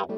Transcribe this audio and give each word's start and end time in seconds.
Hey, 0.00 0.08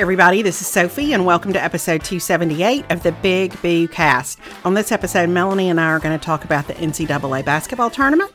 everybody, 0.00 0.42
this 0.42 0.60
is 0.60 0.66
Sophie, 0.66 1.12
and 1.12 1.24
welcome 1.24 1.52
to 1.52 1.62
episode 1.62 2.02
278 2.02 2.90
of 2.90 3.04
the 3.04 3.12
Big 3.12 3.62
Boo 3.62 3.86
Cast. 3.86 4.40
On 4.64 4.74
this 4.74 4.90
episode, 4.90 5.28
Melanie 5.28 5.70
and 5.70 5.80
I 5.80 5.84
are 5.84 6.00
going 6.00 6.18
to 6.18 6.24
talk 6.24 6.44
about 6.44 6.66
the 6.66 6.74
NCAA 6.74 7.44
basketball 7.44 7.90
tournament. 7.90 8.32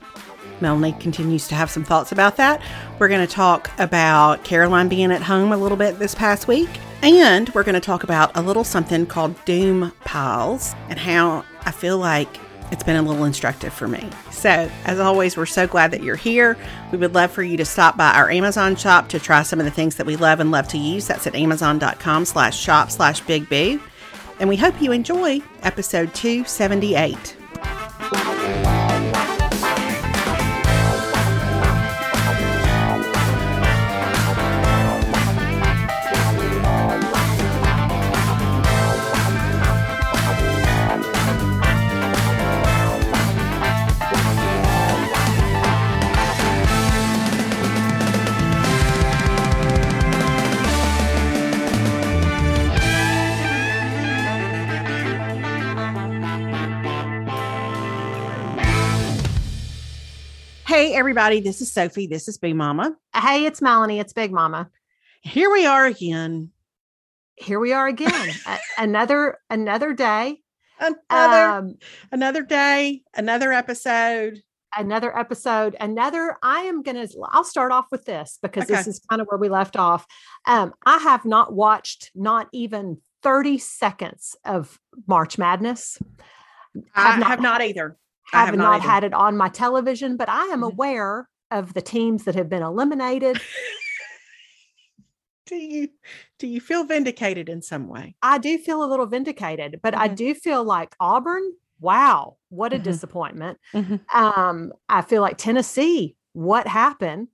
Melanie 0.61 0.93
continues 0.93 1.47
to 1.49 1.55
have 1.55 1.69
some 1.69 1.83
thoughts 1.83 2.11
about 2.11 2.37
that. 2.37 2.61
We're 2.99 3.07
going 3.07 3.25
to 3.25 3.33
talk 3.33 3.71
about 3.79 4.43
Caroline 4.43 4.89
being 4.89 5.11
at 5.11 5.21
home 5.21 5.51
a 5.51 5.57
little 5.57 5.77
bit 5.77 5.99
this 5.99 6.15
past 6.15 6.47
week. 6.47 6.69
And 7.01 7.49
we're 7.49 7.63
going 7.63 7.73
to 7.73 7.81
talk 7.81 8.03
about 8.03 8.35
a 8.37 8.41
little 8.41 8.63
something 8.63 9.05
called 9.05 9.43
Doom 9.45 9.91
Piles 10.05 10.75
and 10.89 10.99
how 10.99 11.43
I 11.65 11.71
feel 11.71 11.97
like 11.97 12.29
it's 12.71 12.83
been 12.83 12.95
a 12.95 13.01
little 13.01 13.25
instructive 13.25 13.73
for 13.73 13.87
me. 13.87 14.09
So, 14.31 14.71
as 14.85 14.99
always, 14.99 15.35
we're 15.35 15.45
so 15.45 15.67
glad 15.67 15.91
that 15.91 16.03
you're 16.03 16.15
here. 16.15 16.57
We 16.91 16.97
would 16.97 17.13
love 17.13 17.31
for 17.31 17.43
you 17.43 17.57
to 17.57 17.65
stop 17.65 17.97
by 17.97 18.13
our 18.13 18.29
Amazon 18.29 18.75
shop 18.75 19.09
to 19.09 19.19
try 19.19 19.43
some 19.43 19.59
of 19.59 19.65
the 19.65 19.71
things 19.71 19.95
that 19.97 20.05
we 20.05 20.15
love 20.15 20.39
and 20.39 20.51
love 20.51 20.67
to 20.69 20.77
use. 20.77 21.07
That's 21.07 21.27
at 21.27 21.35
amazon.com 21.35 22.25
slash 22.25 22.57
shop 22.57 22.89
slash 22.89 23.19
big. 23.21 23.81
And 24.39 24.47
we 24.47 24.55
hope 24.55 24.81
you 24.81 24.91
enjoy 24.91 25.41
episode 25.63 26.13
278. 26.13 27.35
Hey, 60.81 60.95
everybody, 60.95 61.41
this 61.41 61.61
is 61.61 61.71
Sophie. 61.71 62.07
This 62.07 62.27
is 62.27 62.39
Big 62.39 62.55
Mama. 62.55 62.95
Hey, 63.15 63.45
it's 63.45 63.61
Melanie. 63.61 63.99
It's 63.99 64.13
Big 64.13 64.31
Mama. 64.31 64.67
Here 65.21 65.51
we 65.51 65.67
are 65.67 65.85
again. 65.85 66.49
Here 67.35 67.59
we 67.59 67.71
are 67.71 67.85
again. 67.87 68.31
Another 68.79 69.37
another 69.51 69.93
day. 69.93 70.39
Another 70.79 71.45
Um, 71.45 71.75
another 72.11 72.41
day, 72.41 73.03
another 73.15 73.53
episode. 73.53 74.39
another 74.75 75.15
episode. 75.15 75.75
Another. 75.79 76.35
I 76.41 76.61
am 76.61 76.81
gonna. 76.81 77.07
I'll 77.29 77.43
start 77.43 77.71
off 77.71 77.85
with 77.91 78.05
this 78.05 78.39
because 78.41 78.65
this 78.65 78.87
is 78.87 79.01
kind 79.07 79.21
of 79.21 79.27
where 79.27 79.37
we 79.37 79.49
left 79.49 79.77
off. 79.77 80.07
Um, 80.47 80.73
I 80.87 80.97
have 80.97 81.25
not 81.25 81.53
watched 81.53 82.09
not 82.15 82.47
even 82.53 82.97
thirty 83.21 83.59
seconds 83.59 84.35
of 84.45 84.79
March 85.05 85.37
Madness. 85.37 85.99
I 86.95 87.11
Have 87.11 87.19
not- 87.19 87.29
have 87.29 87.41
not 87.41 87.61
either. 87.61 87.97
I 88.33 88.45
Have, 88.45 88.55
not, 88.55 88.63
not 88.71 88.81
had 88.81 89.03
it 89.03 89.13
on 89.13 89.37
my 89.37 89.49
television, 89.49 90.17
but 90.17 90.29
I 90.29 90.45
am 90.47 90.61
Mhm. 90.61 90.73
aware 90.73 91.29
of 91.51 91.73
the 91.73 91.81
teams 91.81 92.23
that 92.25 92.35
have 92.35 92.49
been 92.49 92.63
eliminated. 92.63 93.41
Do 95.47 95.55
you 95.55 95.89
do 96.39 96.47
you 96.47 96.61
feel 96.61 96.83
vindicated 96.85 97.49
in 97.49 97.61
some 97.61 97.87
way? 97.87 98.15
I 98.21 98.37
do 98.37 98.57
feel 98.57 98.83
a 98.83 98.85
little 98.85 99.07
vindicated, 99.07 99.79
but 99.81 99.95
I 99.95 100.07
Mhm. 100.07 100.15
do 100.15 100.33
feel 100.35 100.63
like 100.63 100.95
Auburn. 100.99 101.43
Wow, 101.79 102.37
what 102.49 102.73
a 102.73 102.77
Mhm. 102.77 102.83
disappointment. 102.83 103.57
Mhm. 103.73 103.99
Um, 104.13 104.71
I 104.87 105.01
feel 105.01 105.21
like 105.21 105.37
Tennessee, 105.37 106.15
what 106.33 106.67
happened? 106.67 107.27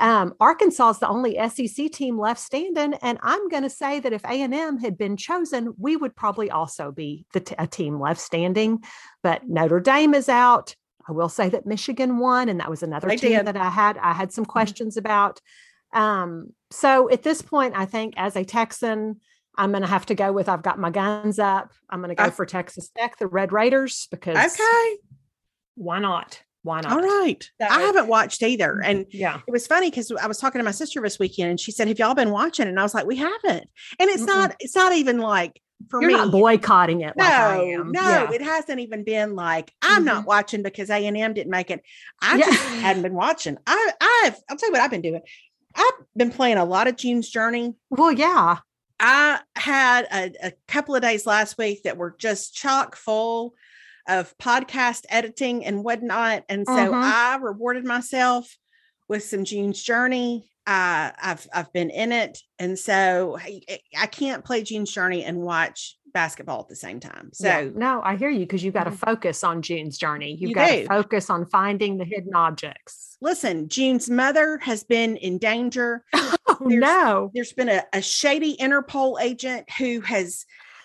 Um, 0.00 0.34
Arkansas 0.40 0.90
is 0.90 0.98
the 0.98 1.08
only 1.08 1.36
SEC 1.48 1.92
team 1.92 2.18
left 2.18 2.40
standing, 2.40 2.94
and 3.02 3.18
I'm 3.22 3.48
going 3.48 3.62
to 3.64 3.70
say 3.70 4.00
that 4.00 4.12
if 4.12 4.24
A 4.24 4.40
and 4.42 4.54
M 4.54 4.78
had 4.78 4.96
been 4.96 5.16
chosen, 5.16 5.74
we 5.78 5.94
would 5.96 6.16
probably 6.16 6.50
also 6.50 6.90
be 6.90 7.26
the 7.34 7.40
t- 7.40 7.54
a 7.58 7.66
team 7.66 8.00
left 8.00 8.20
standing. 8.20 8.82
But 9.22 9.46
Notre 9.48 9.78
Dame 9.80 10.14
is 10.14 10.28
out. 10.28 10.74
I 11.08 11.12
will 11.12 11.28
say 11.28 11.50
that 11.50 11.66
Michigan 11.66 12.18
won, 12.18 12.48
and 12.48 12.60
that 12.60 12.70
was 12.70 12.82
another 12.82 13.08
They 13.08 13.16
team 13.16 13.30
did. 13.32 13.46
that 13.46 13.56
I 13.56 13.68
had 13.68 13.98
I 13.98 14.12
had 14.14 14.32
some 14.32 14.44
questions 14.46 14.96
about. 14.96 15.40
Um, 15.92 16.54
so 16.70 17.10
at 17.10 17.22
this 17.22 17.42
point, 17.42 17.74
I 17.76 17.84
think 17.84 18.14
as 18.16 18.36
a 18.36 18.44
Texan, 18.44 19.20
I'm 19.56 19.70
going 19.72 19.82
to 19.82 19.88
have 19.88 20.06
to 20.06 20.14
go 20.14 20.32
with 20.32 20.48
I've 20.48 20.62
got 20.62 20.78
my 20.78 20.90
guns 20.90 21.38
up. 21.38 21.72
I'm 21.90 22.00
going 22.00 22.08
to 22.10 22.14
go 22.14 22.24
I- 22.24 22.30
for 22.30 22.46
Texas 22.46 22.90
Tech, 22.96 23.18
the 23.18 23.26
Red 23.26 23.52
Raiders, 23.52 24.06
because 24.10 24.36
Okay. 24.38 24.96
why 25.74 25.98
not? 25.98 26.40
Why 26.62 26.80
not? 26.82 26.92
All 26.92 27.00
right. 27.00 27.48
I 27.60 27.80
haven't 27.82 28.06
watched 28.06 28.42
either. 28.42 28.80
Mm, 28.82 28.86
and 28.90 29.06
Yeah. 29.10 29.40
it 29.46 29.50
was 29.50 29.66
funny 29.66 29.88
because 29.90 30.12
I 30.12 30.26
was 30.26 30.38
talking 30.38 30.58
to 30.58 30.64
my 30.64 30.70
sister 30.72 31.00
this 31.00 31.18
weekend 31.18 31.50
and 31.50 31.60
she 31.60 31.72
said, 31.72 31.88
Have 31.88 31.98
y'all 31.98 32.14
been 32.14 32.30
watching? 32.30 32.68
And 32.68 32.78
I 32.78 32.82
was 32.82 32.94
like, 32.94 33.06
We 33.06 33.16
haven't. 33.16 33.66
And 33.98 34.10
it's 34.10 34.22
Mm-mm. 34.22 34.26
not, 34.26 34.56
it's 34.60 34.76
not 34.76 34.92
even 34.92 35.18
like 35.18 35.60
for 35.88 36.02
You're 36.02 36.10
me. 36.10 36.16
not 36.16 36.30
boycotting 36.30 37.00
it 37.00 37.16
like 37.16 37.28
no, 37.30 37.64
am. 37.64 37.92
no, 37.92 38.00
Yeah. 38.02 38.32
it 38.32 38.42
hasn't 38.42 38.80
even 38.80 39.04
been 39.04 39.34
like 39.34 39.72
I'm 39.80 40.04
not 40.04 40.18
mm-hmm. 40.18 40.26
watching 40.26 40.62
because 40.62 40.90
A 40.90 41.06
and 41.06 41.16
M 41.16 41.32
didn't 41.32 41.50
make 41.50 41.70
it. 41.70 41.82
I 42.20 42.36
Yeah. 42.36 42.44
just 42.46 42.62
hadn't 42.62 43.02
been 43.02 43.14
watching. 43.14 43.56
I, 43.66 43.92
I've, 44.00 44.36
I'll 44.50 44.56
tell 44.56 44.68
you 44.68 44.72
what 44.72 44.82
I've 44.82 44.90
been 44.90 45.00
doing. 45.00 45.22
I've 45.74 45.92
been 46.16 46.30
playing 46.30 46.58
a 46.58 46.64
lot 46.64 46.88
of 46.88 46.96
June's 46.96 47.30
Journey. 47.30 47.74
Well, 47.88 48.12
yeah. 48.12 48.58
I 48.98 49.40
had 49.56 50.06
a, 50.12 50.48
a 50.48 50.52
couple 50.68 50.94
of 50.94 51.00
days 51.00 51.24
last 51.24 51.56
week 51.56 51.84
that 51.84 51.96
were 51.96 52.14
just 52.18 52.54
chock 52.54 52.96
full 52.96 53.54
of 54.08 54.36
podcast 54.38 55.04
editing 55.08 55.64
and 55.64 55.84
whatnot, 55.84 56.44
and 56.48 56.66
so 56.66 56.72
Mhm. 56.72 57.02
I 57.02 57.36
rewarded 57.36 57.84
myself 57.84 58.56
with 59.08 59.24
some 59.24 59.44
June's 59.44 59.82
Journey. 59.82 60.50
Uh, 60.66 61.10
I've 61.20 61.48
I've 61.52 61.72
been 61.72 61.90
in 61.90 62.12
it, 62.12 62.38
and 62.58 62.78
so 62.78 63.36
I, 63.40 63.60
I 63.98 64.06
can't 64.06 64.44
play 64.44 64.62
June's 64.62 64.92
Journey 64.92 65.24
and 65.24 65.38
watch 65.38 65.96
basketball 66.12 66.60
at 66.60 66.68
the 66.68 66.76
same 66.76 66.98
time. 67.00 67.30
So 67.32 67.46
yeah. 67.46 67.68
no, 67.74 68.00
I 68.04 68.16
hear 68.16 68.30
you 68.30 68.40
because 68.40 68.62
you've 68.64 68.74
got 68.74 68.84
to 68.84 68.90
Mhm. 68.90 68.98
focus 68.98 69.44
on 69.44 69.62
June's 69.62 69.96
journey. 69.96 70.32
You've 70.32 70.50
You 70.50 70.54
got 70.54 70.68
do. 70.68 70.82
to 70.82 70.88
focus 70.88 71.30
on 71.30 71.46
finding 71.46 71.98
the 71.98 72.04
hidden 72.04 72.34
objects. 72.34 73.16
listen, 73.22 73.68
June's 73.68 74.08
mother 74.10 74.58
has 74.58 74.82
been 74.82 75.16
in 75.16 75.38
danger. 75.38 76.04
Oh 76.62 76.68
There's- 76.68 76.80
no. 76.80 77.30
There's 77.32 77.52
been 77.54 77.68
a, 77.70 77.84
a 77.92 78.02
shady 78.02 78.56
Interpol 78.56 79.18
agent 79.22 79.70
who 79.78 80.00
has 80.02 80.44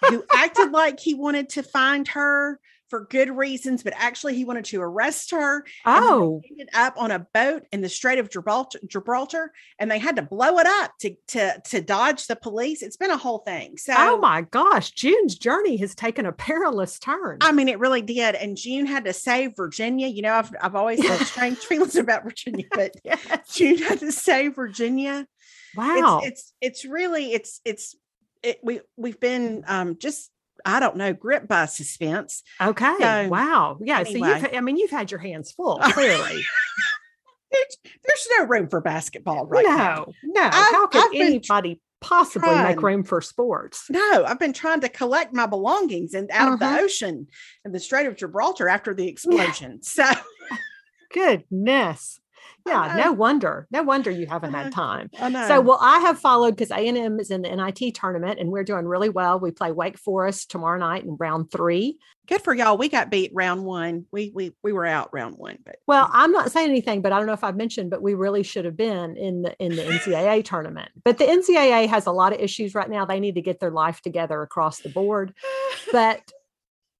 who 0.09 0.23
acted 0.33 0.71
like 0.71 0.99
he 1.01 1.13
wanted 1.15 1.49
to 1.49 1.63
find 1.63 2.07
her 2.09 2.59
for 2.89 3.05
good 3.09 3.35
reasons, 3.35 3.83
but 3.83 3.93
actually 3.95 4.35
he 4.35 4.45
wanted 4.45 4.65
to 4.65 4.81
arrest 4.81 5.31
her. 5.31 5.65
Oh, 5.85 6.41
ended 6.49 6.69
up 6.73 6.95
on 6.97 7.11
a 7.11 7.19
boat 7.33 7.63
in 7.71 7.81
the 7.81 7.89
Strait 7.89 8.19
of 8.19 8.29
Gibraltar, 8.29 8.79
Gibraltar, 8.87 9.51
and 9.79 9.89
they 9.89 9.99
had 9.99 10.17
to 10.17 10.21
blow 10.21 10.57
it 10.59 10.67
up 10.67 10.91
to 11.01 11.15
to 11.29 11.61
to 11.65 11.81
dodge 11.81 12.27
the 12.27 12.35
police. 12.35 12.81
It's 12.81 12.97
been 12.97 13.11
a 13.11 13.17
whole 13.17 13.39
thing. 13.39 13.77
So 13.77 13.93
oh 13.95 14.17
my 14.17 14.41
gosh. 14.43 14.91
June's 14.91 15.35
journey 15.37 15.77
has 15.77 15.95
taken 15.95 16.25
a 16.25 16.31
perilous 16.31 16.99
turn. 16.99 17.39
I 17.41 17.51
mean, 17.51 17.69
it 17.69 17.79
really 17.79 18.01
did. 18.01 18.35
And 18.35 18.57
June 18.57 18.85
had 18.85 19.05
to 19.05 19.13
save 19.13 19.55
Virginia. 19.55 20.07
You 20.07 20.21
know, 20.21 20.33
I've 20.33 20.51
I've 20.61 20.75
always 20.75 21.05
had 21.07 21.25
strange 21.25 21.57
feelings 21.59 21.95
about 21.95 22.23
Virginia, 22.23 22.65
but 22.71 22.91
Yes. 23.03 23.53
June 23.53 23.77
had 23.77 23.99
to 23.99 24.11
save 24.11 24.55
Virginia. 24.55 25.27
Wow. 25.75 26.21
it's 26.23 26.53
it's 26.61 26.83
it's 26.83 26.85
really 26.85 27.33
it's 27.33 27.61
it's 27.65 27.95
it, 28.43 28.59
we 28.63 28.81
we've 28.95 29.19
been 29.19 29.63
um 29.67 29.97
just 29.97 30.29
I 30.65 30.79
don't 30.79 30.95
know 30.97 31.13
gripped 31.13 31.47
by 31.47 31.65
suspense. 31.67 32.41
okay. 32.59 32.95
so, 32.99 33.27
wow. 33.29 33.77
Yeah. 33.81 34.03
So 34.03 34.11
you've, 34.11 34.47
I 34.53 34.61
mean, 34.61 34.77
you've 34.77 34.91
had 34.91 35.11
your 35.11 35.19
hands 35.19 35.51
full, 35.51 35.77
clearly. 35.83 36.43
There's, 37.51 37.77
there's 38.03 38.27
no 38.39 38.45
room 38.45 38.67
for 38.67 38.81
basketball 38.81 39.45
right 39.45 39.63
now. 39.65 40.05
no, 40.23 40.41
no. 40.41 40.41
I've- 40.41 40.75
How 40.75 40.87
could 40.87 41.03
I've 41.05 41.21
anybody 41.21 41.79
possibly 42.01 42.53
make 42.55 42.81
room 42.81 43.03
for 43.03 43.21
sports? 43.21 43.85
No, 43.89 44.25
I've 44.25 44.39
been 44.39 44.53
trying 44.53 44.81
to 44.81 44.89
collect 44.89 45.33
my 45.33 45.45
belongings 45.45 46.13
and 46.13 46.29
out 46.31 46.53
of 46.53 46.59
the 46.59 46.65
Mhm. 46.65 46.79
ocean 46.83 47.27
in 47.63 47.71
the 47.71 47.79
Strait 47.79 48.07
of 48.07 48.15
Gibraltar 48.15 48.67
after 48.67 48.93
the 48.93 49.07
explosion. 49.07 49.81
So 49.83 50.03
Goodness. 51.13 52.19
Yeah, 52.65 52.81
uh-huh. 52.81 52.97
no 52.97 53.11
wonder. 53.11 53.67
No 53.69 53.83
wonder 53.83 54.09
you 54.09 54.25
haven't 54.25 54.53
had 54.53 54.73
uh-huh. 54.73 55.07
time. 55.09 55.09
So, 55.47 55.61
well, 55.61 55.77
I 55.81 55.99
have 55.99 56.17
followed 56.17 56.55
because 56.55 56.71
A 56.71 56.87
and 56.87 56.97
M 56.97 57.19
is 57.19 57.29
in 57.29 57.43
the 57.43 57.55
NIT 57.55 57.93
tournament, 57.93 58.39
and 58.39 58.49
we're 58.49 58.63
doing 58.63 58.85
really 58.85 59.09
well. 59.09 59.39
We 59.39 59.51
play 59.51 59.71
Wake 59.71 59.99
Forest 59.99 60.49
tomorrow 60.49 60.79
night 60.79 61.03
in 61.03 61.15
round 61.19 61.51
three. 61.51 61.99
good 62.27 62.41
for 62.41 62.55
y'all. 62.55 62.77
We 62.77 62.89
got 62.89 63.11
beat 63.11 63.31
round 63.35 63.63
one. 63.65 64.05
We 64.11 64.31
we 64.33 64.55
we 64.63 64.73
were 64.73 64.85
out 64.85 65.09
round 65.13 65.35
one, 65.37 65.59
but 65.63 65.75
Well, 65.85 66.09
I'm 66.11 66.31
not 66.31 66.51
saying 66.51 66.69
anything, 66.69 67.01
but 67.01 67.11
I 67.11 67.17
don't 67.17 67.27
know 67.27 67.33
if 67.33 67.43
I've 67.43 67.55
mentioned, 67.55 67.91
but 67.91 68.01
we 68.01 68.15
really 68.15 68.41
should 68.41 68.65
have 68.65 68.77
been 68.77 69.15
in 69.15 69.43
the 69.43 69.55
in 69.59 69.75
the 69.75 69.83
NCAA 69.83 70.43
tournament. 70.43 70.89
But 71.03 71.19
the 71.19 71.25
NCAA 71.25 71.87
has 71.87 72.07
a 72.07 72.11
lot 72.11 72.33
of 72.33 72.39
issues 72.39 72.73
right 72.73 72.89
now. 72.89 73.05
They 73.05 73.19
need 73.19 73.35
to 73.35 73.41
get 73.41 73.59
their 73.59 73.71
life 73.71 74.01
together 74.01 74.41
across 74.41 74.79
the 74.79 74.89
board. 74.89 75.33
But 75.91 76.21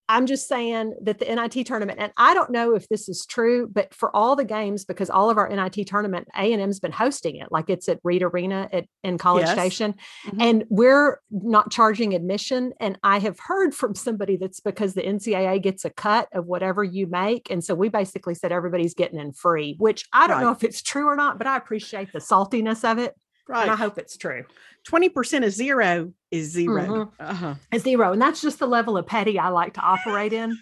I'm 0.07 0.28
just 0.28 0.48
saying 0.48 0.94
that 1.02 1.19
the 1.19 1.25
NIT 1.25 1.66
tournament, 1.66 2.00
and 2.00 2.12
I 2.18 2.34
don't 2.34 2.52
know 2.52 2.75
if 2.75 2.88
this 2.90 3.10
is 3.10 3.25
true, 3.25 3.68
but 3.72 3.94
for 3.94 4.16
all 4.16 4.36
the 4.36 4.46
games, 4.46 4.86
because 4.86 5.10
all 5.10 5.30
of 5.30 5.38
our 5.38 5.50
NIT 5.50 5.88
tournament, 5.88 6.28
A 6.36 6.54
and 6.54 6.62
M's 6.62 6.80
been 6.80 6.92
hosting 6.92 7.38
it, 7.38 7.52
like 7.52 7.69
it's 7.69 7.90
at 7.90 8.00
Reed 8.04 8.22
Arena 8.22 8.69
at 8.72 8.86
in 9.04 9.18
College 9.18 9.46
Yes. 9.46 9.54
Station, 9.57 9.96
Mhm. 10.28 10.38
and 10.42 10.66
we're 10.69 11.19
not 11.31 11.72
charging 11.72 12.13
admission. 12.13 12.74
And 12.80 13.00
I 13.04 13.19
have 13.19 13.40
heard 13.40 13.74
from 13.74 13.96
somebody 13.96 14.38
that's 14.38 14.60
because 14.60 14.94
the 14.94 15.06
NCAA 15.06 15.60
gets 15.60 15.86
a 15.86 15.90
cut 15.90 16.28
of 16.34 16.46
whatever 16.46 16.84
you 16.84 17.07
make, 17.07 17.50
and 17.50 17.63
so 17.63 17.74
we 17.74 17.90
basically 17.90 18.36
said 18.36 18.52
everybody's 18.52 18.94
getting 18.94 19.19
in 19.19 19.34
free, 19.34 19.75
which 19.80 20.06
I 20.13 20.28
don't 20.28 20.42
know 20.42 20.52
if 20.52 20.63
it's 20.63 20.81
true 20.81 21.07
or 21.07 21.16
not, 21.16 21.38
but 21.38 21.48
I 21.48 21.57
appreciate 21.57 22.13
the 22.13 22.19
saltiness 22.19 22.90
of 22.90 23.00
it, 23.00 23.16
and 23.50 23.71
I 23.71 23.75
hope 23.75 23.97
it's 23.97 24.18
true. 24.18 24.45
Twenty 24.83 25.09
percent 25.09 25.45
of 25.45 25.51
zero 25.51 26.13
is 26.31 26.51
0 26.51 26.86
Mhm. 26.86 27.12
Uh-huh. 27.19 27.56
A 27.71 27.80
zero, 27.80 28.12
and 28.13 28.21
that's 28.21 28.42
just 28.42 28.59
the 28.59 28.68
level 28.68 28.97
of 28.97 29.06
petty 29.07 29.39
I 29.39 29.50
like 29.50 29.74
to 29.75 29.81
operate 29.81 30.33
in. 30.33 30.57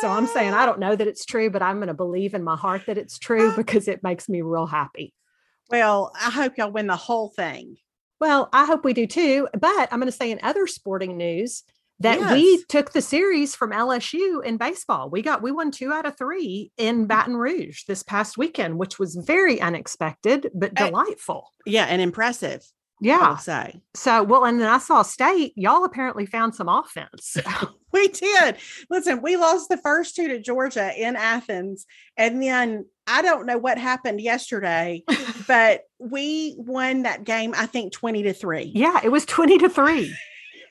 So 0.00 0.08
I'm 0.08 0.26
saying 0.26 0.54
I 0.54 0.66
don't 0.66 0.80
know 0.80 0.96
that 0.96 1.06
it's 1.06 1.24
true, 1.24 1.50
but 1.50 1.62
I'm 1.62 1.76
going 1.76 1.88
to 1.88 1.94
believe 1.94 2.34
in 2.34 2.42
my 2.42 2.56
heart 2.56 2.82
that 2.86 2.98
it's 2.98 3.18
true 3.18 3.52
because 3.56 3.86
it 3.86 4.02
makes 4.02 4.28
me 4.28 4.42
real 4.42 4.66
happy. 4.66 5.14
Well, 5.70 6.12
I 6.20 6.30
hope 6.30 6.58
y'all 6.58 6.72
win 6.72 6.88
the 6.88 6.96
whole 6.96 7.28
thing. 7.28 7.76
Well, 8.20 8.48
I 8.52 8.64
hope 8.64 8.84
we 8.84 8.92
do 8.92 9.06
too. 9.06 9.48
But 9.58 9.88
I'm 9.92 10.00
going 10.00 10.10
to 10.10 10.16
say 10.16 10.30
in 10.30 10.40
other 10.42 10.66
sporting 10.66 11.16
news 11.16 11.62
that 12.00 12.32
we 12.32 12.62
took 12.68 12.92
the 12.92 13.00
series 13.00 13.54
from 13.54 13.70
LSU 13.70 14.44
in 14.44 14.56
baseball. 14.56 15.10
We 15.10 15.22
got 15.22 15.42
we 15.42 15.52
won 15.52 15.70
two 15.70 15.92
out 15.92 16.06
of 16.06 16.16
three 16.16 16.72
in 16.76 17.04
mm. 17.04 17.08
Baton 17.08 17.36
Rouge 17.36 17.84
this 17.84 18.02
past 18.02 18.36
weekend, 18.36 18.78
which 18.78 18.98
was 18.98 19.14
very 19.14 19.60
unexpected 19.60 20.50
but 20.54 20.74
delightful. 20.74 21.50
Yeah, 21.66 21.84
and 21.84 22.02
impressive. 22.02 22.62
Yeah. 23.00 23.36
say. 23.36 23.80
So 23.94 24.22
well, 24.22 24.44
and 24.44 24.60
then 24.60 24.68
I 24.68 24.78
saw 24.78 25.02
State. 25.02 25.52
Y'all 25.56 25.84
apparently 25.84 26.26
found 26.26 26.54
some 26.54 26.68
offense. 26.68 27.36
We 27.94 28.08
did. 28.08 28.56
Listen, 28.90 29.22
we 29.22 29.36
lost 29.36 29.68
the 29.68 29.76
first 29.76 30.16
two 30.16 30.26
to 30.26 30.40
Georgia 30.40 30.90
in 30.98 31.14
Athens. 31.14 31.86
And 32.16 32.42
then 32.42 32.86
I 33.06 33.22
don't 33.22 33.46
know 33.46 33.56
what 33.56 33.78
happened 33.78 34.20
yesterday, 34.20 35.04
but 35.46 35.82
we 36.00 36.56
won 36.58 37.04
that 37.04 37.22
game, 37.22 37.54
I 37.56 37.66
think 37.66 37.92
20 37.92 38.24
to 38.24 38.32
3. 38.32 38.72
yeah, 38.74 38.98
it 39.04 39.10
was 39.10 39.24
twenty 39.24 39.58
to 39.58 39.68
three. 39.68 40.12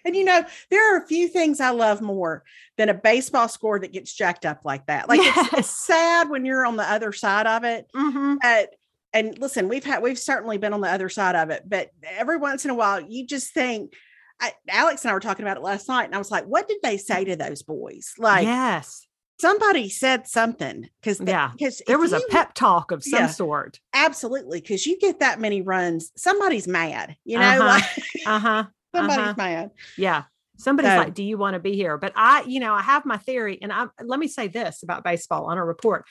And 0.05 0.15
you 0.15 0.23
know, 0.23 0.43
there 0.69 0.93
are 0.93 1.01
a 1.03 1.07
few 1.07 1.27
things 1.27 1.59
I 1.59 1.69
love 1.71 2.01
more 2.01 2.43
than 2.77 2.89
a 2.89 2.93
baseball 2.93 3.47
score 3.47 3.79
that 3.79 3.93
gets 3.93 4.13
jacked 4.13 4.45
up 4.45 4.61
like 4.65 4.85
that. 4.87 5.07
Like 5.09 5.19
it's, 5.23 5.53
it's 5.53 5.85
sad 5.85 6.29
when 6.29 6.45
you're 6.45 6.65
on 6.65 6.75
the 6.77 6.89
other 6.89 7.11
side 7.13 7.47
of 7.47 7.63
it. 7.63 7.87
Mhm. 7.95 8.37
But 8.41 8.75
and 9.13 9.37
listen, 9.37 9.69
we've 9.69 9.83
had 9.83 10.01
we've 10.01 10.17
certainly 10.19 10.57
been 10.57 10.73
on 10.73 10.81
the 10.81 10.89
other 10.91 11.07
side 11.09 11.35
of 11.35 11.49
it, 11.51 11.63
but 11.67 11.89
every 12.03 12.37
once 12.37 12.65
in 12.65 12.71
a 12.71 12.75
while 12.75 12.99
you 12.99 13.25
just 13.27 13.53
think 13.53 13.93
I, 14.41 14.51
Alex 14.67 15.03
and 15.03 15.11
I 15.11 15.13
were 15.13 15.19
talking 15.19 15.45
about 15.45 15.57
it 15.57 15.63
last 15.63 15.87
night, 15.87 16.05
and 16.05 16.15
I 16.15 16.17
was 16.17 16.31
like, 16.31 16.45
"What 16.45 16.67
did 16.67 16.79
they 16.81 16.97
say 16.97 17.23
to 17.25 17.35
those 17.35 17.61
boys? 17.61 18.13
Like, 18.17 18.43
yes. 18.45 19.05
somebody 19.39 19.87
said 19.89 20.27
something 20.27 20.89
because 21.01 21.21
Yeah. 21.21 21.51
because 21.55 21.81
There 21.85 21.99
was 21.99 22.13
a 22.13 22.21
pep 22.29 22.53
talk 22.55 22.91
of 22.91 23.03
some 23.03 23.19
Yeah. 23.21 23.27
sort. 23.27 23.79
absolutely 23.93 24.59
because 24.61 24.85
you 24.87 24.97
get 24.99 25.19
that 25.19 25.39
many 25.39 25.61
runs, 25.61 26.11
somebody's 26.17 26.67
mad, 26.67 27.15
you 27.23 27.37
know, 27.37 27.45
Uh-huh. 27.45 27.65
like 27.65 28.27
Uh-huh. 28.27 28.63
Somebody's 28.95 29.17
uh-huh. 29.17 29.33
mad. 29.37 29.71
Yeah. 29.97 30.23
Somebody's 30.57 30.91
So- 30.91 30.97
like, 30.97 31.13
"Do 31.13 31.23
you 31.23 31.37
want 31.37 31.55
to 31.55 31.59
be 31.59 31.75
here?" 31.75 31.97
But 31.97 32.13
I, 32.15 32.43
you 32.47 32.59
know, 32.59 32.73
I 32.73 32.81
have 32.81 33.05
my 33.05 33.17
theory, 33.17 33.59
and 33.61 33.71
I 33.73 33.87
let 34.03 34.19
me 34.19 34.27
say 34.27 34.47
this 34.47 34.83
about 34.83 35.03
baseball 35.03 35.45
on 35.45 35.57
a 35.57 35.65
report. 35.65 36.05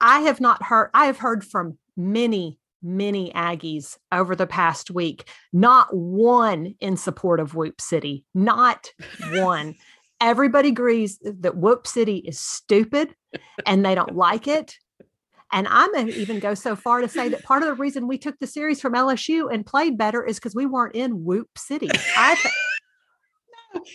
I 0.00 0.20
have 0.20 0.40
not 0.40 0.62
heard. 0.62 0.90
I 0.94 1.06
have 1.06 1.18
heard 1.18 1.44
from 1.44 1.78
many, 1.96 2.58
many 2.82 3.30
Aggies 3.32 3.96
over 4.12 4.34
the 4.36 4.46
past 4.46 4.90
week. 4.90 5.28
Not 5.52 5.94
one 5.94 6.74
in 6.80 6.96
support 6.96 7.40
of 7.40 7.54
Whoop 7.54 7.80
City. 7.80 8.24
Not 8.34 8.92
one. 9.30 9.74
Everybody 10.20 10.70
agrees 10.70 11.18
that 11.22 11.56
Whoop 11.56 11.86
City 11.86 12.16
is 12.16 12.40
stupid, 12.40 13.14
and 13.64 13.84
they 13.84 13.94
don't 13.94 14.16
like 14.16 14.48
it. 14.48 14.76
And 15.52 15.66
I'm 15.68 15.92
gonna 15.94 16.10
even 16.10 16.38
go 16.40 16.54
so 16.54 16.76
far 16.76 17.00
to 17.00 17.08
say 17.08 17.28
that 17.30 17.42
part 17.42 17.62
of 17.62 17.68
the 17.68 17.74
reason 17.74 18.06
we 18.06 18.18
took 18.18 18.38
the 18.38 18.46
series 18.46 18.80
from 18.80 18.92
LSU 18.94 19.52
and 19.52 19.64
played 19.64 19.96
better 19.96 20.22
is 20.24 20.36
because 20.36 20.54
we 20.54 20.66
weren't 20.66 20.94
in 20.94 21.24
Whoop 21.24 21.48
City. 21.56 21.88
I 22.16 22.34
th- 22.42 22.54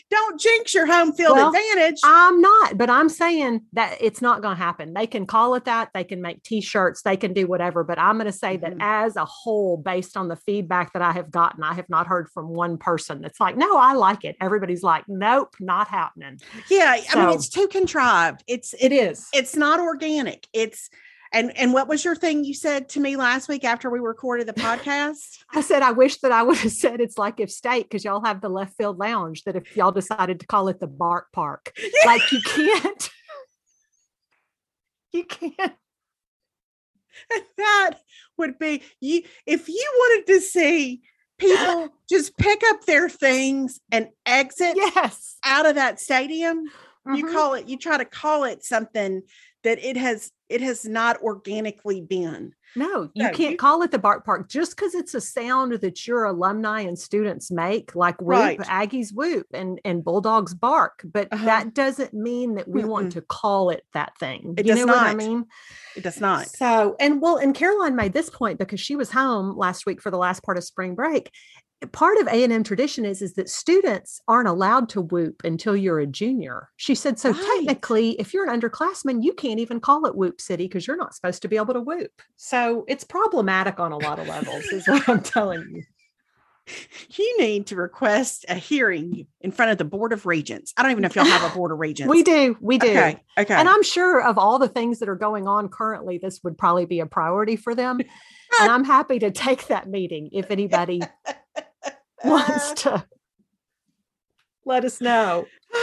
Don't 0.09 0.39
jinx 0.39 0.73
your 0.73 0.85
home 0.85 1.13
field 1.13 1.35
Well, 1.35 1.47
advantage. 1.50 2.00
I'm 2.03 2.39
not, 2.41 2.77
but 2.77 2.89
I'm 2.89 3.09
saying 3.09 3.61
that 3.73 3.97
it's 4.00 4.21
not 4.21 4.41
going 4.44 4.55
to 4.55 4.63
happen. 4.63 4.94
They 4.94 5.07
can 5.07 5.25
call 5.25 5.55
it 5.55 5.65
that. 5.65 5.89
They 5.95 6.03
can 6.03 6.21
make 6.21 6.44
t-shirts. 6.44 7.01
They 7.01 7.17
can 7.17 7.33
do 7.33 7.47
whatever. 7.47 7.83
But 7.83 7.97
I'm 8.00 8.15
going 8.17 8.27
to 8.27 8.31
say 8.31 8.55
that 8.57 8.73
Mhm. 8.73 8.77
as 8.81 9.15
a 9.15 9.25
whole, 9.25 9.77
based 9.77 10.15
on 10.15 10.27
the 10.27 10.35
feedback 10.35 10.94
that 10.94 11.01
I 11.01 11.11
have 11.11 11.31
gotten, 11.31 11.63
I 11.63 11.73
have 11.73 11.89
not 11.89 12.05
heard 12.07 12.29
from 12.29 12.50
one 12.50 12.77
person 12.77 13.21
that's 13.21 13.39
like, 13.39 13.57
no, 13.57 13.75
I 13.77 13.94
like 13.94 14.23
it. 14.25 14.35
Everybody's 14.39 14.83
like, 14.83 15.05
nope, 15.07 15.55
not 15.59 15.88
happening. 15.88 16.39
yeah, 16.69 16.97
I 17.11 17.25
mean 17.25 17.35
it's 17.35 17.50
too 17.50 17.67
contrived. 17.67 18.44
It's 18.47 18.73
It 18.79 18.91
is. 18.91 19.27
it's 19.33 19.55
not 19.55 19.79
organic. 19.79 20.47
It's 20.53 20.89
and 21.33 21.56
and 21.57 21.74
what 21.74 21.88
was 21.88 22.06
your 22.06 22.15
thing 22.15 22.44
you 22.45 22.53
said 22.53 22.88
to 22.89 23.00
me 23.00 23.18
last 23.18 23.50
week 23.50 23.63
after 23.63 23.89
we 23.89 24.00
recorded 24.00 24.47
the 24.47 24.53
podcast? 24.53 25.39
I 25.53 25.62
said, 25.62 25.81
I 25.81 25.91
wish 25.91 26.19
that 26.19 26.31
I 26.31 26.44
would 26.44 26.57
have 26.57 26.71
said 26.71 27.01
it's 27.01 27.18
like 27.18 27.39
if 27.39 27.51
state, 27.51 27.83
because 27.89 28.06
y'all 28.06 28.24
have 28.24 28.39
the 28.39 28.50
left 28.50 28.77
field 28.77 29.00
lounge, 29.00 29.44
that 29.44 29.56
if 29.56 29.75
y'all 29.75 29.91
decided 29.91 30.39
to 30.39 30.47
call 30.47 30.68
it 30.69 30.80
the 30.80 30.88
Bark 30.88 31.31
Park, 31.33 31.74
like 32.06 32.31
you 32.31 32.39
can't, 32.41 33.09
you 35.12 35.25
can't. 35.25 35.74
that 37.57 37.91
would 38.38 38.57
be 38.59 38.81
you 39.00 39.24
if 39.45 39.68
you 39.69 39.91
wanted 39.97 40.27
to 40.33 40.39
see 40.41 41.01
people 41.38 41.89
just 42.09 42.36
pick 42.38 42.62
up 42.68 42.86
their 42.86 43.09
things 43.09 43.79
and 43.91 44.07
exit 44.25 44.74
Yes. 44.75 45.38
out 45.44 45.65
of 45.65 45.75
that 45.75 46.00
stadium 46.00 46.63
you 47.13 47.25
Mhm. 47.25 47.31
call 47.33 47.53
it 47.53 47.68
you 47.68 47.77
try 47.77 47.97
to 47.97 48.06
call 48.06 48.45
it 48.45 48.63
something 48.63 49.21
that 49.63 49.83
it 49.83 49.98
has 49.98 50.31
it 50.50 50.62
has 50.62 50.86
not 50.86 51.21
organically 51.21 52.01
been 52.01 52.54
No, 52.75 53.03
you 53.13 53.23
No, 53.23 53.29
can't 53.31 53.51
you- 53.51 53.57
call 53.57 53.81
it 53.83 53.91
the 53.91 53.99
Bark 53.99 54.25
Park 54.25 54.49
just 54.49 54.75
because 54.75 54.95
it's 54.95 55.13
a 55.13 55.21
sound 55.21 55.73
that 55.73 56.07
your 56.07 56.23
alumni 56.25 56.81
and 56.81 56.97
students 56.97 57.51
make, 57.51 57.95
like 57.95 58.19
whoop, 58.21 58.29
Right. 58.29 58.59
Aggies 58.59 59.13
whoop, 59.13 59.45
and 59.53 59.79
and 59.85 60.03
Bulldogs 60.03 60.53
bark. 60.53 61.01
But 61.05 61.27
Uh-huh. 61.31 61.45
that 61.45 61.73
doesn't 61.73 62.13
mean 62.13 62.55
that 62.55 62.67
we 62.67 62.81
Mm-mm. 62.81 62.87
want 62.87 63.11
to 63.13 63.21
call 63.21 63.69
it 63.69 63.83
that 63.93 64.17
thing. 64.19 64.55
It 64.57 64.65
you 64.65 64.73
does 64.75 64.85
know 64.85 64.93
what 64.93 65.03
I 65.03 65.07
not. 65.13 65.17
mean? 65.17 65.45
it 65.95 66.03
does 66.03 66.19
not 66.19 66.47
So, 66.47 66.95
and 66.99 67.21
well, 67.21 67.37
and 67.37 67.53
Caroline 67.53 67.95
made 67.95 68.13
this 68.13 68.29
point 68.29 68.57
because 68.57 68.79
she 68.79 68.95
was 68.95 69.11
home 69.11 69.55
last 69.57 69.85
week 69.85 70.01
for 70.01 70.09
the 70.09 70.17
last 70.17 70.41
part 70.43 70.57
of 70.57 70.63
spring 70.63 70.95
break. 70.95 71.29
Part 71.91 72.17
of 72.17 72.27
A&M 72.27 72.63
tradition 72.63 73.03
is 73.03 73.21
is 73.21 73.33
that 73.33 73.49
students 73.49 74.21
aren't 74.29 74.47
allowed 74.47 74.87
to 74.89 75.01
whoop 75.01 75.41
until 75.43 75.75
you're 75.75 75.99
a 75.99 76.07
junior. 76.07 76.69
She 76.77 76.95
said 76.95 77.19
so 77.19 77.31
Right. 77.31 77.41
technically 77.67 78.11
if 78.21 78.33
you're 78.33 78.49
an 78.49 78.57
underclassman 78.61 79.21
you 79.21 79.33
can't 79.33 79.59
even 79.59 79.81
call 79.81 80.05
it 80.05 80.15
whoop 80.15 80.39
city 80.39 80.63
because 80.65 80.87
you're 80.87 80.95
not 80.95 81.13
supposed 81.13 81.41
to 81.41 81.49
be 81.49 81.57
able 81.57 81.73
to 81.73 81.81
whoop. 81.81 82.11
So, 82.37 82.62
it's 82.88 83.04
problematic 83.04 83.80
on 83.80 83.92
a 83.92 83.98
lot 83.98 84.19
of 84.19 84.27
levels 84.27 84.63
is 84.65 84.88
what 84.88 85.07
I'm 85.10 85.21
telling 85.21 85.63
you. 85.71 85.83
you 87.10 87.38
need 87.39 87.67
to 87.67 87.75
request 87.75 88.46
a 88.48 88.55
hearing 88.55 89.27
in 89.41 89.51
front 89.51 89.72
of 89.74 89.77
the 89.77 89.84
board 89.84 90.13
of 90.13 90.25
regents 90.25 90.74
i 90.77 90.82
don't 90.82 90.91
even 90.91 91.01
know 91.01 91.08
if 91.08 91.15
y'all 91.15 91.25
have 91.25 91.51
a 91.51 91.53
board 91.53 91.74
of 91.74 91.77
regents 91.77 92.10
We 92.10 92.24
do. 92.24 92.55
We 92.62 92.77
do. 92.77 92.88
okay 92.89 93.22
okay 93.38 93.53
And 93.55 93.67
I'm 93.67 93.84
sure 93.84 94.22
of 94.24 94.38
all 94.38 94.60
the 94.60 94.70
things 94.70 95.00
that 95.00 95.10
are 95.10 95.15
going 95.17 95.46
on 95.46 95.67
currently, 95.67 96.20
this 96.20 96.41
would 96.43 96.58
probably 96.58 96.86
be 96.86 97.01
a 97.01 97.05
priority 97.05 97.58
for 97.58 97.75
them. 97.75 98.00
and 98.00 98.72
I'm 98.72 98.86
happy 98.86 99.20
to 99.20 99.29
take 99.32 99.67
that 99.67 99.89
meeting 99.89 100.29
if 100.32 100.51
anybody 100.51 101.01
wants 102.24 102.84
to 102.84 103.05
let 104.65 104.86
us 104.86 105.01
know. 105.01 105.46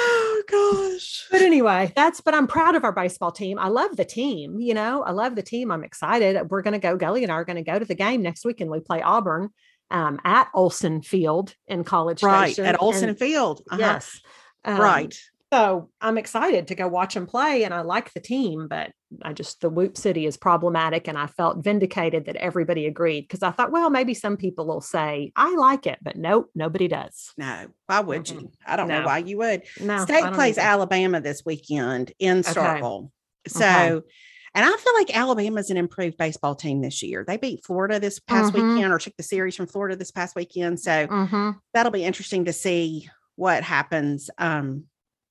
oh 0.51 0.89
gosh 0.91 1.27
But 1.31 1.43
anyway, 1.43 1.93
that's 1.95 2.21
but 2.21 2.35
I'm 2.35 2.47
proud 2.47 2.75
of 2.75 2.85
our 2.85 2.93
baseball 2.93 3.33
team. 3.33 3.59
I 3.59 3.69
love 3.69 3.97
the 3.97 4.05
team, 4.05 4.61
you 4.61 4.75
know, 4.75 5.03
I 5.03 5.13
love 5.13 5.35
the 5.35 5.43
team. 5.43 5.71
I'm 5.71 5.85
excited. 5.85 6.51
We're 6.51 6.63
gonna 6.63 6.79
go, 6.79 6.97
Gully 6.97 7.23
and 7.23 7.33
I 7.33 7.37
are 7.37 7.45
gonna 7.45 7.63
go 7.63 7.79
to 7.79 7.85
the 7.85 7.95
game 7.95 8.23
next 8.23 8.45
week 8.45 8.61
and 8.61 8.71
we 8.71 8.81
play 8.81 9.03
Auburn 9.03 9.51
um, 9.91 10.21
at 10.25 10.49
Olsen 10.55 11.03
Field 11.03 11.55
in 11.67 11.85
College 11.85 12.23
right 12.23 12.53
Station. 12.53 12.67
at 12.67 12.81
olsen 12.81 13.09
And- 13.11 13.19
field 13.19 13.63
uh-huh. 13.71 13.79
Yes. 13.81 14.21
Um, 14.65 14.79
right 14.81 15.19
So 15.53 15.91
I'm 16.01 16.17
excited 16.17 16.69
to 16.69 16.77
go 16.77 16.87
watch 16.87 17.15
them 17.15 17.27
play 17.27 17.65
and 17.65 17.75
I 17.75 17.81
like 17.81 18.13
the 18.13 18.21
team, 18.21 18.69
but 18.69 18.93
I 19.23 19.33
just, 19.33 19.61
the 19.61 19.69
Whoop 19.69 19.97
City 19.97 20.25
is 20.27 20.37
problematic. 20.37 21.09
And 21.09 21.19
I 21.19 21.27
felt 21.27 21.65
vindicated 21.65 22.27
that 22.27 22.37
everybody 22.37 22.87
agreed 22.87 23.23
because 23.23 23.43
I 23.43 23.51
thought, 23.51 23.73
well, 23.73 23.91
maybe 23.91 24.15
some 24.15 24.37
people 24.37 24.67
will 24.67 24.81
say, 24.81 25.33
I 25.35 25.57
like 25.57 25.89
it, 25.89 25.99
but 26.03 26.15
nope, 26.17 26.51
nobody 26.55 26.87
does. 26.87 27.33
no 27.37 27.67
why 27.87 27.99
would 28.01 28.25
Mm-mm. 28.27 28.43
you 28.43 28.53
i 28.65 28.77
don't 28.77 28.87
know 28.87 29.05
why 29.05 29.19
you 29.19 29.39
would 29.39 29.63
No. 29.81 30.05
State 30.05 30.33
plays 30.35 30.57
either. 30.57 30.69
Alabama 30.69 31.21
this 31.21 31.43
weekend 31.45 32.13
in 32.21 32.43
Starkville. 32.43 33.11
So, 33.49 33.65
Okay. 33.67 34.07
and 34.55 34.65
I 34.65 34.77
feel 34.77 34.95
like 34.95 35.17
Alabama's 35.17 35.71
an 35.71 35.77
improved 35.77 36.17
baseball 36.17 36.55
team 36.55 36.81
this 36.81 37.03
year. 37.03 37.25
They 37.27 37.37
beat 37.39 37.65
Florida 37.65 37.99
this 37.99 38.21
past 38.21 38.53
Mhm. 38.53 38.55
weekend 38.55 38.93
or 38.93 38.99
took 38.99 39.17
the 39.17 39.25
series 39.25 39.57
from 39.57 39.67
Florida 39.67 39.97
this 39.97 40.13
past 40.13 40.37
weekend. 40.37 40.79
So 40.79 41.09
Mhm. 41.09 41.59
that'll 41.75 41.91
be 41.93 42.05
interesting 42.05 42.45
to 42.45 42.53
see 42.53 43.09
what 43.35 43.65
happens. 43.65 44.31
Um, 44.39 44.85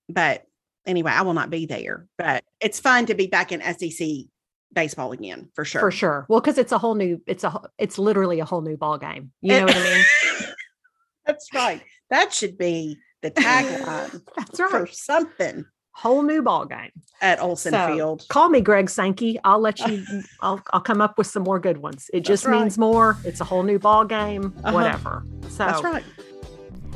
but 0.09 0.43
anyway, 0.85 1.11
I 1.11 1.21
will 1.21 1.33
not 1.33 1.49
be 1.49 1.65
there, 1.65 2.07
but 2.17 2.43
it's 2.59 2.79
fun 2.79 3.05
to 3.07 3.15
be 3.15 3.27
back 3.27 3.51
in 3.51 3.61
SEC 3.61 4.07
baseball 4.73 5.11
again 5.11 5.49
for 5.53 5.65
sure. 5.65 5.81
For 5.81 5.91
sure. 5.91 6.25
Well, 6.29 6.41
because 6.41 6.57
it's 6.57 6.71
a 6.71 6.77
whole 6.77 6.95
new, 6.95 7.21
it's 7.27 7.43
a, 7.43 7.61
it's 7.77 7.97
literally 7.97 8.39
a 8.39 8.45
whole 8.45 8.61
new 8.61 8.77
ball 8.77 8.97
game. 8.97 9.31
You 9.41 9.59
know 9.59 9.65
what 9.65 9.77
I 9.77 9.83
mean? 9.83 10.05
That's 11.25 11.47
right. 11.53 11.81
That 12.09 12.33
should 12.33 12.57
be 12.57 12.97
the 13.21 13.31
tagline 13.31 14.21
That's 14.37 14.59
right. 14.59 14.69
for 14.71 14.87
something 14.87 15.65
Whole 15.99 16.23
new 16.23 16.41
ball 16.41 16.65
game. 16.65 16.91
at 17.19 17.41
Olsen 17.41 17.73
So, 17.73 17.93
Field. 17.93 18.25
Call 18.29 18.47
me 18.47 18.61
Greg 18.61 18.89
Sankey. 18.89 19.37
I'll 19.43 19.59
let 19.59 19.79
you. 19.79 20.05
I'll 20.41 20.61
I'll 20.71 20.79
come 20.79 21.01
up 21.01 21.17
with 21.17 21.27
some 21.27 21.43
more 21.43 21.59
good 21.59 21.79
ones. 21.79 22.09
It 22.13 22.21
just 22.21 22.45
right. 22.45 22.57
means 22.61 22.77
more. 22.77 23.17
It's 23.25 23.41
a 23.41 23.43
whole 23.43 23.63
new 23.63 23.79
ball 23.79 24.05
game. 24.05 24.53
Uh-huh. 24.63 24.73
Whatever. 24.73 25.25
So 25.49 25.57
That's 25.57 25.83
right. 25.83 26.03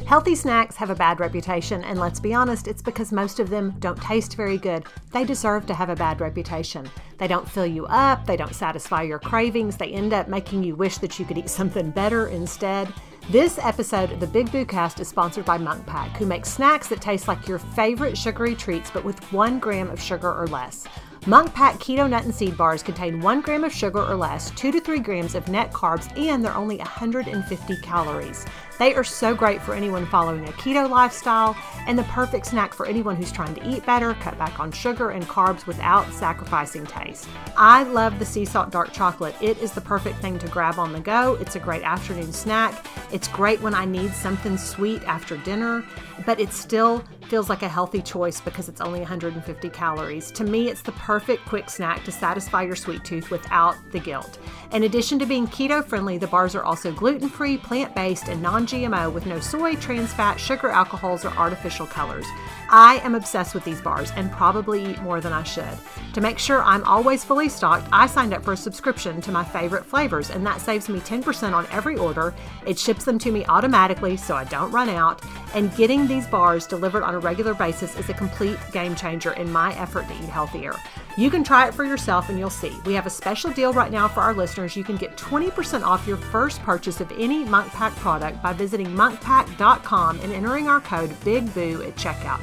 Healthy 0.06 0.36
snacks 0.36 0.76
have 0.76 0.90
a 0.90 0.96
bad 0.96 1.20
reputation, 1.22 1.84
and 1.86 1.98
let's 1.98 2.20
be 2.20 2.34
honest, 2.34 2.68
it's 2.68 2.82
because 2.82 3.14
most 3.14 3.40
of 3.40 3.50
them 3.50 3.74
don't 3.80 4.00
taste 4.02 4.36
very 4.36 4.58
good. 4.58 4.86
They 5.12 5.24
deserve 5.24 5.66
to 5.68 5.74
have 5.74 5.90
a 5.90 5.96
bad 5.96 6.20
reputation. 6.20 6.90
They 7.18 7.28
don't 7.28 7.50
fill 7.50 7.66
you 7.66 7.86
up, 7.86 8.26
they 8.26 8.36
don't 8.36 8.54
satisfy 8.54 9.04
your 9.04 9.20
cravings, 9.20 9.78
they 9.78 9.92
end 9.92 10.14
up 10.14 10.28
making 10.28 10.64
you 10.64 10.76
wish 10.76 10.98
that 10.98 11.18
you 11.18 11.26
could 11.26 11.38
eat 11.38 11.50
something 11.50 11.90
better 11.90 12.28
instead. 12.28 12.94
This 13.30 13.58
episode 13.58 14.12
of 14.12 14.20
the 14.20 14.28
Big 14.28 14.52
Boo 14.52 14.66
Cast 14.66 15.00
is 15.00 15.08
sponsored 15.08 15.46
by 15.46 15.58
Munk 15.58 15.86
Pack, 15.86 16.18
who 16.18 16.26
makes 16.26 16.50
snacks 16.50 16.90
that 16.90 17.02
taste 17.02 17.30
like 17.30 17.48
your 17.48 17.58
favorite 17.58 18.18
sugary 18.18 18.56
treats 18.56 18.92
but 18.92 19.06
with 19.06 19.32
one 19.32 19.58
gram 19.58 19.90
of 19.90 20.02
sugar 20.02 20.34
or 20.34 20.48
less. 20.48 20.86
Munk 21.26 21.54
Pack 21.54 21.76
Keto 21.76 22.10
Nut 22.10 22.26
and 22.26 22.36
Seed 22.36 22.58
Bars 22.58 22.84
contain 22.84 23.22
one 23.22 23.40
gram 23.40 23.64
of 23.64 23.72
sugar 23.72 24.06
or 24.06 24.16
less, 24.16 24.52
two 24.52 24.74
to 24.74 24.82
three 24.82 25.00
grams 25.00 25.36
of 25.36 25.48
net 25.48 25.72
carbs, 25.72 26.12
and 26.20 26.44
they're 26.44 26.54
only 26.54 26.76
150 26.80 27.78
calories. 27.78 28.46
They 28.84 28.94
are 28.96 29.04
so 29.06 29.34
great 29.34 29.62
for 29.62 29.74
anyone 29.74 30.06
following 30.08 30.44
a 30.44 30.52
keto 30.52 30.90
lifestyle 30.90 31.56
and 31.88 31.98
the 31.98 32.04
perfect 32.04 32.48
snack 32.48 32.74
for 32.74 32.86
anyone 32.86 33.16
who's 33.16 33.32
trying 33.32 33.56
to 33.56 33.66
eat 33.66 33.86
better, 33.86 34.14
cut 34.16 34.38
back 34.38 34.60
on 34.60 34.74
sugar 34.74 35.12
and 35.12 35.26
carbs 35.26 35.66
without 35.66 36.12
sacrificing 36.12 36.86
taste. 36.86 37.30
I 37.56 37.84
love 37.84 38.20
the 38.20 38.26
sea 38.26 38.44
salt 38.44 38.72
dark 38.72 38.92
chocolate. 38.92 39.36
It 39.40 39.58
is 39.60 39.72
the 39.72 39.80
perfect 39.80 40.18
thing 40.18 40.38
to 40.38 40.50
grab 40.50 40.80
on 40.80 40.92
the 40.92 41.00
go. 41.00 41.36
It's 41.36 41.56
a 41.56 41.62
great 41.62 41.84
afternoon 41.84 42.34
snack. 42.34 42.86
It's 43.14 43.30
great 43.30 43.62
when 43.62 43.74
I 43.74 43.86
need 43.86 44.12
something 44.12 44.58
sweet 44.58 45.02
after 45.04 45.38
dinner, 45.38 45.86
but 46.26 46.42
it 46.42 46.52
still 46.52 47.06
feels 47.34 47.50
like 47.50 47.64
a 47.64 47.68
healthy 47.68 48.02
choice 48.02 48.42
because 48.42 48.70
it's 48.70 48.82
only 48.82 49.00
150 49.00 49.70
calories. 49.70 50.32
To 50.32 50.44
me, 50.44 50.70
it's 50.70 50.82
the 50.82 50.92
perfect 50.92 51.46
quick 51.46 51.70
snack 51.70 52.04
to 52.04 52.12
satisfy 52.12 52.64
your 52.64 52.76
sweet 52.76 53.04
tooth 53.04 53.32
without 53.32 53.76
the 53.92 54.00
guilt. 54.00 54.40
In 54.72 54.84
addition 54.84 55.20
to 55.20 55.26
being 55.26 55.48
keto 55.48 55.84
friendly, 55.84 56.18
the 56.18 56.28
bars 56.28 56.54
are 56.54 56.64
also 56.64 56.92
gluten 56.92 57.30
free, 57.30 57.58
plant 57.58 57.96
based, 57.96 58.28
and 58.28 58.42
non 58.42 58.66
GMO 58.74 59.14
with 59.14 59.28
no 59.28 59.40
soy, 59.40 59.76
trans 59.76 60.12
fat, 60.12 60.40
sugar, 60.40 60.70
alcohols, 60.70 61.24
or 61.24 61.30
artificial 61.38 61.86
colors. 61.86 62.26
I 62.70 63.00
am 63.04 63.16
obsessed 63.16 63.54
with 63.54 63.64
these 63.64 63.82
bars 63.82 64.12
and 64.16 64.32
probably 64.32 64.86
eat 64.86 65.02
more 65.02 65.22
than 65.22 65.34
I 65.34 65.44
should. 65.44 65.78
To 66.14 66.22
make 66.22 66.40
sure 66.40 66.64
I'm 66.64 66.84
always 66.84 67.24
fully 67.24 67.50
stocked, 67.50 67.88
I 67.92 68.08
signed 68.08 68.34
up 68.34 68.44
for 68.44 68.54
a 68.54 68.58
subscription 68.58 69.22
to 69.22 69.32
my 69.32 69.44
favorite 69.44 69.86
flavors, 69.86 70.30
and 70.30 70.46
that 70.46 70.62
saves 70.62 70.90
me 70.90 71.00
10% 71.00 71.54
on 71.54 71.68
every 71.72 71.98
order. 71.98 72.34
It 72.66 72.78
ships 72.80 73.06
them 73.06 73.20
to 73.20 73.32
me 73.32 73.46
automatically 73.46 74.18
so 74.18 74.36
I 74.36 74.44
don't 74.46 74.72
run 74.72 74.90
out, 74.90 75.22
and 75.54 75.76
getting 75.76 76.08
these 76.08 76.28
bars 76.28 76.68
delivered 76.68 77.04
on 77.04 77.16
a 77.16 77.20
regular 77.20 77.54
basis 77.54 77.98
is 77.98 78.10
a 78.10 78.14
complete 78.14 78.58
game 78.72 78.96
changer 78.96 79.34
in 79.34 79.52
my 79.52 79.74
effort 79.76 80.08
to 80.08 80.14
eat 80.14 80.30
healthier. 80.30 80.76
You 81.16 81.30
can 81.30 81.44
try 81.44 81.68
it 81.68 81.76
for 81.76 81.86
yourself 81.86 82.30
and 82.30 82.40
you'll 82.40 82.50
see. 82.50 82.74
We 82.86 82.94
have 82.94 83.06
a 83.06 83.12
special 83.12 83.52
deal 83.52 83.72
right 83.72 83.92
now 83.92 84.08
for 84.08 84.22
our 84.22 84.34
listeners. 84.34 84.76
You 84.76 84.84
can 84.84 84.98
get 84.98 85.16
20% 85.16 85.84
off 85.84 86.08
your 86.08 86.18
first 86.18 86.62
purchase 86.64 87.02
of 87.02 87.12
any 87.20 87.44
Munk 87.44 87.72
Pack 87.72 87.96
product 87.98 88.42
by 88.42 88.54
visiting 88.54 88.88
munkpack.com 88.88 90.20
and 90.22 90.34
entering 90.34 90.68
our 90.68 90.82
code 90.82 91.12
BIGBOO 91.22 91.88
at 91.88 91.96
checkout. 91.96 92.42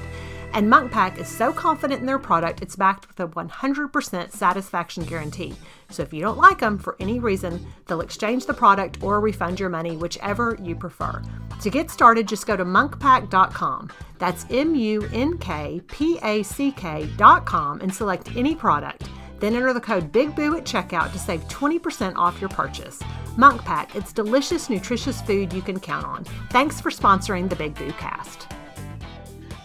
And 0.52 0.68
Munk 0.68 0.90
Pack 0.90 1.18
is 1.18 1.28
so 1.28 1.52
confident 1.52 2.00
in 2.00 2.06
their 2.06 2.18
product, 2.18 2.60
it's 2.60 2.74
backed 2.74 3.06
with 3.06 3.20
a 3.20 3.28
100% 3.28 4.32
satisfaction 4.32 5.04
guarantee. 5.04 5.54
So 5.90 6.02
if 6.02 6.12
you 6.12 6.20
don't 6.20 6.38
like 6.38 6.58
them 6.58 6.76
for 6.76 6.96
any 6.98 7.20
reason, 7.20 7.64
they'll 7.86 8.00
exchange 8.00 8.46
the 8.46 8.54
product 8.54 9.02
or 9.02 9.20
refund 9.20 9.60
your 9.60 9.68
money, 9.68 9.96
whichever 9.96 10.58
you 10.60 10.74
prefer. 10.74 11.22
To 11.60 11.70
get 11.70 11.90
started, 11.90 12.26
just 12.26 12.46
go 12.46 12.56
to 12.56 12.64
munkpack.com. 12.64 13.90
That's 14.18 14.44
M 14.50 14.74
U 14.74 15.08
N 15.12 15.38
K 15.38 15.80
P 15.86 16.18
A 16.22 16.42
C 16.42 16.72
K.com 16.72 17.80
and 17.80 17.94
select 17.94 18.34
any 18.34 18.54
product. 18.54 19.08
Then 19.38 19.54
enter 19.54 19.72
the 19.72 19.80
code 19.80 20.12
BIGBOO 20.12 20.58
at 20.58 20.64
checkout 20.64 21.12
to 21.12 21.18
save 21.18 21.42
20% 21.48 22.16
off 22.16 22.40
your 22.40 22.50
purchase. 22.50 23.00
Munk 23.36 23.62
Pack, 23.62 23.94
it's 23.94 24.12
delicious, 24.12 24.68
nutritious 24.68 25.22
food 25.22 25.52
you 25.52 25.62
can 25.62 25.80
count 25.80 26.04
on. 26.04 26.24
Thanks 26.50 26.80
for 26.80 26.90
sponsoring 26.90 27.48
the 27.48 27.56
Big 27.56 27.74
Boo 27.74 27.92
Cast. 27.92 28.48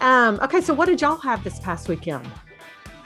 Um, 0.02 0.40
okay, 0.42 0.62
so 0.62 0.74
what 0.74 0.88
did 0.88 1.02
y'all 1.02 1.18
have 1.18 1.44
this 1.44 1.60
past 1.60 1.88
weekend? 1.88 2.30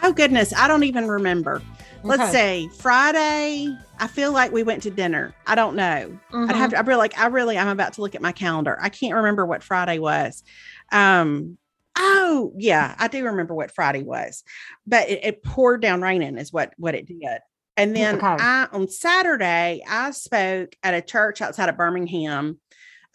Oh 0.01 0.13
goodness, 0.13 0.53
I 0.53 0.67
don't 0.67 0.83
even 0.83 1.07
remember. 1.07 1.61
Let's 2.03 2.23
Okay. 2.23 2.67
see. 2.69 2.77
Friday, 2.77 3.75
I 3.99 4.07
feel 4.07 4.31
like 4.31 4.51
we 4.51 4.63
went 4.63 4.83
to 4.83 4.89
dinner. 4.89 5.33
I 5.45 5.55
don't 5.55 5.75
know. 5.75 6.17
I'd 6.33 6.55
have 6.55 6.71
to. 6.71 6.77
I 6.77 6.81
really 6.81 6.99
like. 6.99 7.19
I 7.19 7.27
really. 7.27 7.57
I'm 7.57 7.67
about 7.67 7.93
to 7.93 8.01
look 8.01 8.15
at 8.15 8.21
my 8.21 8.31
calendar. 8.31 8.77
I 8.81 8.89
can't 8.89 9.15
remember 9.15 9.45
what 9.45 9.63
Friday 9.63 9.99
was. 9.99 10.43
Um. 10.91 11.57
Oh 11.97 12.53
yeah, 12.57 12.95
I 12.97 13.09
do 13.09 13.25
remember 13.25 13.53
what 13.53 13.71
Friday 13.71 14.03
was, 14.03 14.43
but 14.87 15.09
it, 15.09 15.19
it 15.23 15.43
poured 15.43 15.81
down 15.81 16.01
raining 16.01 16.37
is 16.37 16.53
what 16.53 16.73
what 16.77 16.95
it 16.95 17.05
did. 17.05 17.39
And 17.75 17.95
then 17.95 18.15
Okay. 18.15 18.25
I 18.25 18.67
on 18.71 18.87
Saturday 18.87 19.83
I 19.87 20.11
spoke 20.11 20.75
at 20.81 20.93
a 20.93 21.01
church 21.01 21.41
outside 21.41 21.67
of 21.67 21.75
Birmingham, 21.75 22.59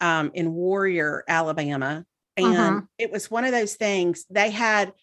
um, 0.01 0.29
in 0.35 0.53
Warrior, 0.53 1.23
Alabama, 1.27 2.05
and 2.37 2.81
Mhm. 2.81 2.87
it 2.97 3.11
was 3.11 3.31
one 3.31 3.45
of 3.45 3.51
those 3.51 3.75
things. 3.75 4.25
They 4.29 4.49
had 4.51 4.93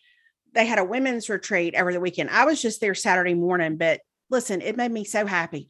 they 0.55 0.67
had 0.67 0.79
a 0.79 0.85
women's 0.85 1.31
retreat 1.31 1.75
over 1.75 1.93
the 1.95 2.01
weekend. 2.01 2.29
I 2.29 2.45
was 2.45 2.61
just 2.61 2.83
there 2.83 2.95
Saturday 2.95 3.33
morning, 3.33 3.79
but 3.79 4.03
listen, 4.29 4.61
it 4.61 4.77
made 4.77 4.93
me 4.93 5.03
so 5.05 5.25
happy. 5.25 5.69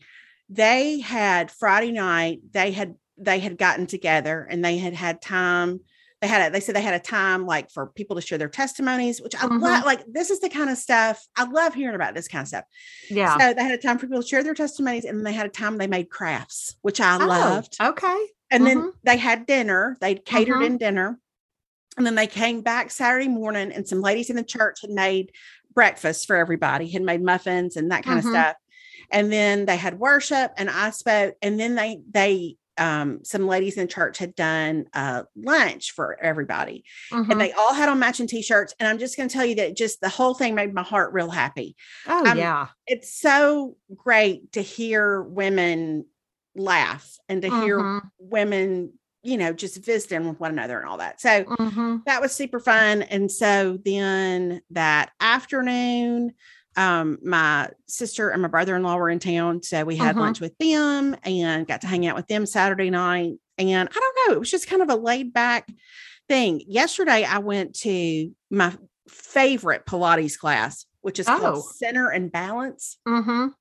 They 0.48 0.98
had 0.98 1.50
Friday 1.52 1.92
night, 1.92 2.40
they 2.50 2.72
had 2.72 2.96
they 3.16 3.38
had 3.38 3.58
gotten 3.58 3.86
together 3.86 4.46
and 4.50 4.64
they 4.64 4.78
had 4.78 4.94
had 4.94 5.22
time. 5.22 5.80
They 6.20 6.26
had 6.28 6.48
a, 6.48 6.52
they 6.52 6.60
said 6.60 6.74
they 6.74 6.82
had 6.82 6.94
a 6.94 6.98
time 7.00 7.46
like 7.46 7.70
for 7.70 7.86
people 7.88 8.16
to 8.16 8.22
share 8.22 8.38
their 8.38 8.48
testimonies, 8.48 9.20
which 9.20 9.34
I 9.36 9.46
Mhm. 9.46 9.60
love. 9.60 9.84
Like 9.84 10.02
this 10.08 10.30
is 10.30 10.40
the 10.40 10.48
kind 10.48 10.70
of 10.70 10.78
stuff 10.78 11.24
I 11.36 11.44
love 11.44 11.74
hearing 11.74 11.94
about 11.94 12.14
this 12.14 12.26
kind 12.28 12.42
of 12.42 12.48
stuff. 12.48 12.64
Yeah. 13.08 13.38
So 13.38 13.54
they 13.54 13.62
had 13.62 13.72
a 13.78 13.78
time 13.82 13.98
for 13.98 14.06
people 14.06 14.22
to 14.22 14.28
share 14.28 14.42
their 14.42 14.54
testimonies, 14.54 15.04
and 15.04 15.18
then 15.18 15.24
they 15.24 15.32
had 15.32 15.46
a 15.46 15.50
time 15.50 15.78
they 15.78 15.86
made 15.86 16.10
crafts, 16.10 16.76
which 16.82 17.00
I 17.00 17.16
Oh, 17.22 17.26
loved. 17.26 17.76
Okay. 17.80 18.26
And 18.50 18.64
Mhm. 18.64 18.66
then 18.66 18.92
they 19.04 19.16
had 19.16 19.46
dinner. 19.46 19.96
They 20.00 20.16
catered 20.16 20.56
Mhm. 20.62 20.66
in 20.66 20.78
dinner. 20.78 21.18
And 21.96 22.06
then 22.06 22.14
they 22.14 22.26
came 22.26 22.62
back 22.62 22.90
Saturday 22.90 23.28
morning, 23.28 23.72
and 23.72 23.86
some 23.86 24.00
ladies 24.00 24.30
in 24.30 24.36
the 24.36 24.44
church 24.44 24.80
had 24.80 24.90
made 24.90 25.32
breakfast 25.74 26.26
for 26.26 26.36
everybody, 26.36 26.88
had 26.88 27.02
made 27.02 27.22
muffins 27.22 27.76
and 27.76 27.90
that 27.90 28.04
kind 28.04 28.18
Mhm. 28.18 28.24
of 28.24 28.24
stuff. 28.30 28.56
And 29.10 29.30
then 29.32 29.66
they 29.66 29.76
had 29.76 29.98
worship, 29.98 30.52
and 30.56 30.70
I 30.70 30.90
spoke. 30.90 31.34
And 31.42 31.58
then 31.60 31.74
they 31.74 32.00
they 32.10 32.56
um 32.78 33.22
some 33.22 33.46
ladies 33.46 33.76
in 33.76 33.86
church 33.86 34.16
had 34.16 34.34
done 34.34 34.86
uh 34.94 35.24
lunch 35.36 35.90
for 35.92 36.18
everybody 36.22 36.84
Mhm. 37.12 37.30
and 37.30 37.38
they 37.38 37.52
all 37.52 37.74
had 37.74 37.90
on 37.90 37.98
matching 37.98 38.26
t-shirts 38.26 38.72
and 38.80 38.88
i'm 38.88 38.96
just 38.98 39.14
going 39.14 39.28
to 39.28 39.32
tell 39.32 39.44
you 39.44 39.54
that 39.56 39.76
just 39.76 40.00
the 40.00 40.08
whole 40.08 40.32
thing 40.32 40.54
made 40.54 40.72
my 40.72 40.82
heart 40.82 41.12
real 41.12 41.28
happy 41.28 41.76
oh 42.06 42.24
um, 42.24 42.38
yeah. 42.38 42.68
it's 42.86 43.12
so 43.20 43.76
great 43.94 44.52
to 44.52 44.62
hear 44.62 45.20
women 45.20 46.06
laugh 46.56 47.18
and 47.28 47.42
to 47.42 47.48
hear 47.48 47.78
Mhm. 47.78 48.10
women, 48.18 48.98
you 49.22 49.36
know, 49.36 49.52
just 49.52 49.84
visiting 49.84 50.28
with 50.28 50.40
one 50.40 50.50
another 50.50 50.78
and 50.80 50.88
all 50.88 50.98
that. 50.98 51.20
So 51.20 51.44
Mhm. 51.44 52.04
that 52.06 52.20
was 52.20 52.32
super 52.34 52.58
fun. 52.60 53.02
And 53.02 53.30
so 53.30 53.78
then 53.84 54.62
that 54.70 55.12
afternoon, 55.20 56.32
um, 56.76 57.18
my 57.22 57.68
sister 57.86 58.30
and 58.30 58.42
my 58.42 58.48
brother-in-law 58.48 58.96
were 58.96 59.10
in 59.10 59.18
town. 59.18 59.62
So 59.62 59.84
we 59.84 59.96
had 59.96 60.16
Mhm. 60.16 60.20
lunch 60.20 60.40
with 60.40 60.56
them 60.58 61.16
and 61.22 61.66
got 61.66 61.82
to 61.82 61.86
hang 61.86 62.06
out 62.06 62.16
with 62.16 62.26
them 62.28 62.46
Saturday 62.46 62.90
night. 62.90 63.34
And 63.58 63.88
I 63.88 63.92
don't 63.92 64.16
know, 64.28 64.34
it 64.34 64.38
was 64.40 64.50
just 64.50 64.66
kind 64.68 64.82
of 64.82 64.88
a 64.90 64.96
laid 64.96 65.32
back 65.32 65.68
thing. 66.28 66.62
Yesterday 66.66 67.24
I 67.24 67.38
went 67.38 67.74
to 67.80 68.30
my 68.50 68.76
favorite 69.08 69.84
Pilates 69.86 70.38
class, 70.38 70.86
which 71.02 71.18
is 71.18 71.28
Oh. 71.28 71.38
called 71.38 71.64
Center 71.76 72.08
and 72.08 72.32
Balance 72.32 72.98
Mhm. 73.06 73.52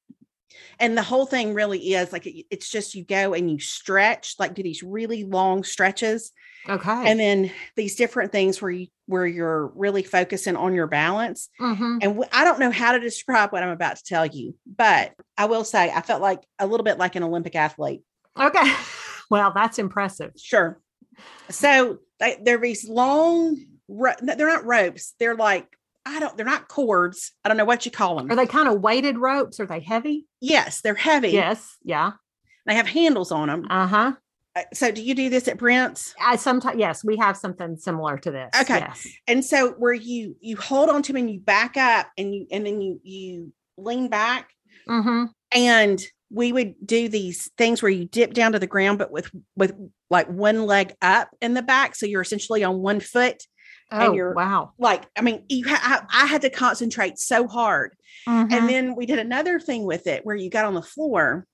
And 0.79 0.97
the 0.97 1.01
whole 1.03 1.25
thing 1.25 1.53
really 1.53 1.93
is 1.93 2.11
like 2.11 2.25
it- 2.27 2.45
it's 2.49 2.69
just 2.69 2.95
you 2.95 3.03
go 3.05 3.33
and 3.33 3.49
you 3.51 3.59
stretch 3.59 4.35
like 4.39 4.53
do 4.53 4.63
these 4.63 4.83
really 4.83 5.23
long 5.23 5.63
stretches 5.63 6.31
Okay. 6.69 7.09
and 7.09 7.19
then 7.19 7.51
these 7.75 7.95
different 7.95 8.31
things 8.31 8.61
where 8.61 8.71
you 8.71 8.87
where 9.07 9.25
you're 9.25 9.67
really 9.75 10.03
focusing 10.03 10.55
on 10.55 10.73
your 10.75 10.87
balance 10.87 11.49
Mhm. 11.59 11.93
and 12.01 12.13
w- 12.13 12.29
i 12.31 12.43
don't 12.43 12.59
know 12.59 12.71
how 12.71 12.91
to 12.91 12.99
describe 12.99 13.51
what 13.51 13.63
i'm 13.63 13.69
about 13.69 13.97
to 13.97 14.03
tell 14.03 14.25
you 14.25 14.55
but 14.65 15.13
i 15.37 15.45
will 15.45 15.63
say 15.63 15.91
i 15.91 16.01
felt 16.01 16.21
like 16.21 16.41
a 16.59 16.67
little 16.67 16.83
bit 16.83 16.97
like 16.99 17.15
an 17.15 17.23
olympic 17.23 17.55
athlete 17.55 18.01
Okay. 18.39 18.71
Well, 19.29 19.51
that's 19.55 19.79
impressive. 19.79 20.31
sure 20.37 20.79
so 21.49 21.99
they, 22.19 22.37
they're 22.43 22.57
these 22.57 22.87
long 22.87 23.57
they're 23.89 24.47
not 24.47 24.65
ropes 24.65 25.13
they're 25.19 25.35
like 25.35 25.67
i 26.05 26.19
don't 26.19 26.35
they're 26.37 26.45
not 26.45 26.67
cords 26.67 27.31
i 27.43 27.47
don't 27.49 27.57
know 27.57 27.65
what 27.65 27.85
you 27.85 27.91
call 27.91 28.15
them 28.17 28.31
Are 28.31 28.35
they 28.35 28.45
kind 28.47 28.67
of 28.67 28.81
weighted 28.81 29.17
ropes? 29.17 29.59
Are 29.59 29.65
they 29.67 29.79
heavy? 29.79 30.25
yes 30.39 30.81
they're 30.81 30.95
heavy 30.95 31.29
Yes. 31.29 31.77
Yeah. 31.83 32.11
they 32.65 32.75
have 32.75 32.87
handles 32.87 33.31
on 33.31 33.47
them 33.47 33.65
Uh 33.69 33.87
huh. 33.87 34.11
so 34.73 34.91
do 34.91 35.01
you 35.01 35.13
do 35.15 35.29
this 35.29 35.47
at 35.47 35.57
brent's 35.57 36.13
I 36.23 36.35
sometimes 36.37 36.79
yes, 36.79 37.03
we 37.03 37.17
have 37.17 37.37
something 37.37 37.77
similar 37.77 38.17
to 38.19 38.31
this. 38.31 38.49
Okay. 38.61 38.79
Yes. 38.79 39.07
and 39.27 39.45
so 39.45 39.71
where 39.73 39.93
you 39.93 40.35
you 40.41 40.57
hold 40.57 40.89
on 40.89 41.01
to 41.03 41.13
them 41.13 41.21
and 41.21 41.31
you 41.31 41.39
back 41.39 41.77
up 41.77 42.07
and 42.17 42.33
you 42.33 42.47
and 42.51 42.65
then 42.65 42.81
you 42.81 42.99
you 43.03 43.53
lean 43.77 44.07
back 44.09 44.49
Mm-hmm. 44.89 45.25
and 45.53 46.01
we 46.31 46.51
would 46.51 46.73
do 46.83 47.07
these 47.09 47.51
things 47.57 47.81
where 47.83 47.91
you 47.91 48.05
dip 48.05 48.33
down 48.33 48.53
to 48.53 48.59
the 48.59 48.65
ground, 48.67 48.97
but 48.97 49.11
with 49.11 49.29
with 49.55 49.73
like 50.09 50.27
one 50.27 50.65
leg 50.65 50.93
up 51.01 51.29
in 51.41 51.53
the 51.53 51.61
back, 51.61 51.93
so 51.95 52.05
you're 52.07 52.21
essentially 52.21 52.63
on 52.63 52.79
one 52.79 52.99
foot. 52.99 53.43
Oh, 53.91 54.07
and 54.07 54.15
you're 54.15 54.33
wow. 54.33 54.71
like, 54.77 55.03
I 55.17 55.21
mean, 55.21 55.43
you 55.49 55.67
ha- 55.67 56.05
I, 56.09 56.23
I 56.23 56.25
had 56.25 56.41
to 56.43 56.49
concentrate 56.49 57.19
so 57.19 57.47
hard. 57.47 57.95
Mhm. 58.27 58.51
And 58.51 58.69
then 58.69 58.95
we 58.95 59.05
did 59.05 59.19
another 59.19 59.59
thing 59.59 59.83
with 59.83 60.07
it 60.07 60.25
where 60.25 60.35
you 60.35 60.49
got 60.49 60.65
on 60.65 60.73
the 60.73 60.81
floor 60.81 61.45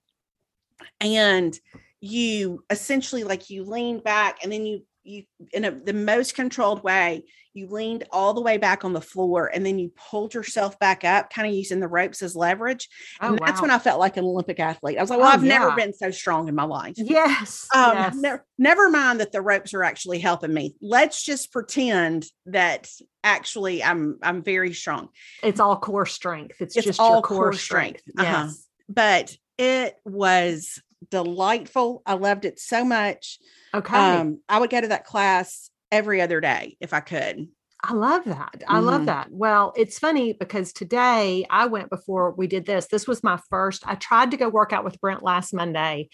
and 1.01 1.58
you 2.00 2.63
essentially 2.70 3.24
like 3.24 3.50
you 3.50 3.63
leaned 3.63 4.03
back 4.03 4.44
and 4.44 4.51
then 4.51 4.65
you 4.65 4.84
you 5.07 5.23
in 5.53 5.65
a, 5.65 5.71
the 5.71 5.93
most 5.93 6.35
controlled 6.35 6.83
way 6.83 7.23
you 7.53 7.67
leaned 7.67 8.03
all 8.11 8.33
the 8.35 8.41
way 8.41 8.57
back 8.57 8.85
on 8.85 8.93
the 8.93 9.01
floor 9.01 9.49
and 9.51 9.65
then 9.65 9.79
you 9.79 9.91
pulled 10.09 10.33
yourself 10.33 10.77
back 10.79 11.03
up 11.03 11.31
kind 11.31 11.47
of 11.47 11.53
using 11.53 11.79
the 11.79 11.87
ropes 11.87 12.21
as 12.21 12.35
leverage 12.35 12.87
oh, 13.21 13.29
and 13.29 13.39
that's 13.39 13.59
wow. 13.59 13.61
when 13.63 13.71
i 13.71 13.79
felt 13.79 13.99
like 13.99 14.17
an 14.17 14.25
olympic 14.25 14.59
athlete 14.59 14.97
i 14.97 15.01
was 15.01 15.09
like 15.09 15.19
well 15.19 15.29
Oh, 15.29 15.31
i've 15.31 15.43
never 15.43 15.71
been 15.71 15.93
so 15.93 16.11
strong 16.11 16.47
in 16.47 16.55
my 16.55 16.65
life 16.65 16.93
yes. 16.97 17.67
um 17.73 17.93
yes. 17.95 18.15
ne- 18.15 18.39
never 18.59 18.89
mind 18.89 19.19
that 19.19 19.31
the 19.31 19.41
ropes 19.41 19.73
are 19.73 19.83
actually 19.83 20.19
helping 20.19 20.53
me 20.53 20.75
let's 20.81 21.23
just 21.23 21.51
pretend 21.51 22.25
that 22.45 22.89
actually 23.23 23.83
i'm 23.83 24.19
i'm 24.21 24.43
very 24.43 24.73
strong 24.73 25.09
it's 25.41 25.59
all 25.59 25.77
core 25.77 26.05
strength. 26.05 26.61
It's, 26.61 26.75
It's 26.77 26.85
just 26.85 26.99
all 26.99 27.15
your 27.15 27.21
core, 27.21 27.37
core 27.37 27.53
strength. 27.53 28.01
strength. 28.01 28.19
Uh-huh. 28.19 28.45
Yes. 28.47 28.67
but 28.87 29.35
it 29.57 29.95
was 30.05 30.79
delightful. 31.10 32.01
I 32.06 32.13
loved 32.13 32.46
it 32.46 32.60
so 32.60 32.84
much. 32.86 33.39
Okay. 33.74 33.96
Um, 33.98 34.39
I 34.50 34.60
would 34.60 34.70
go 34.70 34.82
to 34.82 34.88
that 34.89 35.06
class 35.06 35.70
every 35.92 36.22
other 36.22 36.39
day 36.42 36.77
if 36.80 36.94
I 36.94 37.00
could. 37.00 37.48
I 37.84 37.94
love 37.94 38.24
that. 38.25 38.63
I 38.68 38.80
love 38.80 39.01
Mhm. 39.01 39.06
that. 39.06 39.27
Well, 39.32 39.72
it's 39.77 40.00
funny 40.00 40.34
because 40.34 40.74
today 40.74 41.46
I 41.50 41.68
went 41.68 41.89
before 41.92 42.32
we 42.32 42.48
did 42.48 42.66
this. 42.66 42.88
This 42.88 43.08
was 43.08 43.24
my 43.24 43.39
first. 43.50 43.88
I 43.88 43.96
tried 43.96 44.32
to 44.32 44.38
go 44.38 44.50
work 44.50 44.74
out 44.74 44.84
with 44.84 45.00
Brent 45.00 45.22
last 45.24 45.54
Monday 45.54 46.10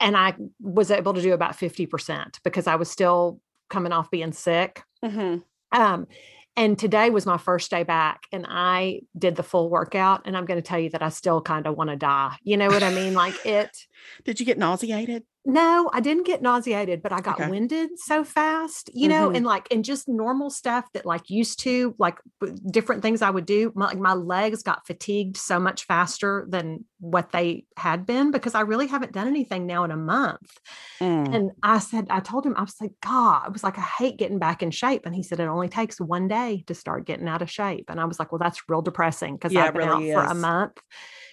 and 0.00 0.16
I 0.16 0.36
was 0.60 0.90
able 0.90 1.14
to 1.14 1.22
do 1.22 1.32
about 1.32 1.56
50% 1.56 2.38
because 2.44 2.66
I 2.66 2.76
was 2.76 2.90
still 2.90 3.40
coming 3.70 3.90
off 3.92 4.10
being 4.10 4.32
sick. 4.32 4.82
Mhm. 5.02 5.42
Um, 5.72 6.06
and 6.56 6.78
today 6.78 7.08
was 7.08 7.24
my 7.24 7.38
first 7.38 7.70
day 7.70 7.84
back 7.84 8.24
and 8.30 8.44
I 8.48 9.00
did 9.16 9.36
the 9.36 9.42
full 9.42 9.70
workout. 9.70 10.22
And 10.26 10.36
I'm 10.36 10.44
going 10.44 10.60
to 10.60 10.66
tell 10.66 10.78
you 10.78 10.90
that 10.90 11.02
I 11.02 11.08
still 11.08 11.40
kind 11.40 11.66
of 11.66 11.76
want 11.76 11.88
to 11.90 11.96
die. 11.96 12.36
You 12.42 12.56
know 12.58 12.68
what 12.68 12.82
I 12.82 12.92
mean? 12.92 13.14
Like 13.14 13.46
it, 13.46 13.70
Did 14.24 14.40
you 14.40 14.46
get 14.46 14.58
nauseated? 14.58 15.24
no, 15.44 15.88
I 15.94 16.00
didn't 16.00 16.26
get 16.26 16.42
nauseated, 16.42 17.00
but 17.00 17.10
I 17.10 17.22
got 17.22 17.40
Okay. 17.40 17.48
winded 17.48 17.98
so 17.98 18.22
fast, 18.22 18.90
you 18.92 19.08
know, 19.08 19.30
Mhm. 19.30 19.34
and 19.34 19.46
like, 19.46 19.66
and 19.72 19.82
just 19.82 20.06
normal 20.06 20.50
stuff 20.50 20.84
that 20.92 21.06
like 21.06 21.30
used 21.30 21.60
to, 21.60 21.94
like 21.98 22.18
different 22.70 23.00
things 23.00 23.22
I 23.22 23.30
would 23.30 23.46
do. 23.46 23.72
My, 23.74 23.86
like 23.86 23.98
my 23.98 24.12
legs 24.12 24.62
got 24.62 24.86
fatigued 24.86 25.38
so 25.38 25.58
much 25.58 25.86
faster 25.86 26.46
than 26.50 26.84
what 27.00 27.30
they 27.32 27.64
had 27.78 28.04
been 28.04 28.30
because 28.30 28.54
I 28.54 28.60
really 28.60 28.88
haven't 28.88 29.12
done 29.12 29.26
anything 29.26 29.64
now 29.64 29.84
in 29.84 29.90
a 29.90 29.96
month. 29.96 30.58
Mm. 31.00 31.38
And 31.38 31.50
I 31.62 31.78
said, 31.78 32.06
I 32.10 32.20
told 32.20 32.46
him, 32.46 32.54
I 32.56 32.62
was 32.62 32.76
like, 32.80 32.92
God, 33.02 33.42
I 33.46 33.48
was 33.48 33.64
like, 33.64 33.78
I 33.78 33.82
hate 33.82 34.18
getting 34.18 34.38
back 34.38 34.62
in 34.62 34.70
shape. 34.70 35.06
And 35.06 35.14
he 35.14 35.22
said, 35.22 35.40
it 35.40 35.44
only 35.44 35.68
takes 35.68 36.00
one 36.00 36.28
day 36.28 36.64
to 36.66 36.74
start 36.74 37.06
getting 37.06 37.28
out 37.28 37.42
of 37.42 37.50
shape. 37.50 37.86
And 37.90 38.00
I 38.00 38.04
was 38.06 38.18
like, 38.18 38.32
well, 38.32 38.38
that's 38.38 38.62
real 38.68 38.82
depressing 38.82 39.36
because 39.36 39.54
Yeah, 39.54 39.56
I've 39.56 39.72
been 39.72 39.82
really 39.82 39.88
out 39.88 40.08
for 40.12 40.24
a 40.24 40.34
month, 40.34 40.78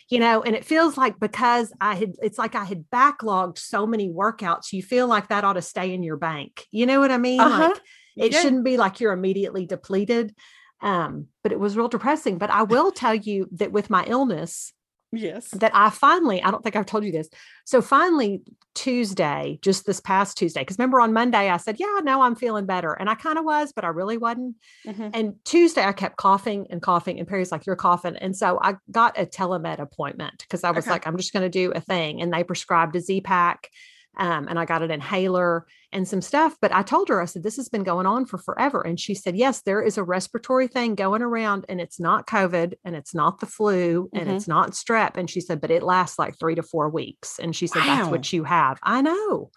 you 0.10 0.20
know, 0.20 0.44
and 0.44 0.56
it 0.56 0.66
feels 0.66 0.98
like 0.98 1.20
because 1.20 1.74
I 1.82 1.96
had, 1.96 2.14
it's 2.22 2.38
like 2.38 2.54
I 2.56 2.64
had 2.64 2.86
backlogged 2.94 3.58
so 3.58 3.88
many 3.88 4.10
workouts, 4.10 4.72
you 4.72 4.84
feel 4.84 5.08
like 5.08 5.30
that 5.30 5.44
ought 5.44 5.54
to 5.54 5.62
stay 5.62 5.94
in 5.94 6.04
your 6.04 6.18
bank. 6.18 6.66
You 6.72 6.86
know 6.86 7.00
what 7.00 7.12
I 7.12 7.18
mean? 7.18 7.40
Uh-huh. 7.40 7.70
Like 7.70 7.82
it 8.18 8.34
Yeah. 8.34 8.42
shouldn't 8.42 8.64
be 8.64 8.78
like 8.78 9.00
you're 9.00 9.14
immediately 9.14 9.66
depleted. 9.66 10.36
Um, 10.82 11.28
but 11.42 11.52
it 11.52 11.60
was 11.60 11.76
real 11.76 11.88
depressing. 11.88 12.38
But 12.38 12.52
I 12.52 12.64
will 12.64 12.92
tell 12.92 13.16
you 13.16 13.48
that 13.54 13.72
with 13.72 13.90
my 13.90 14.04
illness, 14.06 14.74
Yes. 15.18 15.50
that 15.52 15.72
I 15.74 15.90
finally, 15.90 16.42
I 16.44 16.52
don't 16.52 16.64
think 16.64 16.76
I've 16.76 16.86
told 16.86 17.04
you 17.06 17.12
this. 17.12 17.30
So 17.66 17.82
finally, 17.82 18.42
Tuesday, 18.76 19.58
just 19.62 19.86
this 19.86 20.00
past 20.00 20.38
Tuesday, 20.38 20.62
because 20.62 20.78
remember 20.78 21.00
on 21.02 21.14
Monday, 21.14 21.50
I 21.50 21.58
said, 21.58 21.78
Yeah, 21.80 22.00
no, 22.04 22.22
I'm 22.22 22.36
feeling 22.36 22.66
better. 22.66 22.94
And 22.94 23.10
I 23.10 23.16
kind 23.16 23.38
of 23.40 23.46
was, 23.46 23.72
but 23.74 23.84
I 23.84 23.88
really 23.88 24.18
wasn't. 24.18 24.56
Mhm. 24.86 25.12
And 25.14 25.36
Tuesday, 25.46 25.84
I 25.84 25.94
kept 25.94 26.18
coughing 26.18 26.68
and 26.70 26.82
coughing. 26.82 27.18
And 27.20 27.28
Perry's 27.28 27.52
like, 27.52 27.66
You're 27.66 27.76
coughing. 27.76 28.16
And 28.18 28.36
so 28.36 28.60
I 28.62 28.76
got 28.92 29.20
a 29.20 29.26
telemed 29.26 29.80
appointment 29.80 30.40
because 30.42 30.64
I 30.64 30.72
was 30.72 30.86
Okay. 30.86 30.92
like, 30.92 31.08
I'm 31.08 31.18
just 31.18 31.34
going 31.34 31.44
to 31.44 31.50
do 31.50 31.72
a 31.72 31.80
thing. 31.80 32.22
And 32.22 32.34
they 32.34 32.44
prescribed 32.44 32.96
a 32.96 33.02
Z 33.02 33.22
Pack. 33.22 33.70
Um, 34.18 34.48
and 34.48 34.58
I 34.60 34.66
got 34.66 34.82
an 34.82 34.92
inhaler 34.92 35.66
and 35.92 36.08
some 36.08 36.22
stuff. 36.22 36.56
But 36.62 36.74
I 36.74 36.82
told 36.84 37.10
her, 37.10 37.22
I 37.22 37.26
said, 37.26 37.44
this 37.44 37.56
has 37.58 37.70
been 37.70 37.84
going 37.84 38.06
on 38.06 38.26
for 38.26 38.38
forever. 38.38 38.82
And 38.82 39.00
she 39.00 39.14
said, 39.16 39.36
yes, 39.36 39.62
there 39.62 39.82
is 39.82 39.98
a 39.98 40.04
respiratory 40.04 40.68
thing 40.68 40.96
going 40.96 41.22
around 41.22 41.66
and 41.70 41.80
it's 41.82 42.00
not 42.00 42.28
COVID 42.28 42.74
and 42.84 42.96
it's 42.96 43.14
not 43.16 43.40
the 43.40 43.46
flu 43.46 44.10
and 44.14 44.28
Mhm. 44.30 44.36
it's 44.36 44.48
not 44.48 44.72
strep. 44.72 45.18
And 45.18 45.30
she 45.30 45.42
said, 45.42 45.62
but 45.62 45.72
it 45.72 45.84
lasts 45.84 46.18
like 46.20 46.38
three 46.40 46.56
to 46.56 46.64
four 46.64 46.90
weeks. 46.90 47.40
And 47.40 47.56
she 47.56 47.68
said, 47.68 47.84
that's 47.84 48.10
what 48.10 48.32
you 48.34 48.44
have. 48.44 48.80
I 48.84 49.02
know. 49.02 49.52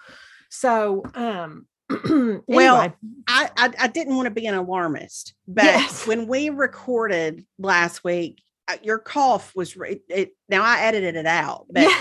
So, 0.50 1.02
um, 1.14 1.66
Well, 2.46 2.76
I, 2.76 3.50
I 3.56 3.72
I 3.78 3.86
didn't 3.88 4.14
want 4.16 4.26
to 4.26 4.30
be 4.30 4.46
an 4.46 4.54
alarmist, 4.54 5.32
but 5.46 5.64
Yes. 5.64 6.06
when 6.06 6.26
we 6.26 6.50
recorded 6.50 7.46
last 7.58 8.04
week, 8.04 8.42
uh, 8.68 8.76
your 8.82 8.98
cough 8.98 9.52
was 9.56 9.74
re- 9.74 10.02
it. 10.10 10.32
Now 10.50 10.62
I 10.62 10.80
edited 10.82 11.16
it 11.16 11.24
out, 11.24 11.64
but 11.70 11.84
yeah. 11.84 11.98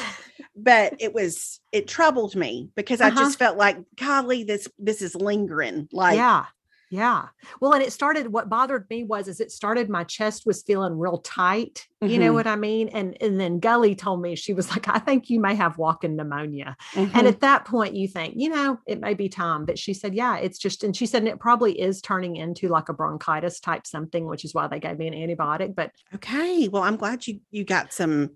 But 0.58 0.96
it 1.00 1.14
was 1.14 1.60
it 1.72 1.88
troubled 1.88 2.36
me 2.36 2.70
because 2.76 3.00
I 3.02 3.08
Uh-huh. 3.08 3.20
just 3.20 3.40
felt 3.40 3.58
like, 3.58 3.78
golly, 3.96 4.44
this 4.44 4.68
this 4.80 5.02
is 5.02 5.16
lingering. 5.16 5.88
Like, 5.92 6.16
yeah. 6.18 6.46
Yeah. 6.90 7.26
Well, 7.60 7.74
and 7.74 7.84
it 7.84 7.92
started 7.92 8.32
what 8.32 8.48
bothered 8.48 8.90
me 8.90 9.04
was 9.04 9.28
is 9.28 9.42
it 9.42 9.52
started 9.52 9.90
my 9.90 10.06
chest 10.06 10.46
was 10.46 10.64
feeling 10.64 10.98
real 10.98 11.18
tight. 11.18 11.86
You 12.02 12.18
know 12.18 12.32
Mhm. 12.32 12.36
what 12.36 12.48
I 12.48 12.56
mean? 12.56 12.88
And 12.88 13.18
and 13.22 13.38
then 13.38 13.60
Gully 13.60 13.94
told 13.94 14.22
me 14.22 14.38
she 14.38 14.54
was 14.54 14.70
like, 14.72 14.88
I 14.88 15.00
think 15.00 15.30
you 15.30 15.42
may 15.42 15.54
have 15.54 15.78
walking 15.78 16.16
pneumonia. 16.16 16.78
mhm. 16.94 17.12
And 17.14 17.28
at 17.28 17.42
that 17.42 17.66
point 17.66 17.94
you 17.94 18.08
think, 18.08 18.36
you 18.38 18.48
know, 18.48 18.80
it 18.88 19.02
may 19.02 19.16
be 19.16 19.28
time. 19.28 19.66
But 19.66 19.78
she 19.78 19.94
said, 19.94 20.16
yeah, 20.16 20.38
it's 20.38 20.58
just 20.58 20.82
and 20.86 20.96
she 20.96 21.06
said 21.06 21.24
and 21.24 21.28
it 21.28 21.42
probably 21.42 21.78
is 21.78 22.02
turning 22.02 22.38
into 22.38 22.70
like 22.70 22.88
a 22.88 22.94
bronchitis 22.94 23.60
type 23.60 23.86
something, 23.86 24.26
which 24.26 24.46
is 24.46 24.54
why 24.54 24.68
they 24.68 24.80
gave 24.80 24.98
me 24.98 25.08
an 25.08 25.14
antibiotic. 25.14 25.76
But 25.76 25.92
okay, 26.16 26.70
well, 26.70 26.84
I'm 26.84 26.96
glad 26.96 27.28
you 27.28 27.42
you 27.52 27.66
got 27.66 27.92
some 27.92 28.30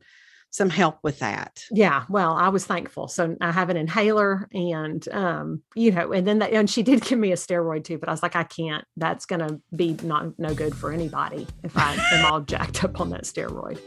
some 0.51 0.69
help 0.69 0.99
with 1.01 1.19
that. 1.19 1.63
yeah, 1.71 2.03
well, 2.09 2.33
I 2.33 2.49
was 2.49 2.65
thankful. 2.65 3.07
So 3.07 3.35
I 3.41 3.51
have 3.51 3.69
an 3.69 3.77
inhaler 3.77 4.47
and 4.53 5.07
um, 5.09 5.61
you 5.75 5.91
know, 5.91 6.11
and 6.11 6.27
then 6.27 6.39
that 6.39 6.51
and 6.51 6.69
she 6.69 6.83
did 6.83 7.01
give 7.01 7.17
me 7.17 7.31
a 7.31 7.35
steroid 7.35 7.85
too, 7.85 7.97
but 7.97 8.09
I 8.09 8.11
was 8.11 8.21
like, 8.21 8.35
I 8.35 8.43
can't, 8.43 8.85
that's 8.97 9.25
gonna 9.25 9.59
be 9.75 9.97
not 10.03 10.37
no 10.37 10.53
good 10.53 10.75
for 10.75 10.91
anybody 10.91 11.47
if 11.63 11.77
I 11.77 11.95
am 12.11 12.31
all 12.31 12.41
jacked 12.41 12.83
up 12.83 12.99
on 12.99 13.09
that 13.11 13.23
steroid. 13.23 13.79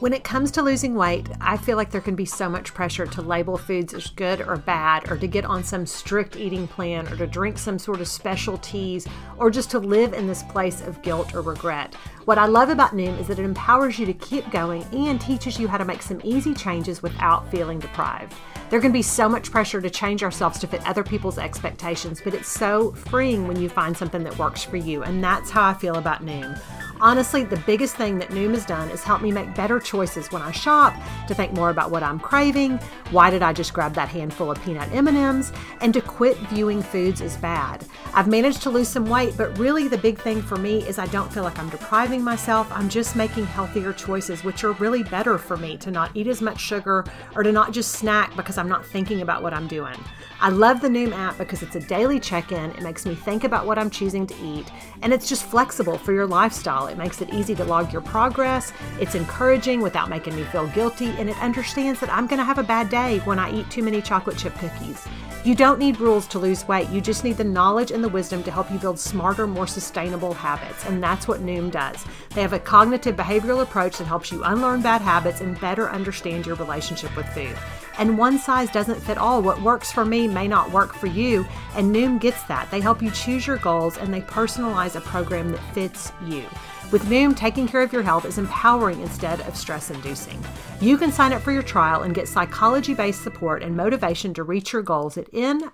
When 0.00 0.12
it 0.12 0.22
comes 0.22 0.52
to 0.52 0.62
losing 0.62 0.94
weight, 0.94 1.28
I 1.40 1.56
feel 1.56 1.76
like 1.76 1.90
there 1.90 2.00
can 2.00 2.14
be 2.14 2.24
so 2.24 2.48
much 2.48 2.72
pressure 2.72 3.04
to 3.04 3.20
label 3.20 3.58
foods 3.58 3.92
as 3.94 4.06
good 4.06 4.40
or 4.40 4.56
bad, 4.56 5.10
or 5.10 5.16
to 5.16 5.26
get 5.26 5.44
on 5.44 5.64
some 5.64 5.86
strict 5.86 6.36
eating 6.36 6.68
plan, 6.68 7.08
or 7.08 7.16
to 7.16 7.26
drink 7.26 7.58
some 7.58 7.80
sort 7.80 8.00
of 8.00 8.06
special 8.06 8.58
teas, 8.58 9.08
or 9.38 9.50
just 9.50 9.72
to 9.72 9.80
live 9.80 10.12
in 10.12 10.28
this 10.28 10.44
place 10.44 10.82
of 10.82 11.02
guilt 11.02 11.34
or 11.34 11.42
regret. 11.42 11.96
What 12.26 12.38
I 12.38 12.46
love 12.46 12.68
about 12.68 12.94
Noom 12.94 13.18
is 13.18 13.26
that 13.26 13.40
it 13.40 13.44
empowers 13.44 13.98
you 13.98 14.06
to 14.06 14.14
keep 14.14 14.48
going 14.52 14.84
and 14.92 15.20
teaches 15.20 15.58
you 15.58 15.66
how 15.66 15.78
to 15.78 15.84
make 15.84 16.02
some 16.02 16.20
easy 16.22 16.54
changes 16.54 17.02
without 17.02 17.50
feeling 17.50 17.80
deprived. 17.80 18.34
There 18.70 18.80
can 18.80 18.92
be 18.92 19.02
so 19.02 19.28
much 19.28 19.50
pressure 19.50 19.80
to 19.80 19.90
change 19.90 20.22
ourselves 20.22 20.60
to 20.60 20.68
fit 20.68 20.86
other 20.86 21.02
people's 21.02 21.38
expectations, 21.38 22.20
but 22.22 22.34
it's 22.34 22.48
so 22.48 22.92
freeing 22.92 23.48
when 23.48 23.60
you 23.60 23.68
find 23.68 23.96
something 23.96 24.22
that 24.22 24.38
works 24.38 24.62
for 24.62 24.76
you, 24.76 25.02
and 25.02 25.24
that's 25.24 25.50
how 25.50 25.66
I 25.66 25.74
feel 25.74 25.96
about 25.96 26.24
Noom. 26.24 26.56
Honestly, 27.00 27.44
the 27.44 27.58
biggest 27.58 27.94
thing 27.94 28.18
that 28.18 28.30
Noom 28.30 28.50
has 28.50 28.66
done 28.66 28.90
is 28.90 29.04
help 29.04 29.22
me 29.22 29.30
make 29.30 29.54
better 29.54 29.78
choices 29.78 30.32
when 30.32 30.42
I 30.42 30.50
shop, 30.50 30.94
to 31.28 31.34
think 31.34 31.52
more 31.52 31.70
about 31.70 31.92
what 31.92 32.02
I'm 32.02 32.18
craving, 32.18 32.80
why 33.12 33.30
did 33.30 33.40
I 33.40 33.52
just 33.52 33.72
grab 33.72 33.94
that 33.94 34.08
handful 34.08 34.50
of 34.50 34.60
peanut 34.64 34.90
M&Ms, 34.92 35.52
and 35.80 35.94
to 35.94 36.00
quit 36.00 36.36
viewing 36.48 36.82
foods 36.82 37.20
as 37.20 37.36
bad. 37.36 37.84
I've 38.14 38.26
managed 38.26 38.62
to 38.62 38.70
lose 38.70 38.88
some 38.88 39.08
weight, 39.08 39.36
but 39.36 39.56
really 39.58 39.86
the 39.86 39.96
big 39.98 40.18
thing 40.18 40.42
for 40.42 40.56
me 40.56 40.82
is 40.88 40.98
I 40.98 41.06
don't 41.06 41.32
feel 41.32 41.44
like 41.44 41.58
I'm 41.60 41.68
depriving 41.68 42.24
myself. 42.24 42.66
I'm 42.72 42.88
just 42.88 43.14
making 43.14 43.46
healthier 43.46 43.92
choices, 43.92 44.42
which 44.42 44.64
are 44.64 44.72
really 44.72 45.04
better 45.04 45.38
for 45.38 45.56
me 45.56 45.76
to 45.76 45.92
not 45.92 46.10
eat 46.14 46.26
as 46.26 46.42
much 46.42 46.58
sugar 46.58 47.04
or 47.36 47.44
to 47.44 47.52
not 47.52 47.72
just 47.72 47.92
snack 47.92 48.34
because 48.34 48.58
I'm 48.58 48.68
not 48.68 48.84
thinking 48.84 49.22
about 49.22 49.42
what 49.42 49.54
I'm 49.54 49.68
doing. 49.68 49.96
I 50.40 50.50
love 50.50 50.80
the 50.80 50.88
Noom 50.88 51.12
app 51.12 51.36
because 51.36 51.64
it's 51.64 51.74
a 51.74 51.80
daily 51.80 52.20
check 52.20 52.52
in. 52.52 52.70
It 52.70 52.82
makes 52.82 53.04
me 53.04 53.16
think 53.16 53.42
about 53.42 53.66
what 53.66 53.76
I'm 53.76 53.90
choosing 53.90 54.24
to 54.28 54.36
eat, 54.40 54.70
and 55.02 55.12
it's 55.12 55.28
just 55.28 55.42
flexible 55.42 55.98
for 55.98 56.12
your 56.12 56.28
lifestyle. 56.28 56.86
It 56.86 56.96
makes 56.96 57.20
it 57.20 57.34
easy 57.34 57.56
to 57.56 57.64
log 57.64 57.92
your 57.92 58.02
progress. 58.02 58.72
It's 59.00 59.16
encouraging 59.16 59.80
without 59.80 60.08
making 60.08 60.36
me 60.36 60.44
feel 60.44 60.68
guilty, 60.68 61.08
and 61.18 61.28
it 61.28 61.36
understands 61.38 61.98
that 61.98 62.10
I'm 62.10 62.28
going 62.28 62.38
to 62.38 62.44
have 62.44 62.58
a 62.58 62.62
bad 62.62 62.88
day 62.88 63.18
when 63.24 63.40
I 63.40 63.52
eat 63.52 63.68
too 63.68 63.82
many 63.82 64.00
chocolate 64.00 64.38
chip 64.38 64.54
cookies. 64.54 65.04
You 65.44 65.56
don't 65.56 65.78
need 65.80 65.98
rules 65.98 66.28
to 66.28 66.38
lose 66.38 66.66
weight. 66.68 66.88
You 66.90 67.00
just 67.00 67.24
need 67.24 67.36
the 67.36 67.42
knowledge 67.42 67.90
and 67.90 68.04
the 68.04 68.08
wisdom 68.08 68.44
to 68.44 68.50
help 68.50 68.70
you 68.70 68.78
build 68.78 68.98
smarter, 68.98 69.46
more 69.46 69.66
sustainable 69.66 70.34
habits. 70.34 70.84
And 70.84 71.02
that's 71.02 71.26
what 71.26 71.40
Noom 71.40 71.70
does. 71.70 72.04
They 72.30 72.42
have 72.42 72.52
a 72.52 72.60
cognitive 72.60 73.16
behavioral 73.16 73.62
approach 73.62 73.98
that 73.98 74.06
helps 74.06 74.30
you 74.30 74.44
unlearn 74.44 74.82
bad 74.82 75.00
habits 75.00 75.40
and 75.40 75.60
better 75.60 75.90
understand 75.90 76.46
your 76.46 76.56
relationship 76.56 77.16
with 77.16 77.26
food. 77.30 77.56
And 77.98 78.16
one 78.16 78.38
size 78.38 78.70
doesn't 78.70 79.00
fit 79.00 79.18
all. 79.18 79.42
What 79.42 79.60
works 79.62 79.92
for 79.92 80.04
me 80.04 80.28
may 80.28 80.48
not 80.48 80.70
work 80.70 80.94
for 80.94 81.06
you. 81.06 81.46
And 81.74 81.94
Noom 81.94 82.20
gets 82.20 82.42
that. 82.44 82.70
They 82.70 82.80
help 82.80 83.02
you 83.02 83.10
choose 83.10 83.46
your 83.46 83.58
goals 83.58 83.98
and 83.98 84.14
they 84.14 84.20
personalize 84.20 84.96
a 84.96 85.00
program 85.00 85.52
that 85.52 85.74
fits 85.74 86.12
you. 86.26 86.44
With 86.90 87.04
Noom, 87.04 87.36
taking 87.36 87.68
care 87.68 87.82
of 87.82 87.92
your 87.92 88.02
health 88.02 88.24
is 88.24 88.38
empowering 88.38 89.00
instead 89.00 89.42
of 89.42 89.54
stress 89.56 89.90
inducing. 89.90 90.42
You 90.80 90.96
can 90.96 91.12
sign 91.12 91.32
up 91.34 91.42
for 91.42 91.52
your 91.52 91.62
trial 91.62 92.02
and 92.02 92.14
get 92.14 92.28
psychology 92.28 92.94
based 92.94 93.22
support 93.22 93.62
and 93.62 93.76
motivation 93.76 94.32
to 94.34 94.42
reach 94.42 94.72
your 94.72 94.82
goals 94.82 95.18
at 95.18 95.30
noom.com 95.32 95.72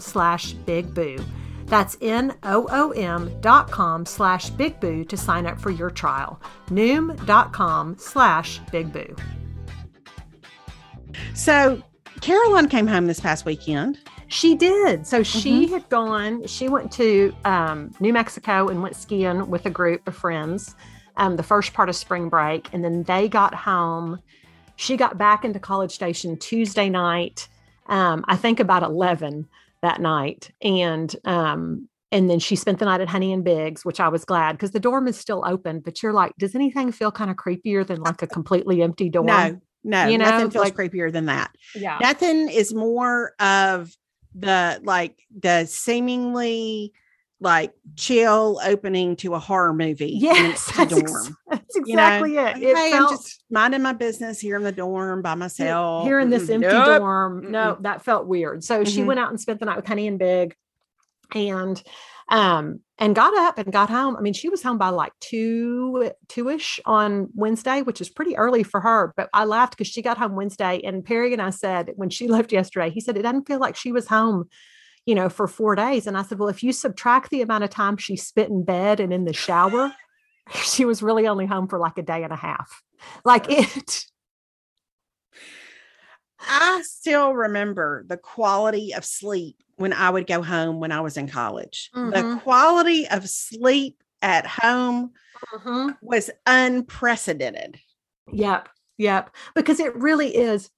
slash 0.00 0.52
big 0.52 0.92
boo. 0.92 1.18
That's 1.66 1.96
N-O-O-M 2.00 3.40
dot 3.40 4.08
slash 4.08 4.50
Big 4.50 4.80
Boo 4.80 5.04
to 5.04 5.16
sign 5.16 5.46
up 5.46 5.60
for 5.60 5.70
your 5.70 5.90
trial. 5.90 6.40
Noom.com 6.68 7.96
slash 7.98 8.60
Big 8.70 8.92
Boo. 8.92 9.16
So 11.34 11.82
Caroline 12.20 12.68
came 12.68 12.86
home 12.86 13.06
this 13.06 13.20
past 13.20 13.44
weekend. 13.44 13.98
She 14.28 14.56
did. 14.56 15.06
So 15.06 15.22
she 15.22 15.64
mm-hmm. 15.64 15.74
had 15.74 15.88
gone, 15.88 16.46
she 16.46 16.68
went 16.68 16.90
to 16.92 17.34
um, 17.44 17.92
New 18.00 18.12
Mexico 18.12 18.68
and 18.68 18.82
went 18.82 18.96
skiing 18.96 19.48
with 19.48 19.66
a 19.66 19.70
group 19.70 20.06
of 20.08 20.16
friends 20.16 20.74
um, 21.16 21.36
the 21.36 21.42
first 21.42 21.72
part 21.72 21.88
of 21.88 21.96
spring 21.96 22.28
break. 22.28 22.68
And 22.72 22.84
then 22.84 23.02
they 23.04 23.28
got 23.28 23.54
home. 23.54 24.20
She 24.76 24.96
got 24.96 25.18
back 25.18 25.44
into 25.44 25.58
College 25.58 25.92
Station 25.92 26.38
Tuesday 26.38 26.88
night, 26.88 27.48
um, 27.88 28.24
I 28.28 28.36
think 28.36 28.60
about 28.60 28.82
11 28.82 29.46
that 29.82 30.00
night. 30.00 30.50
And 30.60 31.14
um, 31.24 31.88
and 32.12 32.30
then 32.30 32.38
she 32.38 32.54
spent 32.54 32.78
the 32.78 32.84
night 32.84 33.00
at 33.00 33.08
Honey 33.08 33.32
and 33.32 33.42
Biggs, 33.42 33.84
which 33.84 33.98
I 33.98 34.08
was 34.08 34.24
glad 34.24 34.52
because 34.52 34.70
the 34.70 34.80
dorm 34.80 35.08
is 35.08 35.18
still 35.18 35.44
open. 35.46 35.80
But 35.80 36.02
you're 36.02 36.12
like, 36.12 36.32
does 36.38 36.54
anything 36.54 36.92
feel 36.92 37.10
kind 37.10 37.30
of 37.30 37.36
creepier 37.36 37.86
than 37.86 38.00
like 38.00 38.22
a 38.22 38.26
completely 38.26 38.80
empty 38.80 39.08
dorm? 39.08 39.26
No, 39.26 39.60
no, 39.86 40.06
you 40.06 40.18
know, 40.18 40.24
nothing 40.24 40.50
feels 40.50 40.64
like, 40.64 40.74
creepier 40.74 41.12
than 41.12 41.26
that. 41.26 41.54
Yeah, 41.74 41.98
nothing 42.00 42.48
is 42.48 42.74
more 42.74 43.34
of 43.38 43.90
the 44.34 44.80
like 44.82 45.18
the 45.40 45.64
seemingly 45.66 46.92
like 47.40 47.72
chill 47.96 48.60
opening 48.64 49.14
to 49.16 49.34
a 49.34 49.38
horror 49.38 49.72
movie. 49.72 50.12
Yes, 50.18 50.70
that's, 50.76 50.92
dorm. 50.92 51.04
Ex- 51.06 51.36
that's 51.48 51.76
exactly 51.76 52.30
you 52.30 52.36
know? 52.36 52.46
it. 52.46 52.56
it 52.62 52.76
hey, 52.76 52.90
felt, 52.92 53.10
I'm 53.10 53.16
just 53.16 53.44
minding 53.50 53.82
my 53.82 53.92
business 53.92 54.40
here 54.40 54.56
in 54.56 54.62
the 54.62 54.72
dorm 54.72 55.22
by 55.22 55.34
myself. 55.34 56.04
Here 56.04 56.18
in 56.18 56.30
this 56.30 56.48
empty 56.48 56.66
nope. 56.66 56.98
dorm. 56.98 57.50
No, 57.50 57.76
that 57.80 58.02
felt 58.02 58.26
weird. 58.26 58.64
So 58.64 58.82
mm-hmm. 58.82 58.90
she 58.90 59.04
went 59.04 59.20
out 59.20 59.30
and 59.30 59.40
spent 59.40 59.60
the 59.60 59.66
night 59.66 59.76
with 59.76 59.86
Honey 59.86 60.08
and 60.08 60.18
Big 60.18 60.56
and 61.34 61.82
um 62.28 62.80
and 62.98 63.14
got 63.14 63.36
up 63.36 63.58
and 63.58 63.72
got 63.72 63.90
home. 63.90 64.16
I 64.16 64.20
mean, 64.20 64.32
she 64.32 64.48
was 64.48 64.62
home 64.62 64.78
by 64.78 64.88
like 64.88 65.12
two 65.20 66.10
two-ish 66.28 66.80
on 66.86 67.28
Wednesday, 67.34 67.82
which 67.82 68.00
is 68.00 68.08
pretty 68.08 68.36
early 68.36 68.62
for 68.62 68.80
her. 68.80 69.12
But 69.16 69.28
I 69.32 69.44
laughed 69.44 69.76
because 69.76 69.92
she 69.92 70.02
got 70.02 70.18
home 70.18 70.34
Wednesday 70.34 70.80
and 70.82 71.04
Perry 71.04 71.32
and 71.32 71.42
I 71.42 71.50
said 71.50 71.92
when 71.96 72.10
she 72.10 72.28
left 72.28 72.52
yesterday, 72.52 72.90
he 72.90 73.00
said 73.00 73.16
it 73.16 73.22
doesn't 73.22 73.46
feel 73.46 73.58
like 73.58 73.76
she 73.76 73.92
was 73.92 74.06
home 74.06 74.48
you 75.06 75.14
know, 75.14 75.28
for 75.28 75.46
four 75.46 75.76
days. 75.76 76.06
And 76.06 76.18
I 76.18 76.22
said, 76.22 76.38
well, 76.38 76.48
if 76.48 76.62
you 76.62 76.72
subtract 76.72 77.30
the 77.30 77.40
amount 77.40 77.64
of 77.64 77.70
time 77.70 77.96
she 77.96 78.16
spent 78.16 78.50
in 78.50 78.64
bed 78.64 78.98
and 79.00 79.12
in 79.12 79.24
the 79.24 79.32
shower, 79.32 79.94
she 80.64 80.84
was 80.84 81.02
really 81.02 81.26
only 81.26 81.46
home 81.46 81.68
for 81.68 81.78
like 81.78 81.96
a 81.96 82.02
day 82.02 82.24
and 82.24 82.32
a 82.32 82.36
half. 82.36 82.82
Like 83.24 83.46
it. 83.48 84.04
I 86.40 86.82
still 86.84 87.34
remember 87.34 88.04
the 88.08 88.16
quality 88.16 88.92
of 88.94 89.04
sleep 89.04 89.56
when 89.76 89.92
I 89.92 90.10
would 90.10 90.26
go 90.26 90.42
home 90.42 90.80
when 90.80 90.92
I 90.92 91.00
was 91.00 91.16
in 91.16 91.28
college. 91.28 91.90
Mm-hmm. 91.94 92.10
The 92.10 92.40
quality 92.40 93.08
of 93.08 93.28
sleep 93.28 94.02
at 94.22 94.46
home 94.46 95.12
mm-hmm. 95.54 95.90
was 96.00 96.30
unprecedented. 96.46 97.78
Yep. 98.32 98.68
Yep. 98.98 99.30
Because 99.54 99.80
it 99.80 99.94
really 99.96 100.34
is. 100.34 100.70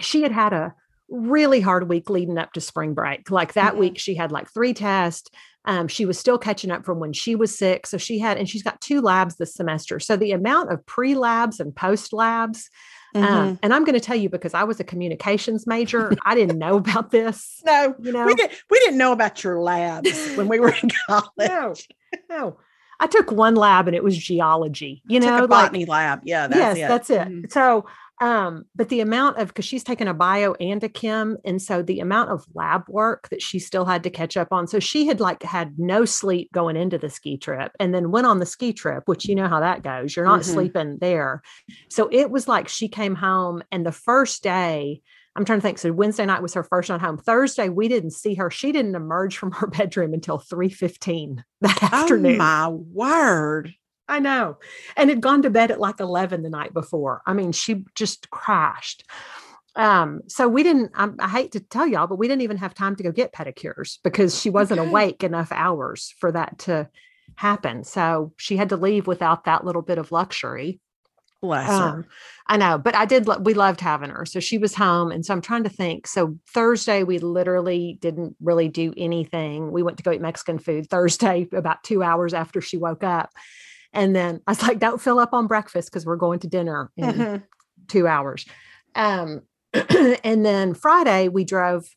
She 0.00 0.22
had 0.22 0.32
had 0.32 0.52
a 0.52 0.74
really 1.08 1.60
hard 1.60 1.88
week 1.88 2.10
leading 2.10 2.38
up 2.38 2.52
to 2.52 2.60
spring 2.60 2.94
break. 2.94 3.30
Like 3.30 3.54
that 3.54 3.72
mm-hmm. 3.72 3.80
week, 3.80 3.98
she 3.98 4.14
had 4.14 4.32
like 4.32 4.52
three 4.52 4.74
tests. 4.74 5.30
Um, 5.64 5.88
she 5.88 6.06
was 6.06 6.18
still 6.18 6.38
catching 6.38 6.70
up 6.70 6.84
from 6.84 7.00
when 7.00 7.12
she 7.12 7.34
was 7.34 7.56
sick. 7.56 7.86
So 7.86 7.98
she 7.98 8.18
had, 8.18 8.38
and 8.38 8.48
she's 8.48 8.62
got 8.62 8.80
two 8.80 9.00
labs 9.00 9.36
this 9.36 9.54
semester. 9.54 9.98
So 9.98 10.16
the 10.16 10.32
amount 10.32 10.72
of 10.72 10.86
pre 10.86 11.14
labs 11.14 11.58
and 11.58 11.74
post 11.74 12.12
labs, 12.12 12.70
mm-hmm. 13.14 13.24
um, 13.24 13.58
and 13.62 13.74
I'm 13.74 13.84
going 13.84 13.94
to 13.94 14.00
tell 14.00 14.16
you 14.16 14.28
because 14.28 14.54
I 14.54 14.64
was 14.64 14.80
a 14.80 14.84
communications 14.84 15.66
major, 15.66 16.12
I 16.26 16.34
didn't 16.34 16.58
know 16.58 16.76
about 16.76 17.10
this. 17.10 17.62
No, 17.64 17.94
you 18.00 18.12
know, 18.12 18.26
we, 18.26 18.34
did, 18.34 18.50
we 18.70 18.78
didn't 18.80 18.98
know 18.98 19.12
about 19.12 19.44
your 19.44 19.60
labs 19.60 20.34
when 20.34 20.48
we 20.48 20.60
were 20.60 20.74
in 20.82 20.90
college. 21.08 21.28
no, 21.38 21.74
no. 22.28 22.58
I 22.98 23.06
took 23.06 23.30
one 23.30 23.56
lab 23.56 23.88
and 23.88 23.94
it 23.94 24.02
was 24.02 24.16
geology, 24.16 25.02
you 25.06 25.20
know, 25.20 25.44
a 25.44 25.48
botany 25.48 25.80
like, 25.80 25.88
lab. 25.88 26.20
Yeah. 26.24 26.46
That's 26.46 26.58
yes, 26.58 26.76
it. 26.76 26.88
that's 26.88 27.10
it. 27.10 27.28
Mm-hmm. 27.28 27.50
So 27.50 27.84
um, 28.20 28.64
but 28.74 28.88
the 28.88 29.00
amount 29.00 29.38
of 29.38 29.48
because 29.48 29.66
she's 29.66 29.84
taken 29.84 30.08
a 30.08 30.14
bio 30.14 30.54
and 30.54 30.82
a 30.82 30.88
chem, 30.88 31.36
and 31.44 31.60
so 31.60 31.82
the 31.82 32.00
amount 32.00 32.30
of 32.30 32.46
lab 32.54 32.84
work 32.88 33.28
that 33.28 33.42
she 33.42 33.58
still 33.58 33.84
had 33.84 34.02
to 34.04 34.10
catch 34.10 34.36
up 34.36 34.48
on. 34.52 34.66
So 34.66 34.80
she 34.80 35.06
had 35.06 35.20
like 35.20 35.42
had 35.42 35.78
no 35.78 36.06
sleep 36.06 36.50
going 36.52 36.76
into 36.76 36.96
the 36.96 37.10
ski 37.10 37.36
trip 37.36 37.72
and 37.78 37.94
then 37.94 38.10
went 38.10 38.26
on 38.26 38.38
the 38.38 38.46
ski 38.46 38.72
trip, 38.72 39.02
which 39.06 39.28
you 39.28 39.34
know 39.34 39.48
how 39.48 39.60
that 39.60 39.82
goes. 39.82 40.16
You're 40.16 40.24
not 40.24 40.40
mm-hmm. 40.40 40.52
sleeping 40.52 40.98
there. 41.00 41.42
So 41.90 42.08
it 42.10 42.30
was 42.30 42.48
like 42.48 42.68
she 42.68 42.88
came 42.88 43.14
home 43.14 43.62
and 43.70 43.84
the 43.84 43.92
first 43.92 44.42
day, 44.42 45.02
I'm 45.36 45.44
trying 45.44 45.58
to 45.58 45.62
think. 45.62 45.78
So 45.78 45.92
Wednesday 45.92 46.24
night 46.24 46.40
was 46.40 46.54
her 46.54 46.64
first 46.64 46.88
night 46.88 47.02
home. 47.02 47.18
Thursday, 47.18 47.68
we 47.68 47.88
didn't 47.88 48.12
see 48.12 48.34
her. 48.36 48.50
She 48.50 48.72
didn't 48.72 48.94
emerge 48.94 49.36
from 49.36 49.52
her 49.52 49.66
bedroom 49.78 50.14
until 50.14 50.38
3:15 50.38 51.42
that 51.60 51.78
oh 51.82 51.88
afternoon. 51.92 52.38
my 52.38 52.68
word. 52.68 53.74
I 54.08 54.20
know. 54.20 54.58
And 54.96 55.10
had 55.10 55.20
gone 55.20 55.42
to 55.42 55.50
bed 55.50 55.70
at 55.70 55.80
like 55.80 56.00
11 56.00 56.42
the 56.42 56.50
night 56.50 56.72
before. 56.72 57.22
I 57.26 57.32
mean, 57.32 57.52
she 57.52 57.84
just 57.94 58.30
crashed. 58.30 59.04
Um, 59.74 60.22
so 60.26 60.48
we 60.48 60.62
didn't, 60.62 60.92
I, 60.94 61.08
I, 61.18 61.28
hate 61.28 61.52
to 61.52 61.60
tell 61.60 61.86
y'all, 61.86 62.06
but 62.06 62.18
we 62.18 62.28
didn't 62.28 62.42
even 62.42 62.56
have 62.56 62.72
time 62.72 62.96
to 62.96 63.02
go 63.02 63.12
get 63.12 63.34
pedicures 63.34 63.98
because 64.02 64.40
she 64.40 64.48
wasn't 64.48 64.80
okay. 64.80 64.88
awake 64.88 65.22
enough 65.22 65.52
hours 65.52 66.14
for 66.18 66.32
that 66.32 66.58
to 66.60 66.88
happen. 67.34 67.84
So 67.84 68.32
she 68.38 68.56
had 68.56 68.70
to 68.70 68.78
leave 68.78 69.06
without 69.06 69.44
that 69.44 69.66
little 69.66 69.82
bit 69.82 69.98
of 69.98 70.12
luxury. 70.12 70.80
Bless 71.42 71.68
um, 71.68 71.92
her. 71.92 72.08
I 72.46 72.56
know, 72.56 72.78
but 72.78 72.94
I 72.94 73.04
did, 73.04 73.28
we 73.44 73.52
loved 73.52 73.80
having 73.80 74.08
her. 74.08 74.24
So 74.24 74.40
she 74.40 74.56
was 74.56 74.74
home. 74.74 75.10
And 75.12 75.26
so 75.26 75.34
I'm 75.34 75.42
trying 75.42 75.64
to 75.64 75.68
think. 75.68 76.06
So 76.06 76.38
Thursday, 76.54 77.02
we 77.02 77.18
literally 77.18 77.98
didn't 78.00 78.34
really 78.40 78.68
do 78.68 78.94
anything. 78.96 79.70
We 79.72 79.82
went 79.82 79.98
to 79.98 80.02
go 80.02 80.10
eat 80.10 80.22
Mexican 80.22 80.58
food 80.58 80.88
Thursday 80.88 81.48
about 81.52 81.84
two 81.84 82.02
hours 82.02 82.32
after 82.32 82.62
she 82.62 82.78
woke 82.78 83.04
up. 83.04 83.30
And 83.96 84.14
then 84.14 84.42
I 84.46 84.52
was 84.52 84.62
like, 84.62 84.78
don't 84.78 85.00
fill 85.00 85.18
up 85.18 85.32
on 85.32 85.46
breakfast 85.46 85.90
because 85.90 86.04
we're 86.04 86.16
going 86.16 86.38
to 86.40 86.46
dinner 86.46 86.92
in 86.96 87.12
mm-hmm. 87.12 87.36
two 87.88 88.06
hours. 88.06 88.44
Um, 88.94 89.42
and 89.72 90.44
then 90.44 90.74
Friday 90.74 91.28
we 91.28 91.44
drove 91.44 91.88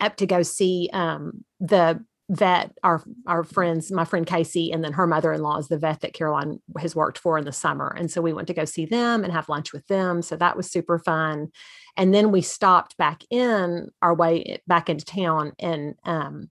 up 0.00 0.16
to 0.16 0.26
go 0.26 0.42
see 0.42 0.88
um, 0.92 1.44
the 1.60 2.02
vet, 2.30 2.76
our 2.82 3.02
our 3.26 3.44
friends, 3.44 3.92
my 3.92 4.04
friend 4.04 4.26
Casey, 4.26 4.70
and 4.72 4.82
then 4.82 4.94
her 4.94 5.06
mother-in-law 5.06 5.58
is 5.58 5.68
the 5.68 5.78
vet 5.78 6.00
that 6.00 6.14
Caroline 6.14 6.60
has 6.78 6.96
worked 6.96 7.18
for 7.18 7.36
in 7.36 7.44
the 7.44 7.52
summer. 7.52 7.94
And 7.98 8.10
so 8.10 8.22
we 8.22 8.32
went 8.32 8.48
to 8.48 8.54
go 8.54 8.64
see 8.64 8.86
them 8.86 9.22
and 9.22 9.32
have 9.32 9.48
lunch 9.50 9.72
with 9.72 9.86
them. 9.86 10.22
So 10.22 10.36
that 10.36 10.56
was 10.56 10.70
super 10.70 10.98
fun. 10.98 11.48
And 11.96 12.14
then 12.14 12.30
we 12.30 12.40
stopped 12.40 12.96
back 12.96 13.22
in 13.30 13.88
our 14.00 14.14
way 14.14 14.60
back 14.66 14.88
into 14.88 15.04
town 15.04 15.52
and 15.58 15.94
um, 16.04 16.50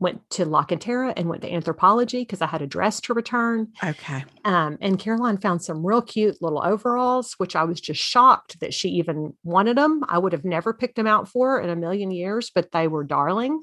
went 0.00 0.28
to 0.30 0.46
La 0.46 0.64
Cantera 0.64 1.12
and 1.16 1.28
went 1.28 1.42
to 1.42 1.50
Anthropologie 1.50 2.22
because 2.22 2.40
I 2.40 2.46
had 2.46 2.62
a 2.62 2.66
dress 2.66 3.00
to 3.02 3.14
return. 3.14 3.68
Okay. 3.84 4.24
Um, 4.44 4.78
and 4.80 4.98
Caroline 4.98 5.36
found 5.36 5.62
some 5.62 5.86
real 5.86 6.02
cute 6.02 6.40
little 6.40 6.62
overalls, 6.64 7.34
which 7.34 7.54
I 7.54 7.64
was 7.64 7.80
just 7.80 8.00
shocked 8.00 8.58
that 8.60 8.74
she 8.74 8.88
even 8.88 9.34
wanted 9.44 9.76
them. 9.76 10.02
I 10.08 10.18
would 10.18 10.32
have 10.32 10.44
never 10.44 10.72
picked 10.72 10.96
them 10.96 11.06
out 11.06 11.28
for 11.28 11.52
her 11.52 11.60
in 11.60 11.68
a 11.68 11.76
million 11.76 12.10
years, 12.10 12.50
but 12.52 12.72
they 12.72 12.88
were 12.88 13.04
darling. 13.04 13.62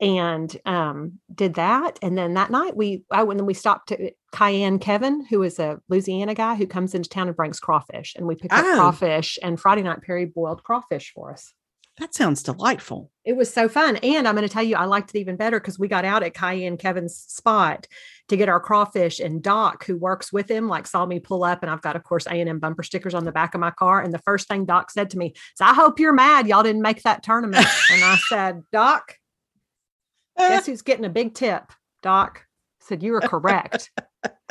And 0.00 0.54
um, 0.66 1.20
did 1.32 1.54
that. 1.54 2.00
And 2.02 2.18
then 2.18 2.34
that 2.34 2.50
night 2.50 2.76
we, 2.76 3.04
I, 3.12 3.22
and 3.22 3.38
then 3.38 3.46
we 3.46 3.54
stopped 3.54 3.90
to 3.90 4.10
Cajun 4.32 4.80
Kevin, 4.80 5.24
who 5.30 5.44
is 5.44 5.60
a 5.60 5.78
Louisiana 5.88 6.34
guy 6.34 6.56
who 6.56 6.66
comes 6.66 6.96
into 6.96 7.08
town 7.08 7.28
and 7.28 7.36
brings 7.36 7.60
crawfish. 7.60 8.14
And 8.16 8.26
we 8.26 8.34
picked 8.34 8.52
oh. 8.52 8.58
up 8.58 8.76
crawfish. 8.76 9.38
And 9.40 9.58
Friday 9.58 9.82
night, 9.82 10.02
Perry 10.02 10.24
boiled 10.24 10.64
crawfish 10.64 11.12
for 11.14 11.32
us. 11.32 11.54
That 11.98 12.12
sounds 12.12 12.42
delightful. 12.42 13.12
It 13.24 13.36
was 13.36 13.52
so 13.52 13.68
fun. 13.68 13.96
And 13.96 14.26
I'm 14.26 14.34
going 14.34 14.46
to 14.46 14.52
tell 14.52 14.64
you, 14.64 14.74
I 14.74 14.84
liked 14.84 15.14
it 15.14 15.20
even 15.20 15.36
better 15.36 15.60
because 15.60 15.78
we 15.78 15.86
got 15.86 16.04
out 16.04 16.24
at 16.24 16.34
Cajun 16.34 16.76
Kevin's 16.76 17.14
spot 17.16 17.86
to 18.28 18.36
get 18.36 18.48
our 18.48 18.58
crawfish. 18.58 19.20
And 19.20 19.40
Doc, 19.40 19.84
who 19.84 19.96
works 19.96 20.32
with 20.32 20.50
him, 20.50 20.68
like 20.68 20.88
saw 20.88 21.06
me 21.06 21.20
pull 21.20 21.44
up, 21.44 21.62
and 21.62 21.70
I've 21.70 21.82
got, 21.82 21.94
of 21.94 22.02
course, 22.02 22.26
A&M 22.26 22.58
bumper 22.58 22.82
stickers 22.82 23.14
on 23.14 23.24
the 23.24 23.32
back 23.32 23.54
of 23.54 23.60
my 23.60 23.70
car. 23.70 24.00
And 24.02 24.12
the 24.12 24.18
first 24.18 24.48
thing 24.48 24.64
Doc 24.64 24.90
said 24.90 25.10
to 25.10 25.18
me 25.18 25.34
is, 25.34 25.60
"I 25.60 25.72
hope 25.72 26.00
you're 26.00 26.12
mad 26.12 26.48
y'all 26.48 26.64
didn't 26.64 26.82
make 26.82 27.02
that 27.02 27.22
tournament." 27.22 27.66
and 27.90 28.02
I 28.02 28.16
said, 28.28 28.62
"Doc, 28.72 29.16
guess 30.38 30.66
who's 30.66 30.82
getting 30.82 31.04
a 31.04 31.10
big 31.10 31.34
tip?" 31.34 31.72
Doc 32.02 32.44
I 32.80 32.84
said, 32.86 33.02
"You 33.04 33.12
were 33.12 33.20
correct." 33.20 33.92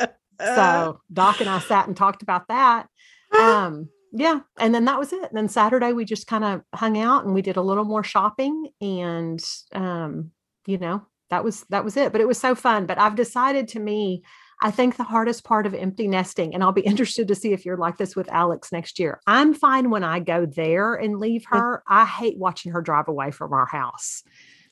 so 0.40 1.00
Doc 1.12 1.40
and 1.40 1.50
I 1.50 1.58
sat 1.58 1.88
and 1.88 1.96
talked 1.96 2.22
about 2.22 2.48
that. 2.48 2.88
Um, 3.34 3.88
yeah 4.16 4.40
and 4.58 4.74
then 4.74 4.84
that 4.84 4.98
was 4.98 5.12
it. 5.12 5.22
And 5.22 5.36
then 5.36 5.48
saturday 5.48 5.92
we 5.92 6.04
just 6.04 6.26
kind 6.26 6.44
of 6.44 6.62
hung 6.74 6.98
out 6.98 7.24
and 7.24 7.34
we 7.34 7.42
did 7.42 7.56
a 7.56 7.62
little 7.62 7.84
more 7.84 8.04
shopping 8.04 8.68
and 8.80 9.44
um 9.74 10.30
you 10.66 10.78
know 10.78 11.06
that 11.30 11.44
was 11.44 11.64
that 11.70 11.84
was 11.84 11.96
it 11.96 12.12
but 12.12 12.20
it 12.20 12.28
was 12.28 12.38
so 12.38 12.54
fun. 12.54 12.86
But 12.86 12.98
i've 12.98 13.16
decided 13.16 13.68
to 13.68 13.80
me 13.80 14.22
i 14.62 14.70
think 14.70 14.96
the 14.96 15.04
hardest 15.04 15.44
part 15.44 15.66
of 15.66 15.74
empty 15.74 16.06
nesting 16.06 16.54
and 16.54 16.62
i'll 16.62 16.72
be 16.72 16.80
interested 16.92 17.28
to 17.28 17.34
see 17.34 17.52
if 17.52 17.66
you're 17.66 17.76
like 17.76 17.96
this 17.96 18.14
with 18.14 18.30
alex 18.30 18.70
next 18.70 19.00
year 19.00 19.20
i'm 19.26 19.52
fine 19.52 19.90
when 19.90 20.04
i 20.04 20.20
go 20.20 20.46
there 20.46 20.94
and 20.94 21.18
leave 21.18 21.44
her. 21.48 21.82
I 21.88 22.04
hate 22.04 22.38
watching 22.38 22.70
her 22.72 22.80
drive 22.80 23.08
away 23.08 23.32
from 23.32 23.52
our 23.52 23.66
house 23.66 24.22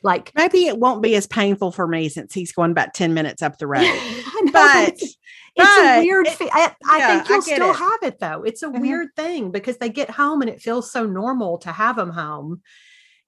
Like 0.02 0.32
maybe 0.34 0.66
it 0.66 0.78
won't 0.78 1.02
be 1.02 1.14
as 1.16 1.26
painful 1.26 1.70
for 1.72 1.86
me 1.86 2.08
since 2.08 2.34
he's 2.34 2.52
going 2.52 2.70
about 2.72 2.94
10 2.94 3.14
minutes 3.14 3.42
up 3.42 3.58
the 3.58 3.66
road. 3.68 3.82
I 3.84 4.40
know, 4.44 4.52
But- 4.52 4.88
it's, 4.88 5.16
it's 5.54 5.78
a 5.78 6.00
weird. 6.00 6.26
it- 6.26 6.32
fe- 6.34 6.48
I, 6.52 6.74
I 6.88 6.98
yeah, 6.98 7.06
think 7.18 7.30
I 7.30 7.34
you'll 7.34 7.42
get 7.42 7.54
still 7.56 7.70
it. 7.70 7.76
have 7.76 8.02
it 8.02 8.18
though. 8.20 8.42
It's 8.42 8.62
a 8.62 8.68
Mhm. 8.68 8.80
weird 8.80 9.08
thing 9.16 9.50
because 9.50 9.76
they 9.78 9.90
get 9.90 10.10
home 10.10 10.40
and 10.40 10.50
it 10.50 10.60
feels 10.62 10.90
so 10.90 11.04
normal 11.06 11.58
to 11.58 11.70
have 11.72 11.96
them 11.96 12.10
home, 12.10 12.62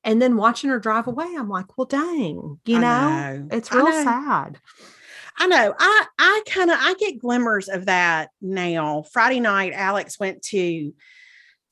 and 0.04 0.20
then 0.22 0.36
watching 0.36 0.70
her 0.70 0.78
drive 0.78 1.06
away, 1.06 1.26
I'm 1.38 1.48
like, 1.50 1.76
well, 1.78 1.84
dang, 1.86 2.58
you 2.64 2.78
know, 2.78 3.08
know. 3.08 3.48
it's 3.52 3.70
I 3.72 3.76
real 3.76 3.84
know. 3.90 4.04
sad. 4.04 4.58
I 5.38 5.46
know. 5.48 5.74
I 5.78 6.06
I 6.18 6.42
kind 6.46 6.70
of 6.70 6.78
I 6.80 6.94
get 6.94 7.18
glimmers 7.18 7.68
of 7.68 7.86
that 7.86 8.30
now. 8.40 9.02
Friday 9.12 9.40
night, 9.40 9.72
Alex 9.74 10.18
went 10.18 10.42
to 10.44 10.94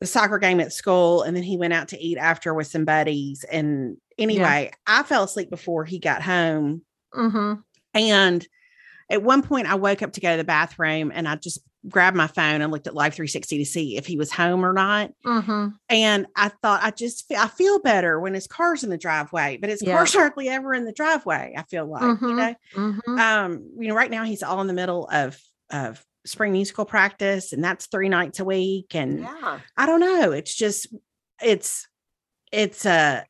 the 0.00 0.06
soccer 0.06 0.38
game 0.38 0.60
at 0.60 0.72
school, 0.72 1.22
and 1.22 1.34
then 1.36 1.44
he 1.44 1.56
went 1.56 1.72
out 1.72 1.88
to 1.88 1.98
eat 1.98 2.18
after 2.18 2.52
with 2.52 2.66
some 2.66 2.84
buddies. 2.84 3.44
And 3.44 3.96
anyway, 4.18 4.70
I 4.86 5.02
fell 5.02 5.24
asleep 5.24 5.50
before 5.50 5.84
he 5.84 5.98
got 5.98 6.22
home, 6.22 6.82
hmm 7.12 7.54
and 7.94 8.46
at 9.10 9.22
one 9.22 9.42
point, 9.42 9.66
I 9.66 9.74
woke 9.74 10.00
up 10.02 10.12
to 10.14 10.20
go 10.20 10.30
to 10.30 10.36
the 10.38 10.44
bathroom, 10.44 11.12
and 11.14 11.28
I 11.28 11.36
just 11.36 11.58
grabbed 11.88 12.16
my 12.16 12.28
phone 12.28 12.62
and 12.62 12.72
looked 12.72 12.86
at 12.86 12.94
Life 12.94 13.14
360 13.14 13.58
to 13.58 13.64
see 13.66 13.96
if 13.98 14.06
he 14.06 14.16
was 14.16 14.32
home 14.32 14.64
or 14.64 14.72
not. 14.72 15.10
hmm 15.24 15.68
And 15.88 16.26
I 16.36 16.48
thought 16.48 16.82
I 16.82 16.90
just 16.92 17.30
I 17.32 17.48
feel 17.48 17.80
better 17.80 18.18
when 18.20 18.32
his 18.34 18.46
car's 18.46 18.84
in 18.84 18.90
the 18.90 18.96
driveway, 18.96 19.58
but 19.60 19.68
his 19.68 19.82
Yeah. 19.82 19.96
car's 19.96 20.12
hardly 20.14 20.48
ever 20.48 20.72
in 20.72 20.84
the 20.84 20.92
driveway. 20.92 21.52
I 21.56 21.62
feel 21.64 21.86
like 21.86 22.02
you 22.02 22.28
Mhm. 22.28 22.36
know 22.36 22.54
hmm 22.74 23.18
um 23.18 23.70
you 23.78 23.88
know 23.88 23.94
right 23.94 24.10
now 24.10 24.24
he's 24.24 24.42
all 24.42 24.60
in 24.62 24.66
the 24.68 24.72
middle 24.72 25.06
of 25.12 25.38
of 25.70 26.02
spring 26.24 26.52
musical 26.52 26.86
practice 26.86 27.52
and 27.52 27.62
that's 27.62 27.86
three 27.86 28.08
nights 28.08 28.40
a 28.40 28.44
week 28.44 28.94
and 28.94 29.20
yeah. 29.20 29.58
i 29.76 29.84
don't 29.86 29.98
know 30.00 30.30
it's 30.32 30.54
just 30.54 30.86
it's 31.42 31.86
it's 32.52 32.86
uh 32.86 33.22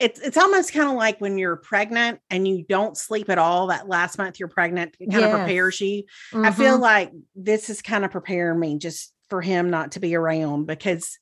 it's 0.00 0.18
it's 0.20 0.36
almost 0.36 0.72
kind 0.72 0.88
of 0.88 0.96
like 0.96 1.20
when 1.20 1.38
you're 1.38 1.56
pregnant 1.56 2.20
and 2.30 2.48
you 2.48 2.64
don't 2.68 2.96
sleep 2.96 3.28
at 3.28 3.38
all 3.38 3.68
that 3.68 3.88
last 3.88 4.18
month 4.18 4.40
you're 4.40 4.48
pregnant 4.48 4.96
it 4.98 5.10
kind 5.10 5.24
of 5.24 5.30
Yes. 5.30 5.38
prepares 5.38 5.80
you 5.80 6.04
i 6.34 6.50
feel 6.50 6.78
Mhm. 6.78 6.80
like 6.80 7.12
this 7.36 7.70
is 7.70 7.82
kind 7.82 8.04
of 8.04 8.10
preparing 8.10 8.58
me 8.58 8.78
just 8.78 9.12
for 9.28 9.40
him 9.42 9.70
not 9.70 9.92
to 9.92 10.00
be 10.00 10.14
around 10.16 10.66
because 10.66 11.18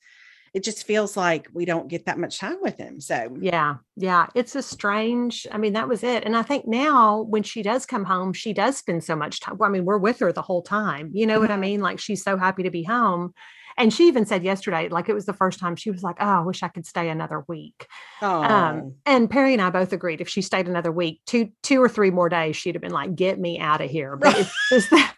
it 0.55 0.65
just 0.65 0.87
feels 0.87 1.15
like 1.17 1.47
we 1.53 1.67
don't 1.67 1.89
get 1.89 2.07
that 2.07 2.19
much 2.19 2.39
time 2.39 2.57
with 2.63 2.79
him 2.79 3.01
so 3.01 3.37
Yeah, 3.41 3.77
yeah. 3.97 4.29
It's 4.35 4.57
a 4.57 4.63
strange, 4.63 5.47
I 5.53 5.59
mean, 5.59 5.75
that 5.75 5.89
was 5.89 6.03
it. 6.03 6.25
And 6.25 6.35
I 6.35 6.43
think 6.43 6.67
now 6.67 7.21
when 7.23 7.43
she 7.43 7.63
does 7.63 7.85
come 7.85 8.05
home, 8.05 8.33
she 8.33 8.55
does 8.55 8.79
spend 8.79 9.05
so 9.05 9.15
much 9.15 9.41
time. 9.41 9.61
I 9.63 9.69
mean, 9.69 9.85
we're 9.85 9.99
with 9.99 10.21
her 10.21 10.33
the 10.33 10.41
whole 10.43 10.63
time. 10.63 11.11
You 11.13 11.27
know 11.27 11.39
what 11.39 11.51
I 11.51 11.57
Mhm. 11.57 11.61
mean? 11.61 11.81
Like 11.83 11.99
she's 12.01 12.23
so 12.25 12.39
happy 12.39 12.63
to 12.63 12.71
be 12.71 12.83
home. 12.83 13.35
And 13.79 13.93
she 13.93 14.09
even 14.09 14.27
said 14.27 14.45
yesterday, 14.45 14.89
like 14.89 15.09
it 15.09 15.15
was 15.15 15.27
the 15.27 15.33
first 15.33 15.59
time 15.61 15.77
she 15.77 15.91
was 15.91 16.03
like, 16.03 16.17
Oh, 16.21 16.27
I 16.27 16.41
wish 16.41 16.63
I 16.63 16.69
could 16.69 16.87
stay 16.87 17.09
another 17.09 17.45
week. 17.49 17.87
oh 18.21 18.43
Um, 18.43 18.95
and 19.07 19.31
Perry 19.31 19.53
and 19.53 19.63
I 19.63 19.71
both 19.71 19.93
agreed 19.93 20.21
if 20.21 20.29
she 20.29 20.43
stayed 20.43 20.69
another 20.69 20.93
week, 20.93 21.21
two, 21.27 21.51
two 21.63 21.81
or 21.81 21.89
three 21.89 22.11
more 22.11 22.29
days, 22.29 22.57
she'd 22.57 22.75
have 22.75 22.83
been 22.83 22.93
like, 22.93 23.15
Get 23.15 23.39
me 23.39 23.59
out 23.59 23.81
of 23.81 23.91
here. 23.91 24.17
But 24.17 24.37
it's 24.39 24.55
just 24.71 24.91
that 24.91 25.15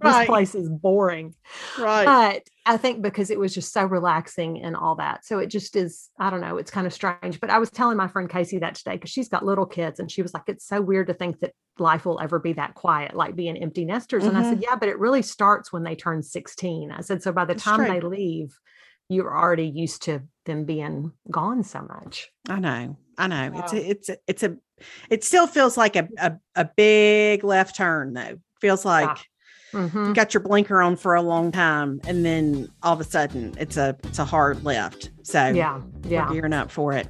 this 0.00 0.26
place 0.26 0.54
is 0.54 0.68
boring 0.68 1.34
right 1.78 2.04
but 2.04 2.42
I 2.66 2.76
think 2.78 3.02
because 3.02 3.30
it 3.30 3.38
was 3.38 3.52
just 3.52 3.72
so 3.72 3.84
relaxing 3.84 4.62
and 4.62 4.74
all 4.74 4.94
that. 4.96 5.26
So 5.26 5.38
it 5.38 5.48
just 5.48 5.76
is, 5.76 6.08
I 6.18 6.30
don't 6.30 6.40
know, 6.40 6.56
it's 6.56 6.70
kind 6.70 6.86
of 6.86 6.94
strange. 6.94 7.38
But 7.38 7.50
I 7.50 7.58
was 7.58 7.70
telling 7.70 7.98
my 7.98 8.08
friend 8.08 8.28
Casey 8.28 8.58
that 8.58 8.74
today 8.74 8.92
because 8.92 9.10
she's 9.10 9.28
got 9.28 9.44
little 9.44 9.66
kids 9.66 10.00
and 10.00 10.10
she 10.10 10.22
was 10.22 10.32
like, 10.32 10.44
it's 10.46 10.66
so 10.66 10.80
weird 10.80 11.08
to 11.08 11.14
think 11.14 11.40
that 11.40 11.52
life 11.78 12.06
will 12.06 12.20
ever 12.20 12.38
be 12.38 12.54
that 12.54 12.74
quiet, 12.74 13.14
like 13.14 13.36
being 13.36 13.58
empty 13.58 13.84
nesters. 13.84 14.24
And 14.24 14.36
I 14.36 14.42
said, 14.42 14.54
mm-hmm. 14.54 14.62
yeah, 14.62 14.76
but 14.76 14.88
it 14.88 14.98
really 14.98 15.20
starts 15.20 15.72
when 15.72 15.82
they 15.82 15.94
turn 15.94 16.22
16. 16.22 16.90
I 16.90 17.02
said, 17.02 17.22
so 17.22 17.32
by 17.32 17.44
the 17.44 17.52
That's 17.52 17.64
time 17.64 17.80
true. 17.80 17.88
they 17.88 18.00
leave, 18.00 18.58
you're 19.10 19.36
already 19.36 19.68
used 19.68 20.04
to 20.04 20.22
them 20.46 20.64
being 20.64 21.12
gone 21.30 21.64
so 21.64 21.82
much. 21.82 22.30
I 22.48 22.60
know, 22.60 22.96
I 23.18 23.26
know. 23.26 23.50
It's 23.56 23.72
a, 23.74 23.90
it's 23.90 24.08
a, 24.08 24.16
it's 24.26 24.42
a, 24.42 24.56
it 25.10 25.24
still 25.24 25.46
feels 25.46 25.76
like 25.76 25.94
a 25.96 26.08
a, 26.18 26.32
a 26.56 26.64
big 26.64 27.44
left 27.44 27.76
turn 27.76 28.14
though. 28.14 28.38
Feels 28.60 28.84
like 28.84 29.18
Mhm. 29.74 30.08
you 30.08 30.14
got 30.14 30.32
your 30.32 30.42
blinker 30.42 30.80
on 30.80 30.96
for 30.96 31.14
a 31.14 31.22
long 31.22 31.52
time, 31.52 32.00
and 32.06 32.24
then 32.24 32.68
all 32.82 32.94
of 32.94 33.00
a 33.00 33.04
sudden 33.04 33.52
it's 33.58 33.76
a 33.76 33.96
it's 34.04 34.18
a 34.18 34.24
hard 34.24 34.64
left. 34.64 35.10
So 35.22 35.48
Yeah. 35.48 35.80
Yeah. 36.04 36.26
we're 36.28 36.34
gearing 36.34 36.52
up 36.52 36.70
for 36.70 36.92
it. 36.92 37.08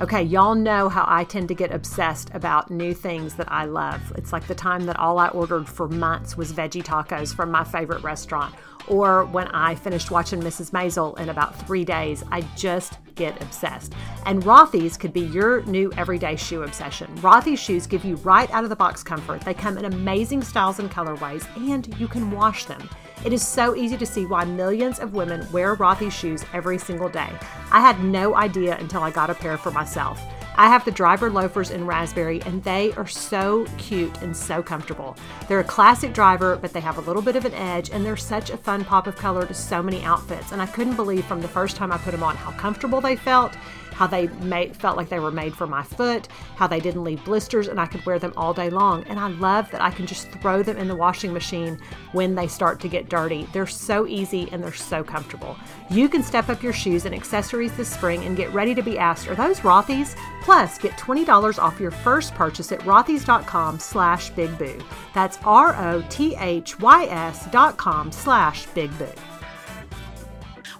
Okay, 0.00 0.22
y'all 0.22 0.54
know 0.54 0.88
how 0.88 1.04
I 1.06 1.24
tend 1.24 1.48
to 1.48 1.54
get 1.54 1.70
obsessed 1.72 2.30
about 2.32 2.70
new 2.70 2.94
things 2.94 3.34
that 3.34 3.52
I 3.52 3.66
love. 3.66 4.00
It's 4.16 4.32
like 4.32 4.46
the 4.46 4.54
time 4.54 4.86
that 4.86 4.98
all 4.98 5.18
I 5.18 5.28
ordered 5.28 5.68
for 5.68 5.86
months 5.86 6.34
was 6.36 6.50
veggie 6.52 6.82
tacos 6.82 7.34
from 7.34 7.50
my 7.50 7.62
favorite 7.62 8.02
restaurant, 8.02 8.54
or 8.88 9.24
when 9.26 9.48
I 9.48 9.74
finished 9.74 10.10
watching 10.10 10.40
Mrs. 10.40 10.70
Maisel 10.70 11.18
in 11.18 11.28
about 11.28 11.66
three 11.66 11.84
days. 11.84 12.22
I 12.30 12.42
just 12.56 12.98
get 13.14 13.40
obsessed. 13.42 13.92
And 14.26 14.42
Rothy's 14.42 14.96
could 14.96 15.12
be 15.12 15.20
your 15.20 15.62
new 15.64 15.92
everyday 15.96 16.36
shoe 16.36 16.62
obsession. 16.62 17.14
Rothy's 17.16 17.60
shoes 17.60 17.86
give 17.86 18.04
you 18.04 18.16
right 18.16 18.50
out 18.50 18.64
of 18.64 18.70
the 18.70 18.76
box 18.76 19.02
comfort. 19.02 19.42
They 19.42 19.54
come 19.54 19.78
in 19.78 19.84
amazing 19.84 20.42
styles 20.42 20.78
and 20.78 20.90
colorways, 20.90 21.46
and 21.56 21.94
you 21.98 22.08
can 22.08 22.30
wash 22.30 22.64
them. 22.64 22.88
It 23.24 23.32
is 23.32 23.46
so 23.46 23.76
easy 23.76 23.96
to 23.96 24.06
see 24.06 24.26
why 24.26 24.44
millions 24.44 24.98
of 24.98 25.14
women 25.14 25.46
wear 25.52 25.76
Rothy's 25.76 26.14
shoes 26.14 26.44
every 26.52 26.78
single 26.78 27.08
day. 27.08 27.30
I 27.70 27.80
had 27.80 28.02
no 28.02 28.34
idea 28.34 28.76
until 28.78 29.02
I 29.02 29.10
got 29.10 29.30
a 29.30 29.34
pair 29.34 29.56
for 29.56 29.70
myself. 29.70 30.20
I 30.56 30.68
have 30.68 30.84
the 30.84 30.90
driver 30.90 31.30
loafers 31.30 31.70
in 31.70 31.86
raspberry, 31.86 32.42
and 32.42 32.62
they 32.62 32.92
are 32.92 33.06
so 33.06 33.66
cute 33.78 34.20
and 34.20 34.36
so 34.36 34.62
comfortable. 34.62 35.16
They're 35.48 35.60
a 35.60 35.64
classic 35.64 36.12
driver, 36.12 36.56
but 36.56 36.72
they 36.72 36.80
have 36.80 36.98
a 36.98 37.00
little 37.00 37.22
bit 37.22 37.36
of 37.36 37.44
an 37.44 37.54
edge, 37.54 37.90
and 37.90 38.04
they're 38.04 38.16
such 38.16 38.50
a 38.50 38.56
fun 38.56 38.84
pop 38.84 39.06
of 39.06 39.16
color 39.16 39.46
to 39.46 39.54
so 39.54 39.82
many 39.82 40.02
outfits. 40.02 40.52
And 40.52 40.60
I 40.60 40.66
couldn't 40.66 40.96
believe 40.96 41.24
from 41.24 41.40
the 41.40 41.48
first 41.48 41.76
time 41.76 41.90
I 41.90 41.98
put 41.98 42.10
them 42.10 42.22
on 42.22 42.36
how 42.36 42.50
comfortable 42.52 43.00
they 43.00 43.16
felt, 43.16 43.54
how 44.02 44.08
they 44.08 44.26
made, 44.44 44.74
felt 44.74 44.96
like 44.96 45.08
they 45.08 45.20
were 45.20 45.30
made 45.30 45.54
for 45.54 45.64
my 45.64 45.84
foot, 45.84 46.26
how 46.56 46.66
they 46.66 46.80
didn't 46.80 47.04
leave 47.04 47.24
blisters, 47.24 47.68
and 47.68 47.78
I 47.78 47.86
could 47.86 48.04
wear 48.04 48.18
them 48.18 48.32
all 48.36 48.52
day 48.52 48.68
long. 48.68 49.04
And 49.04 49.16
I 49.16 49.28
love 49.28 49.70
that 49.70 49.80
I 49.80 49.92
can 49.92 50.08
just 50.08 50.28
throw 50.40 50.64
them 50.64 50.76
in 50.76 50.88
the 50.88 50.96
washing 50.96 51.32
machine 51.32 51.78
when 52.10 52.34
they 52.34 52.48
start 52.48 52.80
to 52.80 52.88
get 52.88 53.08
dirty. 53.08 53.46
They're 53.52 53.64
so 53.64 54.08
easy 54.08 54.48
and 54.50 54.60
they're 54.60 54.72
so 54.72 55.04
comfortable. 55.04 55.56
You 55.88 56.08
can 56.08 56.24
step 56.24 56.48
up 56.48 56.64
your 56.64 56.72
shoes 56.72 57.04
and 57.04 57.14
accessories 57.14 57.72
this 57.76 57.88
spring 57.88 58.24
and 58.24 58.36
get 58.36 58.52
ready 58.52 58.74
to 58.74 58.82
be 58.82 58.98
asked, 58.98 59.28
are 59.28 59.36
those 59.36 59.60
Rothy's? 59.60 60.16
Plus, 60.42 60.78
get 60.78 60.98
$20 60.98 61.62
off 61.62 61.78
your 61.78 61.92
first 61.92 62.34
purchase 62.34 62.72
at 62.72 62.80
rothys.com 62.80 63.78
slash 63.78 64.30
big 64.30 64.58
boo. 64.58 64.80
That's 65.14 65.38
R-O-T-H-Y-S 65.44 67.46
dot 67.52 67.76
com 67.76 68.10
slash 68.10 68.66
big 68.74 68.98
boo. 68.98 69.06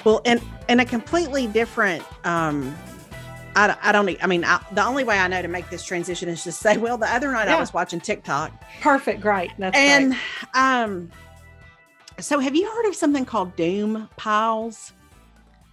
Well, 0.04 0.20
and 0.24 0.42
and 0.68 0.80
a 0.80 0.84
completely 0.84 1.46
different. 1.46 2.02
um 2.24 2.74
I, 3.54 3.66
don't- 3.66 3.78
I 3.82 3.92
don't. 3.92 4.24
I 4.24 4.26
mean, 4.26 4.44
I, 4.44 4.60
the 4.72 4.84
only 4.84 5.04
way 5.04 5.18
I 5.18 5.28
know 5.28 5.42
to 5.42 5.48
make 5.48 5.68
this 5.70 5.84
transition 5.84 6.28
is 6.28 6.42
to 6.44 6.52
say, 6.52 6.76
well, 6.78 6.96
the 6.98 7.12
other 7.12 7.30
night 7.32 7.48
I 7.48 7.58
was 7.60 7.72
watching 7.74 8.00
TikTok, 8.00 8.52
Perfect. 8.80 9.20
Great. 9.20 9.50
That's 9.58 9.76
and 9.76 10.16
um, 10.54 11.10
so 12.18 12.38
have 12.38 12.54
you 12.54 12.70
heard 12.70 12.86
of 12.88 12.94
something 12.94 13.24
called 13.24 13.54
Doom 13.56 14.08
Piles? 14.16 14.92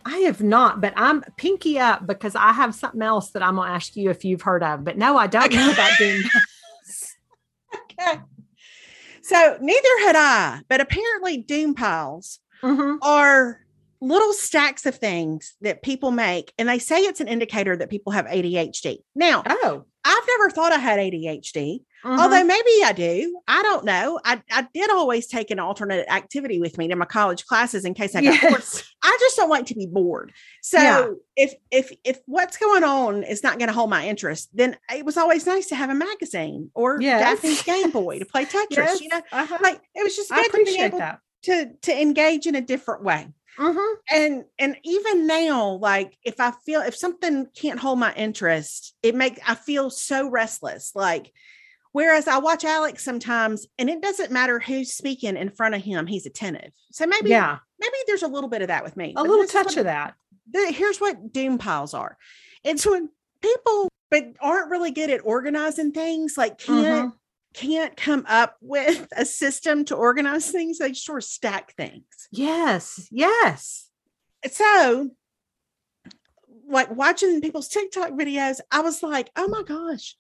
I 0.06 0.18
have 0.20 0.42
not, 0.42 0.82
but 0.82 0.94
I'm 0.96 1.22
pinky 1.38 1.78
up 1.78 2.08
because 2.08 2.36
I 2.36 2.52
have 2.54 2.74
something 2.74 3.02
else 3.02 3.32
that 3.32 3.44
I'm 3.44 3.56
going 3.56 3.68
to 3.70 3.76
ask 3.76 3.96
you 3.96 4.10
if 4.10 4.24
you've 4.26 4.42
heard 4.42 4.64
of. 4.64 4.84
But 4.84 4.98
no, 4.98 5.18
I 5.18 5.28
don't 5.28 5.54
know 5.54 5.72
about 5.72 5.92
Doom. 5.98 6.24
piles. 6.32 7.16
Okay. 7.76 8.22
So 9.22 9.58
neither 9.62 10.00
had 10.06 10.16
I, 10.16 10.62
but 10.70 10.82
apparently 10.82 11.38
Doom 11.38 11.76
Piles 11.76 12.40
Mhm. 12.64 12.98
are 13.04 13.62
little 14.02 14.34
stacks 14.34 14.86
of 14.86 14.96
things 14.96 15.56
that 15.62 15.82
people 15.84 16.12
make, 16.12 16.54
and 16.58 16.70
they 16.70 16.80
say 16.80 17.02
it's 17.02 17.20
an 17.22 17.28
indicator 17.28 17.76
that 17.76 17.90
people 17.90 18.12
have 18.14 18.26
ADHD. 18.28 19.00
Now, 19.16 19.44
Oh. 19.46 19.86
I've 20.06 20.24
never 20.30 20.50
thought 20.50 20.72
I 20.72 20.78
had 20.78 20.98
ADHD. 21.00 21.84
Mhm. 22.06 22.18
Although 22.20 22.46
maybe 22.46 22.70
I 22.86 22.94
do. 22.96 23.42
I 23.50 23.62
don't 23.62 23.84
know. 23.84 24.18
I, 24.24 24.42
I 24.50 24.66
did 24.74 24.90
always 24.90 25.28
take 25.28 25.52
an 25.52 25.60
alternate 25.60 26.08
activity 26.10 26.58
with 26.62 26.78
me 26.78 26.88
to 26.88 26.96
my 26.96 27.04
college 27.06 27.46
classes 27.46 27.84
in 27.84 27.94
case 27.94 28.16
I 28.16 28.22
got 28.22 28.40
bored. 28.42 28.54
yes. 28.54 28.84
I 29.04 29.18
just 29.20 29.36
don't 29.36 29.50
like 29.50 29.66
to 29.66 29.76
be 29.76 29.86
bored. 29.86 30.32
So 30.64 30.78
Yeah. 30.82 31.08
if 31.36 31.54
if 31.70 31.92
if 32.06 32.20
what's 32.26 32.56
going 32.56 32.86
on 32.86 33.24
is 33.24 33.44
not 33.44 33.60
going 33.60 33.68
to 33.68 33.74
hold 33.74 33.90
my 33.90 34.08
interest, 34.08 34.48
then 34.54 34.78
it 34.96 35.04
was 35.04 35.18
always 35.18 35.46
nice 35.46 35.68
to 35.68 35.76
have 35.76 35.90
a 35.90 35.96
magazine 35.96 36.72
or 36.74 37.02
Yes. 37.02 37.42
Daphne's 37.42 37.62
Game 37.64 37.92
Boy 37.92 38.20
to 38.20 38.26
play 38.26 38.46
Tetris. 38.46 38.70
Yes. 38.78 39.02
You 39.02 39.10
know, 39.10 39.22
Uh-huh. 39.34 39.58
like 39.62 39.82
it 39.94 40.04
was 40.04 40.16
just 40.16 40.32
I 40.32 40.44
good 40.44 40.52
to 40.52 40.58
be 40.58 40.62
appreciate 40.64 40.86
able 40.86 41.00
that. 41.00 41.20
to 41.44 41.74
to 41.82 42.02
engage 42.02 42.48
in 42.48 42.56
a 42.56 42.62
different 42.62 43.04
way. 43.04 43.28
Mhm. 43.60 43.94
And 44.10 44.46
and 44.58 44.78
even 44.84 45.28
now, 45.28 45.72
like 45.82 46.18
if 46.24 46.40
I 46.40 46.52
feel 46.66 46.82
if 46.82 46.96
something 46.96 47.48
can't 47.56 47.80
hold 47.80 48.00
my 48.00 48.14
interest, 48.16 48.96
it 49.04 49.16
makes 49.16 49.40
I 49.48 49.56
feel 49.56 49.90
so 49.90 50.30
restless. 50.30 50.92
Like 50.96 51.34
whereas 51.92 52.28
I 52.28 52.38
watch 52.38 52.64
Alex 52.64 53.04
sometimes, 53.04 53.68
and 53.78 53.90
it 53.90 54.02
doesn't 54.02 54.32
matter 54.32 54.60
who's 54.60 54.94
speaking 54.94 55.36
in 55.36 55.50
front 55.50 55.76
of 55.76 55.82
him, 55.84 56.08
he's 56.08 56.26
attentive. 56.26 56.72
So 56.92 57.06
maybe 57.06 57.30
Yeah. 57.32 57.58
maybe 57.80 57.98
there's 58.08 58.24
a 58.24 58.28
little 58.28 58.50
bit 58.50 58.62
of 58.62 58.70
that 58.70 58.84
with 58.84 58.96
me. 58.96 59.14
A 59.18 59.22
little 59.24 59.42
is 59.42 59.54
what- 59.54 59.64
touch 59.64 59.78
of 59.78 59.84
that. 59.86 60.16
the- 60.52 60.72
here's 60.72 61.00
what 61.02 61.32
doom 61.34 61.58
piles 61.58 61.94
are. 61.94 62.18
It's 62.64 62.86
when 62.86 63.10
people 63.42 63.88
but 64.12 64.24
aren't 64.40 64.72
really 64.72 64.90
good 64.90 65.12
at 65.12 65.22
organizing 65.24 65.92
things, 65.92 66.36
like 66.38 66.58
can't 66.58 67.14
Mhm. 67.14 67.19
Can't 67.54 67.96
come 67.98 68.26
up 68.28 68.56
with 68.62 69.08
a 69.16 69.26
system 69.26 69.86
to 69.86 69.96
organize 69.96 70.52
things. 70.52 70.78
They 70.78 70.90
just 70.90 71.06
sort 71.06 71.24
of 71.24 71.30
stack 71.30 71.74
things. 71.76 72.06
Yes. 72.32 73.08
Yes. 73.12 73.90
So 74.52 75.10
like 76.68 76.92
watching 76.92 77.42
people's 77.42 77.68
TikTok 77.68 78.12
videos, 78.12 78.60
I 78.72 78.82
was 78.82 79.02
like, 79.04 79.30
oh 79.36 79.48
my 79.48 79.64
gosh, 79.64 80.16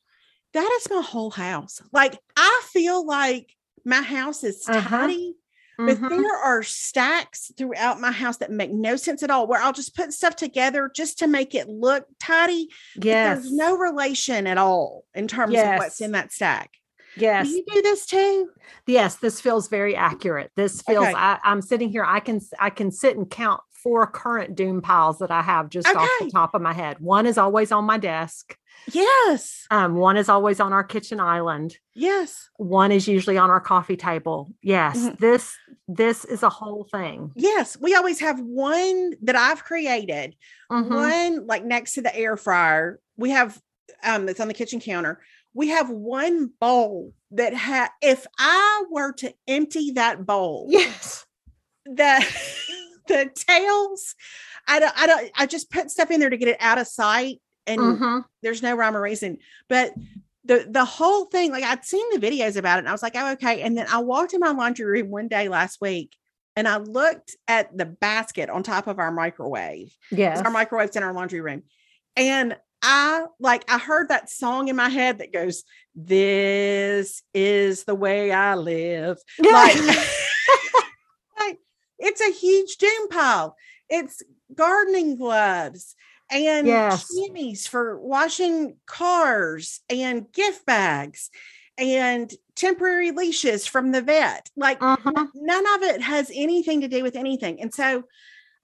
that 0.54 0.80
is 0.82 0.90
my 0.90 1.02
whole 1.02 1.32
house. 1.32 1.82
Like 1.94 2.18
I 2.36 2.62
feel 2.74 3.06
like 3.06 3.56
my 3.86 4.02
house 4.02 4.44
is 4.44 4.68
Uh-huh. 4.68 4.90
tidy, 4.90 5.36
but 5.78 5.98
Mhm. 5.98 6.10
there 6.10 6.36
are 6.36 6.64
stacks 6.64 7.52
throughout 7.58 8.02
my 8.02 8.12
house 8.12 8.38
that 8.38 8.52
make 8.52 8.72
no 8.72 8.96
sense 8.96 9.24
at 9.24 9.30
all. 9.32 9.48
Where 9.48 9.62
I'll 9.62 9.72
just 9.74 9.96
put 9.96 10.12
stuff 10.12 10.36
together 10.36 10.92
just 10.94 11.20
to 11.20 11.28
make 11.28 11.54
it 11.56 11.70
look 11.70 12.06
tidy. 12.20 12.70
yes. 12.96 13.42
There's 13.44 13.54
no 13.54 13.78
relation 13.78 14.48
at 14.48 14.58
all 14.58 15.06
in 15.14 15.28
terms 15.28 15.54
of 15.54 15.78
what's 15.78 16.02
in 16.02 16.12
that 16.14 16.34
stack. 16.34 16.72
Yes. 17.18 17.48
Do 17.48 17.54
you 17.56 17.64
do 17.74 17.82
this 17.82 18.06
too? 18.06 18.50
Yes, 18.88 19.16
this 19.18 19.40
feels 19.42 19.68
very 19.68 19.96
accurate. 19.96 20.52
This 20.56 20.82
feels 20.82 21.06
Okay. 21.08 21.14
I, 21.16 21.40
I'm 21.44 21.62
sitting 21.62 21.90
here. 21.90 22.04
I 22.06 22.20
can 22.20 22.40
I 22.60 22.70
can 22.70 22.92
sit 22.92 23.18
and 23.18 23.30
count 23.30 23.62
four 23.72 24.06
current 24.08 24.56
doom 24.56 24.82
piles 24.82 25.20
that 25.20 25.32
I 25.32 25.42
have 25.42 25.70
just 25.70 25.88
off 25.88 26.10
the 26.20 26.30
top 26.30 26.54
of 26.54 26.62
my 26.62 26.74
head. 26.74 27.00
One 27.00 27.26
is 27.26 27.38
always 27.38 27.72
on 27.72 27.86
my 27.86 27.98
desk. 27.98 28.58
Yes. 28.92 29.66
Um, 29.72 29.96
one 29.96 30.18
is 30.18 30.30
always 30.30 30.60
on 30.60 30.74
our 30.74 30.84
kitchen 30.84 31.20
island. 31.20 31.78
Yes. 31.94 32.50
One 32.58 32.92
is 32.92 33.08
usually 33.08 33.38
on 33.38 33.50
our 33.50 33.60
coffee 33.60 33.98
table. 33.98 34.52
Yes, 34.62 34.98
Mhm. 34.98 35.18
this 35.20 35.56
this 35.88 36.24
is 36.26 36.44
a 36.44 36.50
whole 36.50 36.88
thing. 36.92 37.32
Yes. 37.36 37.78
We 37.80 37.96
always 37.96 38.20
have 38.20 38.40
one 38.40 39.14
that 39.24 39.36
I've 39.36 39.64
created, 39.64 40.36
Mhm. 40.72 40.90
one 40.90 41.48
like 41.48 41.64
next 41.66 41.94
to 41.94 42.02
the 42.02 42.16
air 42.16 42.38
fryer. 42.38 43.00
We 43.18 43.32
have 43.32 43.60
um 44.04 44.26
that's 44.26 44.40
on 44.40 44.48
the 44.48 44.54
kitchen 44.54 44.80
counter. 44.80 45.22
We 45.54 45.70
have 45.70 45.90
one 45.90 46.52
bowl 46.60 47.14
that 47.32 47.54
had 47.54 47.90
if 48.02 48.26
I 48.38 48.84
were 48.90 49.14
to 49.14 49.34
empty 49.48 49.92
that 49.92 50.26
bowl, 50.26 50.68
Yes. 50.70 51.26
the 51.86 52.26
the 53.08 53.30
tails, 53.36 54.16
I 54.68 54.80
don't 54.80 54.94
I 54.98 55.08
don't 55.08 55.32
I 55.36 55.46
just 55.46 55.72
put 55.72 55.90
stuff 55.92 56.12
in 56.12 56.20
there 56.20 56.30
to 56.30 56.38
get 56.38 56.48
it 56.48 56.58
out 56.60 56.78
of 56.78 56.88
sight 56.88 57.42
and 57.68 57.82
Mhm. 57.82 58.26
there's 58.44 58.62
no 58.62 58.76
rhyme 58.76 58.96
or 58.96 59.02
reason. 59.02 59.38
But 59.68 59.94
the 60.46 60.68
the 60.70 60.86
whole 60.86 61.26
thing, 61.26 61.52
like 61.52 61.64
I'd 61.64 61.86
seen 61.86 62.06
the 62.12 62.26
videos 62.26 62.56
about 62.56 62.78
it, 62.78 62.80
and 62.80 62.90
I 62.90 62.92
was 62.92 63.04
like, 63.04 63.16
oh, 63.16 63.32
okay. 63.34 63.62
And 63.62 63.78
then 63.78 63.88
I 63.92 64.00
walked 64.00 64.34
in 64.34 64.40
my 64.40 64.52
laundry 64.52 64.86
room 64.86 65.10
one 65.10 65.28
day 65.28 65.50
last 65.50 65.82
week 65.82 66.16
and 66.56 66.68
I 66.68 66.78
looked 66.78 67.36
at 67.48 67.76
the 67.78 67.86
basket 67.86 68.50
on 68.50 68.64
top 68.64 68.88
of 68.88 69.00
our 69.00 69.12
microwave 69.12 69.96
Yes. 70.12 70.40
Our 70.40 70.52
microwave's 70.52 70.96
in 70.96 71.04
our 71.04 71.14
laundry 71.14 71.42
room. 71.42 71.64
And 72.16 72.58
I 72.82 73.26
like 73.40 73.66
I 73.70 73.78
heard 73.78 74.10
that 74.10 74.30
song 74.30 74.68
in 74.70 74.76
my 74.76 74.90
head 74.90 75.18
that 75.20 75.34
goes, 75.34 75.64
This 75.96 77.24
is 77.34 77.84
the 77.84 77.96
way 77.96 78.32
I 78.32 78.56
live. 78.56 79.18
Like, 79.40 79.76
like 81.40 81.60
it's 81.98 82.22
a 82.22 82.32
huge 82.32 82.78
doom 82.78 83.10
pile. 83.10 83.56
It's 83.90 84.22
gardening 84.56 85.18
gloves 85.18 85.96
and 86.32 86.68
Yes. 86.68 87.68
for 87.68 88.00
washing 88.00 88.78
cars 88.86 89.82
and 89.90 90.32
gift 90.32 90.66
bags 90.66 91.30
and 91.78 92.32
temporary 92.56 93.12
leashes 93.12 93.66
from 93.66 93.92
the 93.92 94.02
vet. 94.02 94.50
Like 94.56 94.80
Mhm. 94.80 95.30
none 95.34 95.76
of 95.76 95.84
it 95.84 96.02
has 96.02 96.32
anything 96.34 96.82
to 96.82 96.88
do 96.88 97.04
with 97.04 97.16
anything. 97.16 97.62
And 97.62 97.74
so 97.74 98.04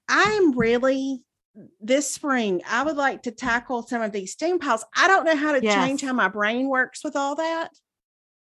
I'm 0.07 0.57
really 0.57 1.24
this 1.79 2.11
spring, 2.11 2.61
I 2.69 2.83
would 2.83 2.97
like 2.97 3.23
to 3.23 3.31
tackle 3.31 3.83
some 3.83 4.01
of 4.01 4.11
these 4.11 4.33
steam 4.33 4.59
piles. 4.59 4.83
I 4.95 5.07
don't 5.07 5.25
know 5.25 5.35
how 5.35 5.53
to 5.53 5.61
change 5.61 6.01
how 6.01 6.13
my 6.13 6.27
brain 6.27 6.67
works 6.67 7.03
with 7.03 7.15
all 7.15 7.35
that, 7.35 7.69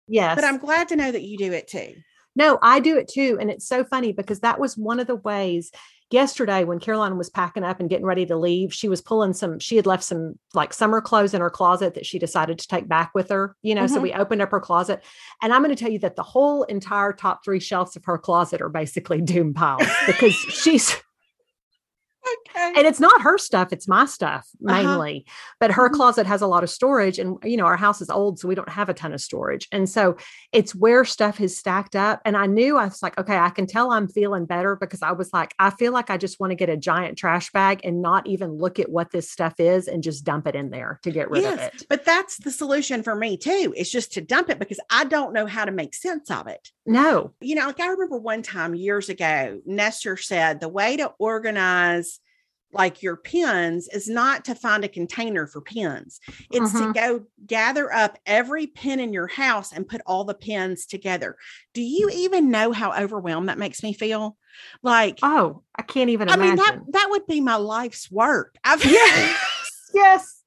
Yes. 0.09 0.35
but 0.37 0.45
I'm 0.45 0.59
glad 0.59 0.89
to 0.89 0.97
know 0.97 1.11
that 1.13 1.23
you 1.23 1.37
do 1.39 1.53
it 1.53 1.69
too. 1.69 1.95
No, 2.35 2.59
I 2.63 2.81
do 2.81 2.97
it 2.97 3.09
too. 3.09 3.37
And 3.41 3.51
it's 3.51 3.69
so 3.69 3.85
funny 3.85 4.13
because 4.13 4.41
that 4.41 4.59
was 4.59 4.77
one 4.79 4.99
of 5.01 5.07
the 5.07 5.17
ways 5.17 5.71
yesterday 6.11 6.65
when 6.65 6.79
Caroline 6.79 7.17
was 7.19 7.29
packing 7.31 7.65
up 7.65 7.81
and 7.81 7.89
getting 7.91 8.07
ready 8.07 8.25
to 8.27 8.37
leave, 8.37 8.73
she 8.73 8.89
was 8.89 9.01
pulling 9.03 9.33
some, 9.35 9.59
she 9.59 9.77
had 9.77 9.87
left 9.87 10.03
some 10.05 10.39
like 10.55 10.73
summer 10.73 11.01
clothes 11.03 11.35
in 11.35 11.41
her 11.43 11.51
closet 11.51 11.95
that 11.95 12.07
she 12.07 12.19
decided 12.19 12.59
to 12.59 12.69
take 12.69 12.89
back 12.89 13.11
with 13.15 13.29
her, 13.31 13.57
you 13.63 13.75
know. 13.75 13.87
So 13.87 13.99
Mhm. 13.99 14.03
we 14.03 14.13
opened 14.15 14.41
up 14.43 14.51
her 14.51 14.61
closet. 14.61 15.03
And 15.43 15.53
I'm 15.53 15.63
going 15.63 15.75
to 15.75 15.83
tell 15.83 15.93
you 15.93 15.99
that 16.01 16.17
the 16.17 16.23
whole 16.23 16.65
entire 16.65 17.13
top 17.13 17.45
three 17.45 17.61
shelves 17.61 17.97
of 17.97 18.05
her 18.07 18.17
closet 18.19 18.61
are 18.63 18.69
basically 18.71 19.21
doom 19.23 19.53
piles 19.55 19.87
because 20.07 20.33
she's, 20.35 20.97
Okay. 22.49 22.73
and 22.77 22.87
it's 22.87 23.01
not 23.01 23.21
her 23.23 23.37
stuff 23.39 23.73
it's 23.73 23.89
my 23.89 24.05
stuff 24.05 24.49
Uh-huh. 24.67 24.81
mainly 24.83 25.27
but 25.59 25.73
her 25.73 25.89
Mhm. 25.89 25.95
closet 25.95 26.27
has 26.27 26.41
a 26.43 26.47
lot 26.47 26.63
of 26.63 26.71
storage 26.71 27.19
and 27.19 27.37
you 27.45 27.57
know 27.57 27.65
our 27.65 27.77
house 27.77 28.01
is 28.01 28.11
old 28.11 28.39
so 28.39 28.47
we 28.47 28.55
don't 28.55 28.69
have 28.69 28.89
a 28.89 28.95
ton 28.95 29.13
of 29.13 29.21
storage 29.21 29.67
and 29.73 29.89
so 29.89 30.17
it's 30.53 30.75
where 30.75 31.05
stuff 31.05 31.41
is 31.41 31.57
stacked 31.59 31.97
up 31.97 32.21
and 32.25 32.37
i 32.37 32.47
knew 32.47 32.77
i 32.79 32.85
was 32.85 33.03
like 33.03 33.19
okay 33.19 33.37
i 33.39 33.49
can 33.51 33.67
tell 33.67 33.91
i'm 33.93 34.07
feeling 34.09 34.45
better 34.47 34.77
because 34.77 35.03
i 35.03 35.11
was 35.13 35.33
like 35.33 35.53
i 35.59 35.71
feel 35.71 35.93
like 35.93 36.11
i 36.11 36.17
just 36.17 36.39
want 36.39 36.51
to 36.53 36.55
get 36.55 36.69
a 36.69 36.77
giant 36.77 37.19
trash 37.19 37.51
bag 37.53 37.81
and 37.85 38.01
not 38.03 38.27
even 38.27 38.53
look 38.59 38.79
at 38.79 38.89
what 38.89 39.11
this 39.11 39.29
stuff 39.31 39.55
is 39.59 39.89
and 39.89 40.03
just 40.03 40.25
dump 40.25 40.47
it 40.47 40.55
in 40.55 40.71
there 40.71 41.01
to 41.03 41.11
get 41.11 41.29
rid 41.31 41.45
of 41.45 41.59
it 41.59 41.85
but 41.89 42.05
that's 42.05 42.37
the 42.39 42.51
solution 42.51 43.03
for 43.03 43.15
me 43.15 43.37
too. 43.37 43.73
It's 43.77 43.91
just 43.91 44.13
to 44.13 44.21
dump 44.21 44.49
it 44.51 44.59
because 44.59 44.79
I 44.91 45.05
don't 45.05 45.33
know 45.33 45.47
how 45.47 45.65
to 45.65 45.73
make 45.73 45.95
sense 45.95 46.31
of 46.31 46.47
it. 46.47 46.71
no 46.87 47.33
You 47.41 47.55
know, 47.57 47.67
like 47.67 47.81
I 47.81 47.89
remember 47.89 48.19
one 48.19 48.43
time 48.43 48.75
years 48.75 49.09
ago, 49.09 49.61
Nestor 49.67 50.17
said 50.17 50.61
the 50.61 50.69
way 50.69 50.97
to 50.99 51.13
organize 51.19 52.12
like 52.73 53.03
your 53.03 53.17
pins 53.17 53.89
is 53.89 54.09
not 54.09 54.45
to 54.47 54.55
find 54.55 54.85
a 54.85 54.89
container 54.89 55.47
for 55.47 55.61
pins. 55.61 56.21
It's 56.51 56.73
Mhm. 56.73 56.87
to 56.95 57.01
go 57.01 57.25
gather 57.47 57.93
up 57.93 58.19
every 58.27 58.67
pin 58.67 58.99
in 59.01 59.13
your 59.13 59.27
house 59.27 59.73
and 59.73 59.87
put 59.87 60.01
all 60.07 60.25
the 60.25 60.35
pins 60.35 60.87
together. 60.87 61.37
Do 61.75 61.83
you 61.83 62.09
even 62.11 62.51
know 62.51 62.73
how 62.73 62.93
overwhelmed 62.93 63.49
that 63.49 63.59
makes 63.59 63.83
me 63.83 63.93
feel? 63.93 64.37
Like, 64.83 65.19
oh 65.23 65.63
i 65.77 65.83
can't 65.83 66.11
even 66.11 66.29
I 66.29 66.35
imagine 66.35 66.57
mean, 66.57 66.65
that 66.65 66.93
that 66.93 67.07
would 67.11 67.27
be 67.27 67.41
my 67.41 67.57
life's 67.57 68.11
work. 68.11 68.57
I've 68.65 68.85
yes 68.85 69.91
yes 69.95 70.43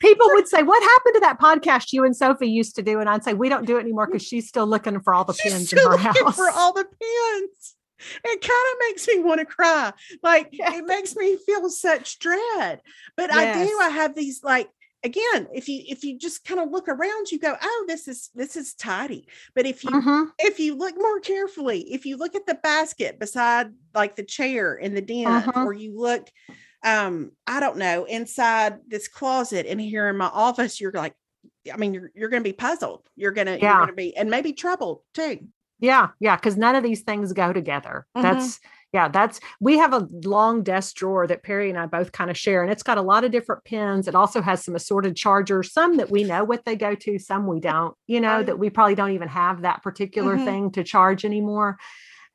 people 0.00 0.26
would 0.30 0.48
say 0.48 0.62
what 0.62 0.82
happened 0.82 1.14
to 1.14 1.20
that 1.20 1.38
podcast 1.38 1.92
you 1.92 2.02
and 2.04 2.16
sophie 2.16 2.48
used 2.48 2.74
to 2.76 2.82
do 2.82 2.98
and 2.98 3.10
i'd 3.10 3.22
say 3.22 3.34
we 3.34 3.48
don't 3.50 3.66
do 3.66 3.76
it 3.76 3.80
anymore 3.80 4.06
because 4.06 4.22
she's 4.22 4.48
still 4.48 4.66
looking 4.66 4.98
for 5.00 5.12
all 5.14 5.24
the 5.24 5.34
She's 5.34 5.52
pins 5.52 5.70
in 5.72 5.78
her 5.78 5.90
looking 5.90 6.04
house 6.24 6.34
for 6.36 6.48
all 6.50 6.72
the 6.72 6.84
pins. 6.84 7.75
It 7.98 8.40
kind 8.40 8.72
of 8.72 8.78
makes 8.88 9.06
me 9.08 9.18
want 9.20 9.40
to 9.40 9.46
cry. 9.46 9.92
Like 10.22 10.50
Yeah. 10.50 10.72
it 10.72 10.84
makes 10.84 11.16
me 11.16 11.36
feel 11.36 11.68
such 11.70 12.18
dread. 12.18 12.82
But 13.16 13.30
I 13.30 13.46
do. 13.46 13.78
I 13.82 13.88
have 13.90 14.14
these 14.14 14.42
like 14.44 14.68
again. 15.02 15.48
If 15.54 15.68
you 15.68 15.82
if 15.86 16.04
you 16.04 16.18
just 16.18 16.44
kind 16.44 16.60
of 16.60 16.70
look 16.70 16.88
around, 16.88 17.30
you 17.32 17.38
go, 17.38 17.56
"Oh, 17.60 17.84
this 17.88 18.08
is 18.08 18.30
this 18.34 18.56
is 18.56 18.74
tidy." 18.74 19.28
But 19.54 19.66
if 19.66 19.84
you 19.84 19.90
Mhm. 19.92 20.32
if 20.38 20.60
you 20.60 20.74
look 20.74 20.94
more 20.96 21.20
carefully, 21.20 21.92
if 21.92 22.04
you 22.04 22.16
look 22.18 22.34
at 22.34 22.46
the 22.46 22.56
basket 22.56 23.18
beside 23.18 23.72
like 23.94 24.16
the 24.16 24.24
chair 24.24 24.74
in 24.74 24.94
the 24.94 25.00
den, 25.02 25.46
Uh-huh. 25.46 25.62
or 25.62 25.72
you 25.72 25.96
look, 25.98 26.28
um, 26.84 27.32
I 27.46 27.60
don't 27.60 27.78
know, 27.78 28.04
inside 28.04 28.80
this 28.86 29.08
closet 29.08 29.64
in 29.66 29.78
here 29.78 30.08
in 30.08 30.16
my 30.18 30.26
office, 30.26 30.80
you're 30.80 30.92
like, 30.92 31.14
I 31.72 31.76
mean, 31.78 31.94
you're 31.94 32.10
you're 32.14 32.28
gonna 32.28 32.42
be 32.44 32.52
puzzled. 32.52 33.08
You're 33.16 33.32
gonna 33.32 33.56
you're 33.58 33.76
gonna 33.76 33.94
be 33.94 34.16
and 34.16 34.30
maybe 34.30 34.52
troubled 34.52 35.02
too. 35.14 35.48
Yeah, 35.78 36.08
yeah, 36.20 36.36
because 36.36 36.56
none 36.56 36.74
of 36.74 36.82
these 36.82 37.02
things 37.02 37.32
go 37.32 37.52
together. 37.52 38.06
Mhm. 38.16 38.22
That's 38.22 38.60
yeah, 38.92 39.08
that's 39.08 39.40
we 39.60 39.76
have 39.76 39.92
a 39.92 40.08
long 40.24 40.62
desk 40.62 40.96
drawer 40.96 41.26
that 41.26 41.42
Perry 41.42 41.68
and 41.68 41.78
I 41.78 41.84
both 41.86 42.12
kind 42.12 42.30
of 42.30 42.38
share, 42.38 42.62
and 42.62 42.72
it's 42.72 42.82
got 42.82 42.96
a 42.96 43.02
lot 43.02 43.24
of 43.24 43.30
different 43.30 43.64
pins. 43.64 44.08
It 44.08 44.14
also 44.14 44.40
has 44.40 44.64
some 44.64 44.74
assorted 44.74 45.16
chargers, 45.16 45.72
some 45.72 45.96
that 45.98 46.10
we 46.10 46.24
know 46.24 46.44
what 46.44 46.64
they 46.64 46.76
go 46.76 46.94
to, 46.94 47.18
some 47.18 47.46
we 47.46 47.60
don't, 47.60 47.94
you 48.06 48.20
know, 48.20 48.42
that 48.42 48.58
we 48.58 48.70
probably 48.70 48.94
don't 48.94 49.10
even 49.12 49.28
have 49.28 49.62
that 49.62 49.82
particular 49.82 50.36
Mhm. 50.38 50.44
thing 50.44 50.70
to 50.72 50.84
charge 50.84 51.24
anymore. 51.26 51.76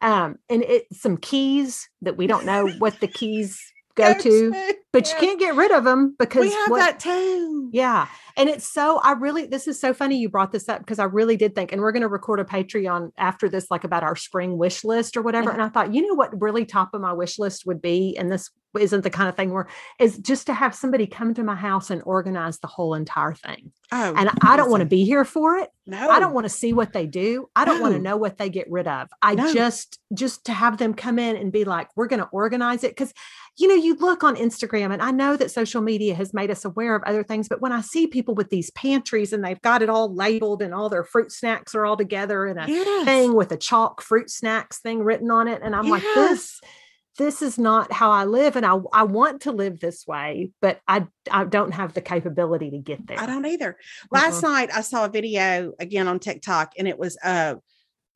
Um, 0.02 0.36
and 0.50 0.62
it 0.64 0.86
some 0.94 1.18
keys 1.18 1.90
that 2.02 2.18
we 2.18 2.28
don't 2.28 2.46
know 2.46 2.68
what 2.68 3.00
the 3.00 3.08
keys 3.08 3.60
go 3.96 4.14
to, 4.14 4.52
but 4.94 5.10
you 5.10 5.16
can't 5.20 5.40
get 5.40 5.56
rid 5.56 5.72
of 5.72 5.84
them 5.84 6.16
because 6.20 6.42
We 6.42 6.52
have 6.52 6.70
what- 6.70 6.80
that 6.80 7.00
too. 7.00 7.70
yeah. 7.72 8.08
And 8.38 8.48
it's 8.48 8.66
so, 8.66 8.98
I 9.04 9.12
really, 9.12 9.46
this 9.46 9.68
is 9.68 9.78
so 9.80 9.94
funny 9.94 10.18
you 10.18 10.30
brought 10.30 10.54
this 10.54 10.70
up 10.70 10.80
because 10.80 11.00
I 11.00 11.04
really 11.04 11.36
did 11.36 11.54
think, 11.54 11.74
and 11.74 11.82
we're 11.82 11.92
going 11.92 12.02
to 12.02 12.08
record 12.08 12.40
a 12.40 12.46
Patreon 12.46 13.12
after 13.18 13.50
this, 13.50 13.70
like 13.70 13.84
about 13.84 14.04
our 14.04 14.16
spring 14.16 14.58
wish 14.58 14.86
list 14.86 15.18
or 15.18 15.22
whatever. 15.22 15.50
And 15.52 15.62
I 15.62 15.68
thought, 15.68 15.94
you 15.94 16.08
know 16.08 16.14
what 16.14 16.42
really 16.42 16.66
top 16.66 16.94
of 16.94 17.02
my 17.02 17.12
wish 17.12 17.38
list 17.40 17.66
would 17.66 17.82
be, 17.82 18.16
and 18.18 18.32
this 18.32 18.50
isn't 18.80 19.02
the 19.04 19.10
kind 19.10 19.28
of 19.28 19.36
thing 19.36 19.52
where, 19.52 19.68
is 20.00 20.18
just 20.20 20.46
to 20.48 20.54
have 20.54 20.74
somebody 20.74 21.06
come 21.06 21.34
to 21.34 21.44
my 21.44 21.56
house 21.56 21.90
and 21.90 22.02
organize 22.06 22.60
the 22.60 22.68
whole 22.68 22.94
entire 22.94 23.34
thing. 23.34 23.74
Oh, 23.92 24.14
And 24.16 24.30
I 24.42 24.56
don't 24.56 24.72
want 24.72 24.80
to 24.80 24.86
be 24.88 25.04
here 25.04 25.26
for 25.26 25.58
it. 25.58 25.70
No, 25.86 26.10
I 26.10 26.22
don't 26.22 26.34
want 26.34 26.46
to 26.46 26.50
see 26.50 26.72
what 26.72 26.94
they 26.94 27.06
do. 27.06 27.50
I 27.54 27.66
don't 27.66 27.82
want 27.82 27.96
to 27.96 28.00
know 28.00 28.16
what 28.16 28.38
they 28.38 28.50
get 28.50 28.72
rid 28.72 28.88
of. 28.88 29.10
I 29.22 29.36
No. 29.36 29.52
just 29.54 30.00
just 30.14 30.46
to 30.46 30.54
have 30.54 30.78
them 30.78 30.94
come 30.94 31.20
in 31.20 31.36
and 31.36 31.52
be 31.52 31.66
like, 31.66 31.90
we're 31.98 32.08
going 32.08 32.22
to 32.22 32.30
organize 32.32 32.86
it 32.86 32.96
cuz 32.96 33.14
you 33.58 33.68
know, 33.68 33.76
you 33.76 33.96
look 33.98 34.24
on 34.24 34.38
Instagram 34.38 34.81
and 34.90 35.02
I 35.02 35.12
know 35.12 35.36
that 35.38 35.52
social 35.52 35.82
media 35.82 36.16
has 36.16 36.34
made 36.34 36.50
us 36.50 36.66
aware 36.66 36.96
of 36.96 37.04
other 37.06 37.24
things, 37.24 37.48
but 37.48 37.62
when 37.62 37.72
I 37.74 37.82
see 37.82 38.08
people 38.08 38.34
with 38.34 38.50
these 38.50 38.72
pantries 38.72 39.34
and 39.34 39.44
they've 39.44 39.62
got 39.62 39.82
it 39.84 39.90
all 39.90 40.16
labeled 40.16 40.62
and 40.62 40.74
all 40.74 40.90
their 40.90 41.04
fruit 41.04 41.32
snacks 41.32 41.76
are 41.76 41.86
all 41.86 41.98
together 41.98 42.48
in 42.48 42.58
a 42.58 42.68
Yes. 42.68 43.06
thing 43.06 43.34
with 43.36 43.52
a 43.52 43.58
chalk 43.58 44.02
fruit 44.02 44.30
snacks 44.30 44.80
thing 44.80 45.04
written 45.04 45.30
on 45.30 45.48
it 45.50 45.62
and 45.62 45.76
I'm 45.76 45.90
like 45.90 46.04
this 46.16 46.60
this 47.18 47.42
is 47.42 47.60
not 47.60 47.92
how 47.92 48.10
I 48.10 48.24
live 48.24 48.56
and 48.56 48.66
I 48.66 48.78
I 48.94 49.04
want 49.04 49.42
to 49.42 49.52
live 49.52 49.80
this 49.82 50.08
way, 50.08 50.52
but 50.62 50.80
I 50.88 51.06
I 51.30 51.44
don't 51.44 51.74
have 51.74 51.94
the 51.94 52.00
capability 52.02 52.72
to 52.72 52.78
get 52.78 53.06
there. 53.06 53.20
I 53.20 53.26
don't 53.26 53.46
either. 53.46 53.78
Last 54.12 54.42
Uh-uh. 54.44 54.52
night 54.54 54.70
I 54.74 54.80
saw 54.82 55.04
a 55.06 55.10
video 55.10 55.74
again 55.78 56.08
on 56.08 56.20
TikTok 56.20 56.72
and 56.78 56.88
it 56.88 56.98
was 56.98 57.18
uh 57.22 57.56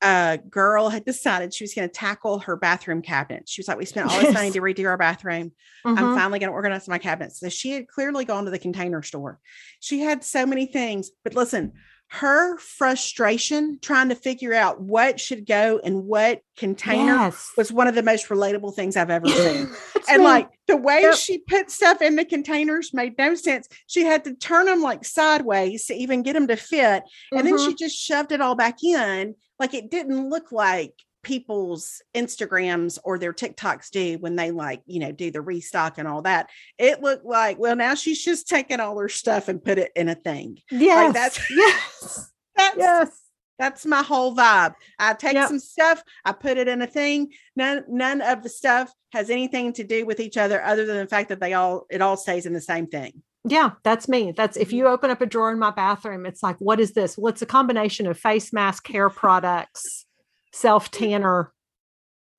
a 0.01 0.39
girl 0.49 0.89
had 0.89 1.05
decided 1.05 1.53
she 1.53 1.63
was 1.63 1.73
going 1.73 1.87
to 1.87 1.93
tackle 1.93 2.39
her 2.39 2.55
bathroom 2.55 3.01
cabinet. 3.01 3.47
She 3.47 3.61
was 3.61 3.67
like, 3.67 3.77
"We 3.77 3.85
spent 3.85 4.11
all 4.11 4.19
this 4.19 4.33
money 4.33 4.51
to 4.51 4.61
redo 4.61 4.85
our 4.87 4.97
bathroom. 4.97 5.51
I'm 5.85 5.95
Mhm. 5.95 6.15
finally 6.15 6.39
going 6.39 6.49
to 6.49 6.53
organize 6.55 6.87
my 6.87 6.97
cabinets." 6.97 7.39
So 7.39 7.49
she 7.49 7.71
had 7.71 7.87
clearly 7.87 8.25
gone 8.25 8.45
to 8.45 8.51
the 8.51 8.59
container 8.59 9.01
store. 9.03 9.39
She 9.79 9.99
had 10.01 10.23
so 10.23 10.45
many 10.45 10.65
things, 10.65 11.11
but 11.23 11.33
listen, 11.35 11.73
her 12.09 12.55
frustration 12.59 13.79
trying 13.81 14.09
to 14.09 14.15
figure 14.15 14.53
out 14.53 14.79
what 14.79 15.19
should 15.19 15.45
go 15.45 15.79
in 15.83 16.05
what 16.05 16.41
container 16.55 17.15
Yes. 17.15 17.51
was 17.57 17.71
one 17.71 17.87
of 17.87 17.95
the 17.95 18.03
most 18.03 18.27
relatable 18.27 18.75
things 18.75 18.95
I've 18.95 19.09
ever 19.09 19.27
seen. 19.27 19.69
And 20.07 20.19
me. 20.21 20.25
like 20.27 20.49
the 20.67 20.77
way 20.77 21.01
Yep. 21.01 21.15
she 21.15 21.39
put 21.39 21.71
stuff 21.71 21.99
in 22.03 22.15
the 22.15 22.23
containers 22.25 22.93
made 22.93 23.17
no 23.17 23.33
sense. 23.33 23.67
She 23.87 24.03
had 24.03 24.23
to 24.25 24.35
turn 24.35 24.67
them 24.67 24.83
like 24.83 25.03
sideways 25.03 25.87
to 25.87 25.95
even 25.95 26.21
get 26.21 26.33
them 26.33 26.45
to 26.47 26.55
fit. 26.55 27.01
And 27.31 27.45
then 27.47 27.55
Mhm. 27.55 27.65
she 27.65 27.73
just 27.73 27.97
shoved 27.97 28.31
it 28.31 28.39
all 28.39 28.53
back 28.53 28.83
in. 28.83 29.33
Like 29.59 29.73
it 29.73 29.89
didn't 29.91 30.29
look 30.29 30.51
like 30.51 30.93
people's 31.23 32.01
Instagrams 32.13 32.99
or 33.03 33.17
their 33.17 33.33
TikToks 33.33 33.89
do 33.89 34.17
when 34.19 34.35
they 34.35 34.51
like, 34.51 34.81
you 34.85 34.99
know, 34.99 35.11
do 35.11 35.31
the 35.31 35.41
restock 35.41 35.97
and 35.97 36.07
all 36.07 36.21
that. 36.21 36.49
It 36.77 37.01
looked 37.01 37.25
like, 37.25 37.57
well, 37.57 37.75
now 37.75 37.95
she's 37.95 38.23
just 38.23 38.47
taking 38.47 38.79
all 38.79 38.97
her 38.99 39.09
stuff 39.09 39.47
and 39.47 39.63
put 39.63 39.79
it 39.79 39.91
in 39.95 40.07
a 40.07 40.15
thing. 40.15 40.59
yes. 40.69 41.13
that's- 41.13 41.49
yes. 41.49 42.31
That's 42.57 42.77
Yes. 42.77 43.21
that's 43.59 43.85
my 43.85 44.01
whole 44.01 44.33
vibe. 44.33 44.75
I 44.97 45.13
take 45.13 45.33
Yep. 45.33 45.47
some 45.49 45.59
stuff, 45.59 46.01
I 46.23 46.31
put 46.31 46.57
it 46.57 46.69
in 46.69 46.81
a 46.81 46.87
thing. 46.87 47.33
None 47.57 47.83
none 47.89 48.21
of 48.21 48.43
the 48.43 48.49
stuff 48.49 48.93
has 49.11 49.29
anything 49.29 49.73
to 49.73 49.83
do 49.83 50.05
with 50.05 50.21
each 50.21 50.37
other 50.37 50.61
other 50.63 50.85
than 50.85 50.95
the 50.97 51.07
fact 51.07 51.27
that 51.29 51.41
they 51.41 51.53
all 51.53 51.85
it 51.89 52.01
all 52.01 52.15
stays 52.15 52.45
in 52.45 52.53
the 52.53 52.61
same 52.61 52.87
thing. 52.87 53.23
Yeah, 53.47 53.71
that's 53.83 54.09
me. 54.09 54.31
That's 54.31 54.57
if 54.57 54.73
you 54.73 54.87
open 54.87 55.11
up 55.11 55.21
a 55.21 55.25
drawer 55.25 55.51
in 55.51 55.59
my 55.59 55.69
bathroom, 55.69 56.25
it's 56.25 56.41
like, 56.41 56.57
what 56.57 56.79
is 56.79 56.93
this? 56.93 57.17
Well, 57.17 57.31
it's 57.31 57.43
a 57.43 57.45
combination 57.45 58.07
of 58.07 58.17
face 58.17 58.51
mask, 58.51 58.87
hair 58.87 59.09
products, 59.09 60.05
self 60.51 60.89
tanner, 60.89 61.53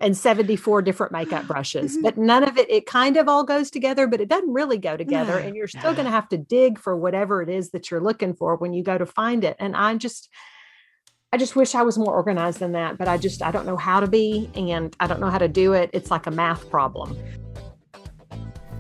and 0.01 0.17
74 0.17 0.83
different 0.83 1.13
makeup 1.13 1.47
brushes. 1.47 1.97
Mhm. 1.97 2.03
But 2.03 2.19
none 2.19 2.43
of 2.43 2.59
it, 2.59 2.69
it 2.69 2.87
kind 2.87 3.17
of 3.17 3.29
all 3.29 3.45
goes 3.45 3.71
together, 3.71 4.07
but 4.07 4.21
it 4.21 4.29
doesn't 4.29 4.53
really 4.53 4.79
go 4.79 4.97
together. 4.97 5.41
No, 5.41 5.47
and 5.47 5.57
you're 5.57 5.69
still 5.69 5.95
going 5.95 6.05
to 6.05 6.11
have 6.11 6.29
to 6.31 6.37
dig 6.39 6.79
for 6.79 6.97
whatever 6.97 7.41
it 7.41 7.49
is 7.49 7.71
that 7.71 7.91
you're 7.91 8.01
looking 8.01 8.35
for 8.35 8.57
when 8.57 8.73
you 8.75 8.83
go 8.83 8.99
to 8.99 9.07
find 9.07 9.45
it. 9.45 9.57
And 9.59 9.77
I 9.77 9.95
just, 9.95 10.29
I 11.33 11.39
just 11.39 11.57
wish 11.57 11.75
I 11.75 11.83
was 11.83 11.97
more 11.97 12.15
organized 12.15 12.59
than 12.59 12.73
that, 12.73 12.99
but 12.99 13.09
I 13.09 13.17
just, 13.17 13.43
I 13.43 13.51
don't 13.51 13.65
know 13.65 13.77
how 13.77 14.01
to 14.01 14.07
be 14.07 14.51
and 14.55 14.95
I 15.01 15.07
don't 15.07 15.21
know 15.21 15.31
how 15.31 15.39
to 15.39 15.49
do 15.49 15.73
it. 15.73 15.91
It's 15.93 16.11
like 16.11 16.27
a 16.27 16.31
math 16.31 16.69
problem. 16.69 17.17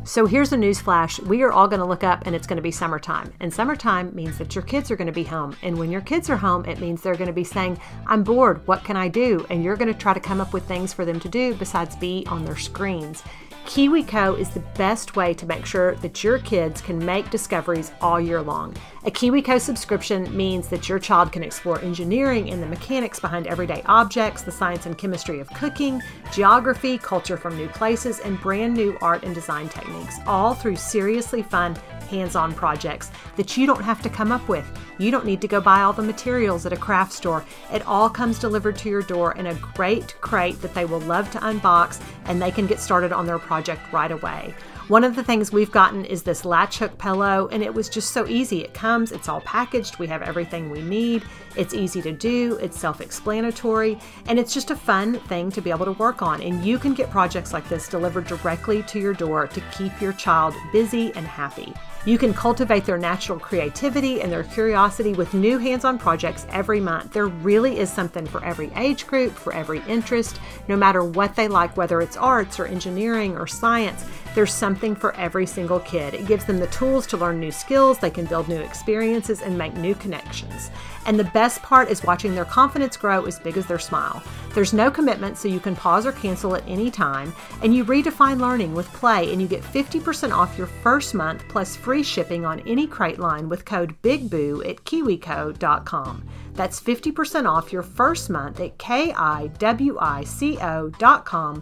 So 0.06 0.24
here's 0.24 0.52
a 0.52 0.56
news 0.56 0.80
flash. 0.80 1.18
We 1.18 1.42
are 1.42 1.50
all 1.50 1.66
going 1.66 1.80
to 1.80 1.84
look 1.84 2.04
up 2.04 2.26
and 2.26 2.36
it's 2.36 2.46
going 2.46 2.58
to 2.58 2.62
be 2.62 2.70
summertime. 2.70 3.32
And 3.40 3.52
summertime 3.52 4.14
means 4.14 4.38
that 4.38 4.54
your 4.54 4.62
kids 4.62 4.88
are 4.92 4.96
going 4.96 5.08
to 5.08 5.12
be 5.12 5.24
home. 5.24 5.56
And 5.62 5.76
when 5.76 5.90
your 5.90 6.00
kids 6.00 6.30
are 6.30 6.36
home, 6.36 6.64
it 6.64 6.78
means 6.78 7.02
they're 7.02 7.16
going 7.16 7.26
to 7.26 7.32
be 7.32 7.42
saying, 7.42 7.80
I'm 8.06 8.22
bored. 8.22 8.64
What 8.68 8.84
can 8.84 8.96
I 8.96 9.08
do? 9.08 9.44
And 9.50 9.64
you're 9.64 9.74
going 9.74 9.92
to 9.92 9.98
try 9.98 10.14
to 10.14 10.20
come 10.20 10.40
up 10.40 10.52
with 10.52 10.62
things 10.62 10.92
for 10.92 11.04
them 11.04 11.18
to 11.18 11.28
do 11.28 11.54
besides 11.54 11.96
be 11.96 12.24
on 12.28 12.44
their 12.44 12.56
screens. 12.56 13.24
KiwiCo 13.66 14.38
is 14.38 14.50
the 14.50 14.60
best 14.78 15.16
way 15.16 15.34
to 15.34 15.44
make 15.44 15.66
sure 15.66 15.96
that 15.96 16.22
your 16.22 16.38
kids 16.38 16.80
can 16.80 17.04
make 17.04 17.30
discoveries 17.30 17.90
all 18.00 18.20
year 18.20 18.40
long. 18.40 18.76
A 19.04 19.10
KiwiCo 19.10 19.60
subscription 19.60 20.34
means 20.34 20.68
that 20.68 20.88
your 20.88 21.00
child 21.00 21.32
can 21.32 21.42
explore 21.42 21.80
engineering 21.80 22.48
and 22.50 22.62
the 22.62 22.66
mechanics 22.66 23.18
behind 23.18 23.48
everyday 23.48 23.82
objects, 23.86 24.42
the 24.42 24.52
science 24.52 24.86
and 24.86 24.96
chemistry 24.96 25.40
of 25.40 25.48
cooking, 25.48 26.00
geography, 26.32 26.96
culture 26.96 27.36
from 27.36 27.56
new 27.56 27.68
places, 27.68 28.20
and 28.20 28.40
brand 28.40 28.72
new 28.72 28.96
art 29.02 29.24
and 29.24 29.34
design 29.34 29.68
techniques, 29.68 30.20
all 30.28 30.54
through 30.54 30.76
seriously 30.76 31.42
fun, 31.42 31.76
hands 32.06 32.36
on 32.36 32.54
projects 32.54 33.10
that 33.36 33.56
you 33.56 33.66
don't 33.66 33.82
have 33.82 34.02
to 34.02 34.08
come 34.08 34.32
up 34.32 34.48
with. 34.48 34.66
You 34.98 35.10
don't 35.10 35.26
need 35.26 35.40
to 35.42 35.48
go 35.48 35.60
buy 35.60 35.82
all 35.82 35.92
the 35.92 36.02
materials 36.02 36.64
at 36.64 36.72
a 36.72 36.76
craft 36.76 37.12
store. 37.12 37.44
It 37.72 37.86
all 37.86 38.08
comes 38.08 38.38
delivered 38.38 38.76
to 38.78 38.88
your 38.88 39.02
door 39.02 39.34
in 39.36 39.46
a 39.46 39.54
great 39.54 40.18
crate 40.20 40.60
that 40.62 40.74
they 40.74 40.84
will 40.84 41.00
love 41.00 41.30
to 41.32 41.38
unbox 41.38 42.02
and 42.24 42.40
they 42.40 42.50
can 42.50 42.66
get 42.66 42.80
started 42.80 43.12
on 43.12 43.26
their 43.26 43.38
project 43.38 43.92
right 43.92 44.10
away. 44.10 44.54
One 44.88 45.02
of 45.02 45.16
the 45.16 45.24
things 45.24 45.50
we've 45.50 45.72
gotten 45.72 46.04
is 46.04 46.22
this 46.22 46.44
latch 46.44 46.78
hook 46.78 46.96
pillow, 46.96 47.48
and 47.50 47.60
it 47.60 47.74
was 47.74 47.88
just 47.88 48.12
so 48.12 48.24
easy. 48.28 48.62
It 48.62 48.72
comes, 48.72 49.10
it's 49.10 49.28
all 49.28 49.40
packaged, 49.40 49.98
we 49.98 50.06
have 50.06 50.22
everything 50.22 50.70
we 50.70 50.80
need. 50.80 51.24
It's 51.56 51.74
easy 51.74 52.00
to 52.02 52.12
do, 52.12 52.56
it's 52.62 52.78
self 52.78 53.00
explanatory, 53.00 53.98
and 54.28 54.38
it's 54.38 54.54
just 54.54 54.70
a 54.70 54.76
fun 54.76 55.18
thing 55.22 55.50
to 55.50 55.60
be 55.60 55.70
able 55.70 55.86
to 55.86 55.92
work 55.92 56.22
on. 56.22 56.40
And 56.40 56.64
you 56.64 56.78
can 56.78 56.94
get 56.94 57.10
projects 57.10 57.52
like 57.52 57.68
this 57.68 57.88
delivered 57.88 58.28
directly 58.28 58.84
to 58.84 59.00
your 59.00 59.12
door 59.12 59.48
to 59.48 59.60
keep 59.76 60.00
your 60.00 60.12
child 60.12 60.54
busy 60.72 61.12
and 61.16 61.26
happy. 61.26 61.74
You 62.06 62.18
can 62.18 62.32
cultivate 62.32 62.84
their 62.84 62.98
natural 62.98 63.36
creativity 63.36 64.22
and 64.22 64.30
their 64.30 64.44
curiosity 64.44 65.12
with 65.12 65.34
new 65.34 65.58
hands 65.58 65.84
on 65.84 65.98
projects 65.98 66.46
every 66.50 66.78
month. 66.78 67.12
There 67.12 67.26
really 67.26 67.80
is 67.80 67.92
something 67.92 68.26
for 68.26 68.44
every 68.44 68.70
age 68.76 69.08
group, 69.08 69.32
for 69.32 69.52
every 69.52 69.82
interest, 69.88 70.38
no 70.68 70.76
matter 70.76 71.02
what 71.02 71.34
they 71.34 71.48
like, 71.48 71.76
whether 71.76 72.00
it's 72.00 72.16
arts 72.16 72.60
or 72.60 72.66
engineering 72.66 73.36
or 73.36 73.48
science. 73.48 74.04
There's 74.36 74.52
something 74.52 74.94
for 74.94 75.16
every 75.16 75.46
single 75.46 75.80
kid. 75.80 76.12
It 76.12 76.26
gives 76.26 76.44
them 76.44 76.58
the 76.58 76.66
tools 76.66 77.06
to 77.06 77.16
learn 77.16 77.40
new 77.40 77.50
skills, 77.50 77.98
they 77.98 78.10
can 78.10 78.26
build 78.26 78.50
new 78.50 78.60
experiences, 78.60 79.40
and 79.40 79.56
make 79.56 79.72
new 79.78 79.94
connections. 79.94 80.70
And 81.06 81.18
the 81.18 81.24
best 81.24 81.62
part 81.62 81.88
is 81.88 82.04
watching 82.04 82.34
their 82.34 82.44
confidence 82.44 82.98
grow 82.98 83.24
as 83.24 83.38
big 83.38 83.56
as 83.56 83.64
their 83.64 83.78
smile. 83.78 84.22
There's 84.52 84.74
no 84.74 84.90
commitment, 84.90 85.38
so 85.38 85.48
you 85.48 85.58
can 85.58 85.74
pause 85.74 86.04
or 86.04 86.12
cancel 86.12 86.54
at 86.54 86.68
any 86.68 86.90
time. 86.90 87.32
And 87.62 87.74
you 87.74 87.82
redefine 87.82 88.38
learning 88.38 88.74
with 88.74 88.92
play, 88.92 89.32
and 89.32 89.40
you 89.40 89.48
get 89.48 89.62
50% 89.62 90.36
off 90.36 90.58
your 90.58 90.66
first 90.66 91.14
month 91.14 91.42
plus 91.48 91.74
free 91.74 92.02
shipping 92.02 92.44
on 92.44 92.60
any 92.68 92.86
crate 92.86 93.18
line 93.18 93.48
with 93.48 93.64
code 93.64 93.94
BIGBOO 94.02 94.68
at 94.68 94.84
kiwico.com. 94.84 96.28
That's 96.52 96.78
50% 96.78 97.50
off 97.50 97.72
your 97.72 97.80
first 97.82 98.28
month 98.28 98.60
at 98.60 98.76
K-I-W-I-C-O.com, 98.76 99.62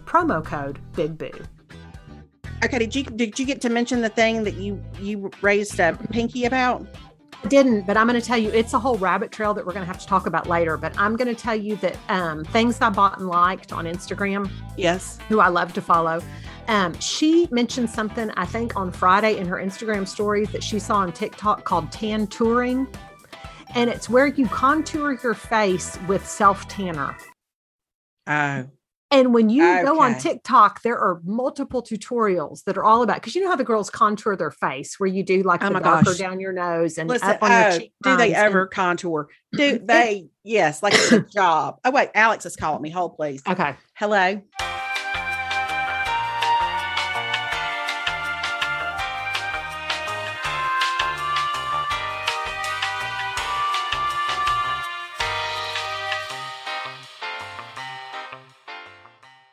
promo 0.01 0.43
code 0.43 0.79
BIGBOO. 0.91 1.54
Okay, 2.63 2.79
did 2.79 2.95
you 2.95 3.03
did 3.03 3.37
you 3.37 3.45
get 3.45 3.61
to 3.61 3.69
mention 3.69 4.01
the 4.01 4.09
thing 4.09 4.43
that 4.43 4.55
you 4.55 4.81
you 4.99 5.29
raised 5.41 5.79
a 5.79 5.93
pinky 6.11 6.45
about? 6.45 6.85
I 7.43 7.47
didn't, 7.47 7.85
but 7.85 7.95
I'm 7.95 8.07
going 8.07 8.19
to 8.19 8.25
tell 8.25 8.37
you 8.39 8.49
it's 8.49 8.73
a 8.73 8.79
whole 8.79 8.97
rabbit 8.97 9.31
trail 9.31 9.53
that 9.53 9.63
we're 9.65 9.73
going 9.73 9.83
to 9.83 9.87
have 9.87 9.99
to 9.99 10.07
talk 10.07 10.25
about 10.25 10.47
later. 10.47 10.77
But 10.77 10.97
I'm 10.97 11.15
going 11.15 11.27
to 11.27 11.39
tell 11.39 11.55
you 11.55 11.75
that 11.77 11.95
um, 12.09 12.43
things 12.45 12.79
I 12.81 12.89
bought 12.89 13.19
and 13.19 13.27
liked 13.27 13.71
on 13.71 13.85
Instagram, 13.85 14.49
Yes. 14.77 15.19
who 15.29 15.39
I 15.39 15.49
love 15.49 15.73
to 15.73 15.81
follow. 15.81 16.21
Um, 16.67 16.99
she 16.99 17.47
mentioned 17.51 17.89
something 17.91 18.31
I 18.31 18.45
think 18.45 18.75
on 18.75 18.91
Friday 18.91 19.37
in 19.37 19.45
her 19.47 19.57
Instagram 19.57 20.07
stories 20.07 20.49
that 20.53 20.63
she 20.63 20.79
saw 20.79 20.95
on 20.95 21.11
TikTok 21.11 21.65
called 21.65 21.91
tantouring, 21.91 22.87
and 23.75 23.89
it's 23.91 24.09
where 24.09 24.25
you 24.27 24.47
contour 24.47 25.19
your 25.21 25.35
face 25.35 25.99
with 26.07 26.25
self 26.27 26.67
tanner. 26.67 27.15
Oh, 28.25 28.65
And 29.11 29.33
when 29.33 29.49
you 29.49 29.61
go 29.61 30.01
on 30.01 30.17
TikTok, 30.17 30.81
there 30.81 30.97
are 30.97 31.21
multiple 31.23 31.83
tutorials 31.83 32.63
that 32.63 32.77
are 32.77 32.83
all 32.83 33.03
about 33.03 33.17
because 33.17 33.35
you 33.35 33.43
know 33.43 33.49
how 33.49 33.55
the 33.55 33.63
girls 33.63 33.89
contour 33.89 34.35
their 34.35 34.51
face, 34.51 34.99
where 34.99 35.07
you 35.07 35.23
do 35.23 35.43
like 35.43 35.63
Oh 35.63 35.69
the 35.71 35.79
darker 35.79 36.05
gosh. 36.05 36.17
down 36.17 36.39
your 36.39 36.51
nose 36.51 36.97
and 36.97 37.07
listen. 37.07 37.29
up 37.29 37.43
on 37.43 37.51
your 37.51 37.59
Oh, 37.71 37.77
cheek. 37.77 37.93
do 38.03 38.17
they 38.17 38.33
ever 38.33 38.65
contour? 38.67 39.29
Do 39.53 39.75
mm-hmm. 39.75 39.85
they? 39.85 40.27
Yes, 40.43 40.81
like 40.83 40.93
it's 40.95 41.11
a 41.11 41.19
job. 41.21 41.79
Oh 41.85 41.91
wait, 41.91 42.09
Alex 42.15 42.45
is 42.45 42.55
calling 42.55 42.81
me. 42.81 42.89
Hold, 42.89 43.15
please. 43.15 43.41
Okay. 43.47 43.75
Hello. 43.93 44.41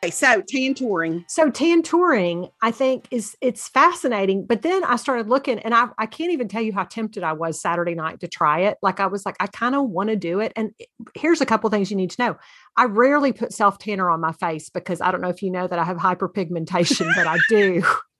Okay, 0.03 0.11
so 0.11 0.41
tantouring. 0.41 1.23
So 1.29 1.49
tantouring, 1.49 2.51
I 2.61 2.71
think 2.71 3.07
is 3.09 3.37
it's 3.39 3.69
fascinating. 3.69 4.45
But 4.45 4.61
then 4.61 4.83
I 4.83 4.97
started 4.97 5.29
looking 5.29 5.59
and 5.59 5.73
I, 5.73 5.87
I 5.97 6.07
can't 6.07 6.33
even 6.33 6.49
tell 6.49 6.61
you 6.61 6.73
how 6.73 6.83
tempted 6.83 7.23
I 7.23 7.31
was 7.31 7.61
Saturday 7.61 7.95
night 7.95 8.19
to 8.19 8.27
try 8.27 8.63
it. 8.63 8.77
Like 8.81 8.99
I 8.99 9.07
was 9.07 9.25
like, 9.25 9.37
I 9.39 9.47
kind 9.47 9.75
of 9.75 9.89
want 9.89 10.09
to 10.09 10.17
do 10.17 10.41
it. 10.41 10.51
And 10.57 10.71
here's 11.15 11.39
a 11.39 11.45
couple 11.45 11.69
things 11.69 11.89
you 11.89 11.95
need 11.95 12.11
to 12.11 12.21
know. 12.21 12.37
I 12.75 12.85
rarely 12.85 13.31
put 13.31 13.53
self 13.53 13.77
tanner 13.77 14.09
on 14.09 14.19
my 14.19 14.33
face 14.33 14.69
because 14.69 14.99
I 14.99 15.09
don't 15.09 15.21
know 15.21 15.29
if 15.29 15.41
you 15.41 15.49
know 15.49 15.67
that 15.67 15.79
I 15.79 15.85
have 15.85 15.97
hyperpigmentation, 15.97 17.09
but 17.15 17.25
I 17.25 17.37
do. 17.47 17.81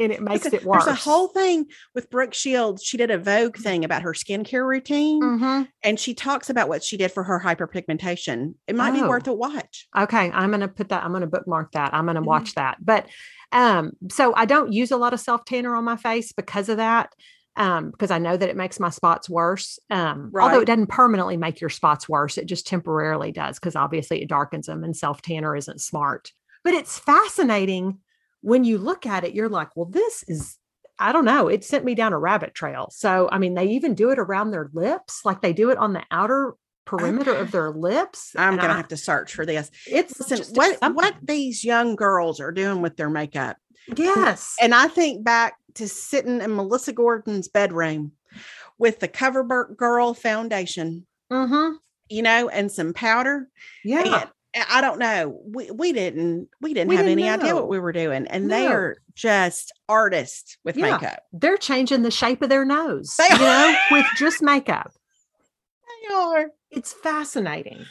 And 0.00 0.12
it 0.12 0.22
makes 0.22 0.46
it 0.46 0.64
worse. 0.64 0.84
There's 0.84 0.96
a 0.96 1.00
whole 1.00 1.28
thing 1.28 1.66
with 1.94 2.08
Brooke 2.10 2.32
Shields. 2.34 2.84
She 2.84 2.96
did 2.96 3.10
a 3.10 3.18
Vogue 3.18 3.56
thing 3.56 3.84
about 3.84 4.02
her 4.02 4.12
skincare 4.12 4.66
routine, 4.66 5.20
Mhm. 5.20 5.68
and 5.82 5.98
she 5.98 6.14
talks 6.14 6.48
about 6.50 6.68
what 6.68 6.84
she 6.84 6.96
did 6.96 7.10
for 7.10 7.24
her 7.24 7.40
hyperpigmentation. 7.44 8.54
It 8.66 8.76
might 8.76 8.92
be 8.92 9.02
Oh. 9.02 9.08
worth 9.08 9.26
a 9.26 9.32
watch. 9.34 9.88
Okay, 9.96 10.30
I'm 10.30 10.50
going 10.50 10.60
to 10.60 10.68
put 10.68 10.90
that. 10.90 11.02
I'm 11.04 11.10
going 11.10 11.22
to 11.22 11.26
bookmark 11.26 11.72
that. 11.72 11.92
I'm 11.94 12.04
going 12.06 12.14
to 12.16 12.20
Mhm. 12.22 12.26
watch 12.26 12.54
that. 12.54 12.76
But 12.80 13.06
um, 13.50 13.92
so 14.10 14.34
I 14.36 14.44
don't 14.44 14.72
use 14.74 14.90
a 14.90 14.98
lot 14.98 15.14
of 15.14 15.20
self 15.20 15.44
tanner 15.46 15.74
on 15.74 15.82
my 15.84 15.96
face 15.96 16.32
because 16.32 16.68
of 16.68 16.76
that. 16.76 17.14
Um, 17.56 17.90
because 17.90 18.12
I 18.12 18.18
know 18.18 18.36
that 18.36 18.48
it 18.48 18.56
makes 18.56 18.78
my 18.78 18.90
spots 18.90 19.28
worse. 19.28 19.80
Um, 19.90 20.30
although 20.38 20.60
it 20.60 20.66
doesn't 20.66 20.88
permanently 20.90 21.36
make 21.36 21.60
your 21.60 21.70
spots 21.70 22.08
worse, 22.08 22.38
it 22.38 22.44
just 22.46 22.68
temporarily 22.68 23.32
does 23.32 23.58
because 23.58 23.74
obviously 23.74 24.22
it 24.22 24.28
darkens 24.28 24.66
them 24.66 24.84
and 24.84 24.96
self 24.96 25.22
tanner 25.22 25.56
isn't 25.56 25.80
smart. 25.80 26.30
But 26.62 26.74
it's 26.74 26.98
fascinating 27.00 27.98
when 28.40 28.64
you 28.64 28.78
look 28.78 29.06
at 29.06 29.24
it, 29.24 29.34
you're 29.34 29.48
like, 29.48 29.76
well, 29.76 29.86
this 29.86 30.24
is, 30.28 30.56
I 30.98 31.12
don't 31.12 31.24
know, 31.24 31.48
it 31.48 31.64
sent 31.64 31.84
me 31.84 31.94
down 31.94 32.12
a 32.12 32.18
rabbit 32.18 32.54
trail. 32.54 32.88
So, 32.92 33.28
I 33.30 33.38
mean, 33.38 33.54
they 33.54 33.66
even 33.66 33.94
do 33.94 34.10
it 34.10 34.18
around 34.18 34.50
their 34.50 34.70
lips, 34.72 35.22
like 35.24 35.40
they 35.42 35.52
do 35.52 35.70
it 35.70 35.78
on 35.78 35.92
the 35.92 36.04
outer 36.10 36.54
perimeter 36.84 37.34
of 37.34 37.50
their 37.50 37.70
lips. 37.70 38.32
I'm 38.36 38.56
gonna 38.56 38.72
have 38.72 38.88
to 38.88 38.96
search 38.96 39.34
for 39.34 39.44
this. 39.44 39.70
It's 39.86 40.18
Listen, 40.18 40.54
what 40.54 40.78
something. 40.78 40.94
what 40.94 41.14
these 41.22 41.62
young 41.62 41.96
girls 41.96 42.40
are 42.40 42.50
doing 42.50 42.80
with 42.80 42.96
their 42.96 43.10
makeup. 43.10 43.58
Yes. 43.94 44.56
And 44.60 44.74
I 44.74 44.88
think 44.88 45.22
back 45.22 45.56
to 45.74 45.86
sitting 45.86 46.40
in 46.40 46.56
Melissa 46.56 46.92
Gordon's 46.92 47.48
bedroom 47.48 48.12
with 48.78 49.00
the 49.00 49.08
Coverburt 49.08 49.76
Girl 49.76 50.14
foundation, 50.14 51.06
mm-hmm. 51.30 51.76
you 52.08 52.22
know, 52.22 52.48
and 52.48 52.72
some 52.72 52.94
powder. 52.94 53.48
Yeah. 53.84 54.22
And 54.22 54.30
I 54.70 54.80
don't 54.80 54.98
know. 54.98 55.40
We 55.44 55.70
we 55.70 55.92
didn't 55.92 56.48
we 56.60 56.72
didn't 56.74 56.88
We 56.88 56.96
have 56.96 57.04
didn't 57.04 57.18
any 57.24 57.28
idea 57.28 57.54
what 57.54 57.68
we 57.68 57.78
were 57.78 57.92
doing. 57.92 58.26
And 58.28 58.50
they're 58.50 58.96
just 59.14 59.72
artists 59.88 60.56
with 60.64 60.76
Yeah. 60.76 60.92
makeup. 60.92 61.20
They're 61.32 61.56
changing 61.58 62.02
the 62.02 62.10
shape 62.10 62.40
of 62.42 62.48
their 62.48 62.64
nose, 62.64 63.14
They 63.18 63.28
you 63.30 63.38
know, 63.40 63.76
with 63.92 64.06
just 64.16 64.42
makeup. 64.42 64.92
They 66.08 66.14
are. 66.14 66.46
It's 66.70 66.92
fascinating. 66.92 67.84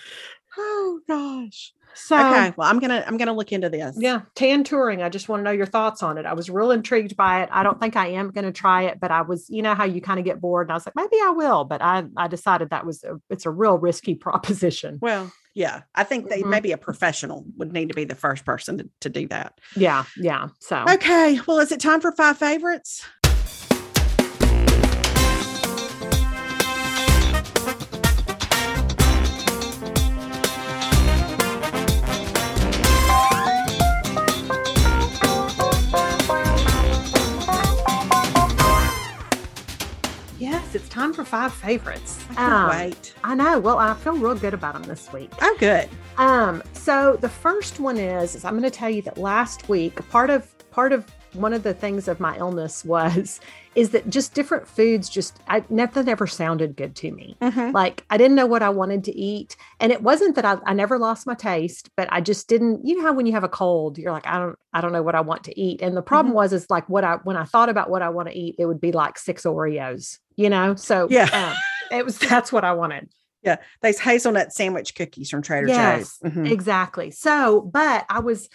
Oh 0.58 1.00
gosh. 1.08 1.74
So 1.94 2.16
okay. 2.18 2.54
Well, 2.58 2.68
I'm 2.70 2.80
gonna 2.80 3.04
I'm 3.08 3.18
gonna 3.18 3.34
look 3.34 3.52
into 3.52 3.70
this. 3.70 3.96
yeah, 4.00 4.22
tantouring. 4.36 5.04
I 5.04 5.10
just 5.10 5.30
want 5.30 5.40
to 5.42 5.44
know 5.44 5.52
your 5.52 5.66
thoughts 5.66 6.02
on 6.04 6.18
it. 6.18 6.26
I 6.26 6.34
was 6.34 6.50
real 6.50 6.72
intrigued 6.72 7.16
by 7.18 7.44
it. 7.44 7.50
I 7.52 7.64
don't 7.64 7.80
think 7.80 7.96
I 7.96 8.08
am 8.10 8.30
going 8.32 8.46
to 8.46 8.52
try 8.52 8.84
it, 8.84 9.00
but 9.00 9.10
I 9.12 9.22
was, 9.24 9.50
you 9.50 9.62
know, 9.64 9.74
how 9.76 9.84
you 9.86 10.00
kind 10.00 10.20
of 10.20 10.26
get 10.26 10.40
bored, 10.40 10.68
and 10.68 10.72
I 10.72 10.76
was 10.76 10.86
like, 10.86 10.96
maybe 10.96 11.18
I 11.24 11.32
will. 11.32 11.64
But 11.64 11.82
I, 11.82 12.04
I 12.16 12.28
decided 12.28 12.70
that 12.70 12.86
was, 12.86 13.04
a, 13.04 13.20
it's 13.32 13.46
a 13.48 13.50
real 13.52 13.78
risky 13.80 14.14
proposition. 14.28 15.00
Well, 15.02 15.32
yeah. 15.58 15.82
I 15.96 16.04
think 16.04 16.30
they 16.30 16.44
Mhm. 16.44 16.50
maybe 16.52 16.72
a 16.72 16.78
professional 16.78 17.44
would 17.58 17.74
need 17.74 17.88
to 17.90 17.96
be 17.96 18.04
the 18.06 18.14
first 18.16 18.46
person 18.46 18.78
to, 18.78 18.90
to 19.02 19.10
do 19.10 19.28
that. 19.30 19.60
Yeah, 19.76 20.04
yeah. 20.16 20.50
So 20.60 20.86
Okay. 20.88 21.40
Well, 21.48 21.58
is 21.60 21.72
it 21.72 21.80
time 21.80 22.00
for 22.00 22.12
five 22.12 22.38
favorites? 22.38 23.04
It's 40.78 40.90
time 40.90 41.12
for 41.14 41.26
five 41.26 41.54
favorites. 41.54 42.24
I 42.32 42.34
can't 42.36 42.54
Um, 42.54 42.70
wait. 42.70 43.14
I 43.24 43.36
know. 43.36 43.60
Well, 43.60 43.78
I 43.78 43.94
feel 43.96 44.14
real 44.18 44.36
good 44.36 44.54
about 44.54 44.74
them 44.74 44.84
this 44.84 45.12
week. 45.12 45.32
Oh, 45.42 45.56
good. 45.60 45.90
Um, 46.18 46.64
so 46.74 47.18
the 47.20 47.30
first 47.30 47.80
one 47.80 47.98
is, 47.98 48.36
is 48.36 48.46
I'm 48.46 48.54
going 48.58 48.64
to 48.64 48.70
tell 48.72 48.90
you 48.90 49.02
that 49.04 49.18
last 49.18 49.68
week, 49.68 49.96
part 50.10 50.30
of 50.30 50.54
part 50.72 50.94
of 50.94 51.06
one 51.34 51.54
of 51.54 51.64
the 51.64 51.74
things 51.74 52.08
of 52.08 52.20
my 52.20 52.38
illness 52.38 52.86
was 52.96 53.40
is 53.76 53.90
that 53.92 54.10
just 54.10 54.34
different 54.34 54.68
foods 54.68 55.08
just 55.10 55.40
I 55.48 55.64
nothing 55.70 56.08
ever 56.08 56.26
sounded 56.28 56.76
good 56.76 56.96
to 56.98 57.12
me. 57.12 57.36
Mhm. 57.42 57.74
Like 57.74 58.04
I 58.10 58.18
didn't 58.18 58.36
know 58.36 58.46
what 58.48 58.64
I 58.64 58.70
wanted 58.70 59.04
to 59.06 59.16
eat. 59.16 59.56
And 59.80 59.92
it 59.92 60.02
wasn't 60.02 60.36
that 60.36 60.46
I, 60.46 60.58
I 60.66 60.74
never 60.74 60.98
lost 60.98 61.28
my 61.28 61.36
taste, 61.36 61.90
but 61.98 62.08
I 62.12 62.22
just 62.22 62.48
didn't, 62.48 62.86
you 62.88 62.96
know 62.98 63.04
how 63.04 63.14
when 63.14 63.26
you 63.28 63.34
have 63.34 63.44
a 63.44 63.50
cold, 63.50 63.98
you're 64.00 64.12
like, 64.12 64.26
I 64.26 64.40
don't, 64.40 64.58
I 64.74 64.82
don't 64.82 64.94
know 64.94 65.04
what 65.04 65.14
I 65.16 65.22
want 65.22 65.44
to 65.46 65.60
eat. 65.60 65.82
And 65.82 65.96
the 65.98 66.02
problem 66.02 66.34
was 66.34 66.54
is 66.54 66.66
like 66.70 66.88
what 66.90 67.04
I 67.04 67.16
when 67.24 67.38
I 67.38 67.44
thought 67.44 67.70
about 67.70 67.90
what 67.92 68.02
I 68.02 68.10
want 68.10 68.30
to 68.30 68.36
eat, 68.38 68.56
it 68.58 68.66
would 68.66 68.82
be 68.82 68.92
like 68.92 69.18
six 69.20 69.44
Oreos, 69.44 70.20
you 70.38 70.50
know? 70.50 70.76
So 70.76 71.08
Yeah. 71.10 71.30
um, 71.34 71.56
it 72.00 72.06
was 72.06 72.18
that's 72.18 72.52
what 72.54 72.64
I 72.64 72.74
wanted. 72.74 73.10
Yeah. 73.44 73.58
Those 73.82 74.00
hazelnut 74.00 74.54
sandwich 74.54 74.96
cookies 74.96 75.30
from 75.30 75.42
Trader 75.42 75.68
Yes, 75.68 76.20
Joe's. 76.22 76.32
Mhm. 76.32 76.50
Exactly. 76.52 77.12
So, 77.12 77.62
but 77.62 78.06
I 78.10 78.20
was 78.20 78.48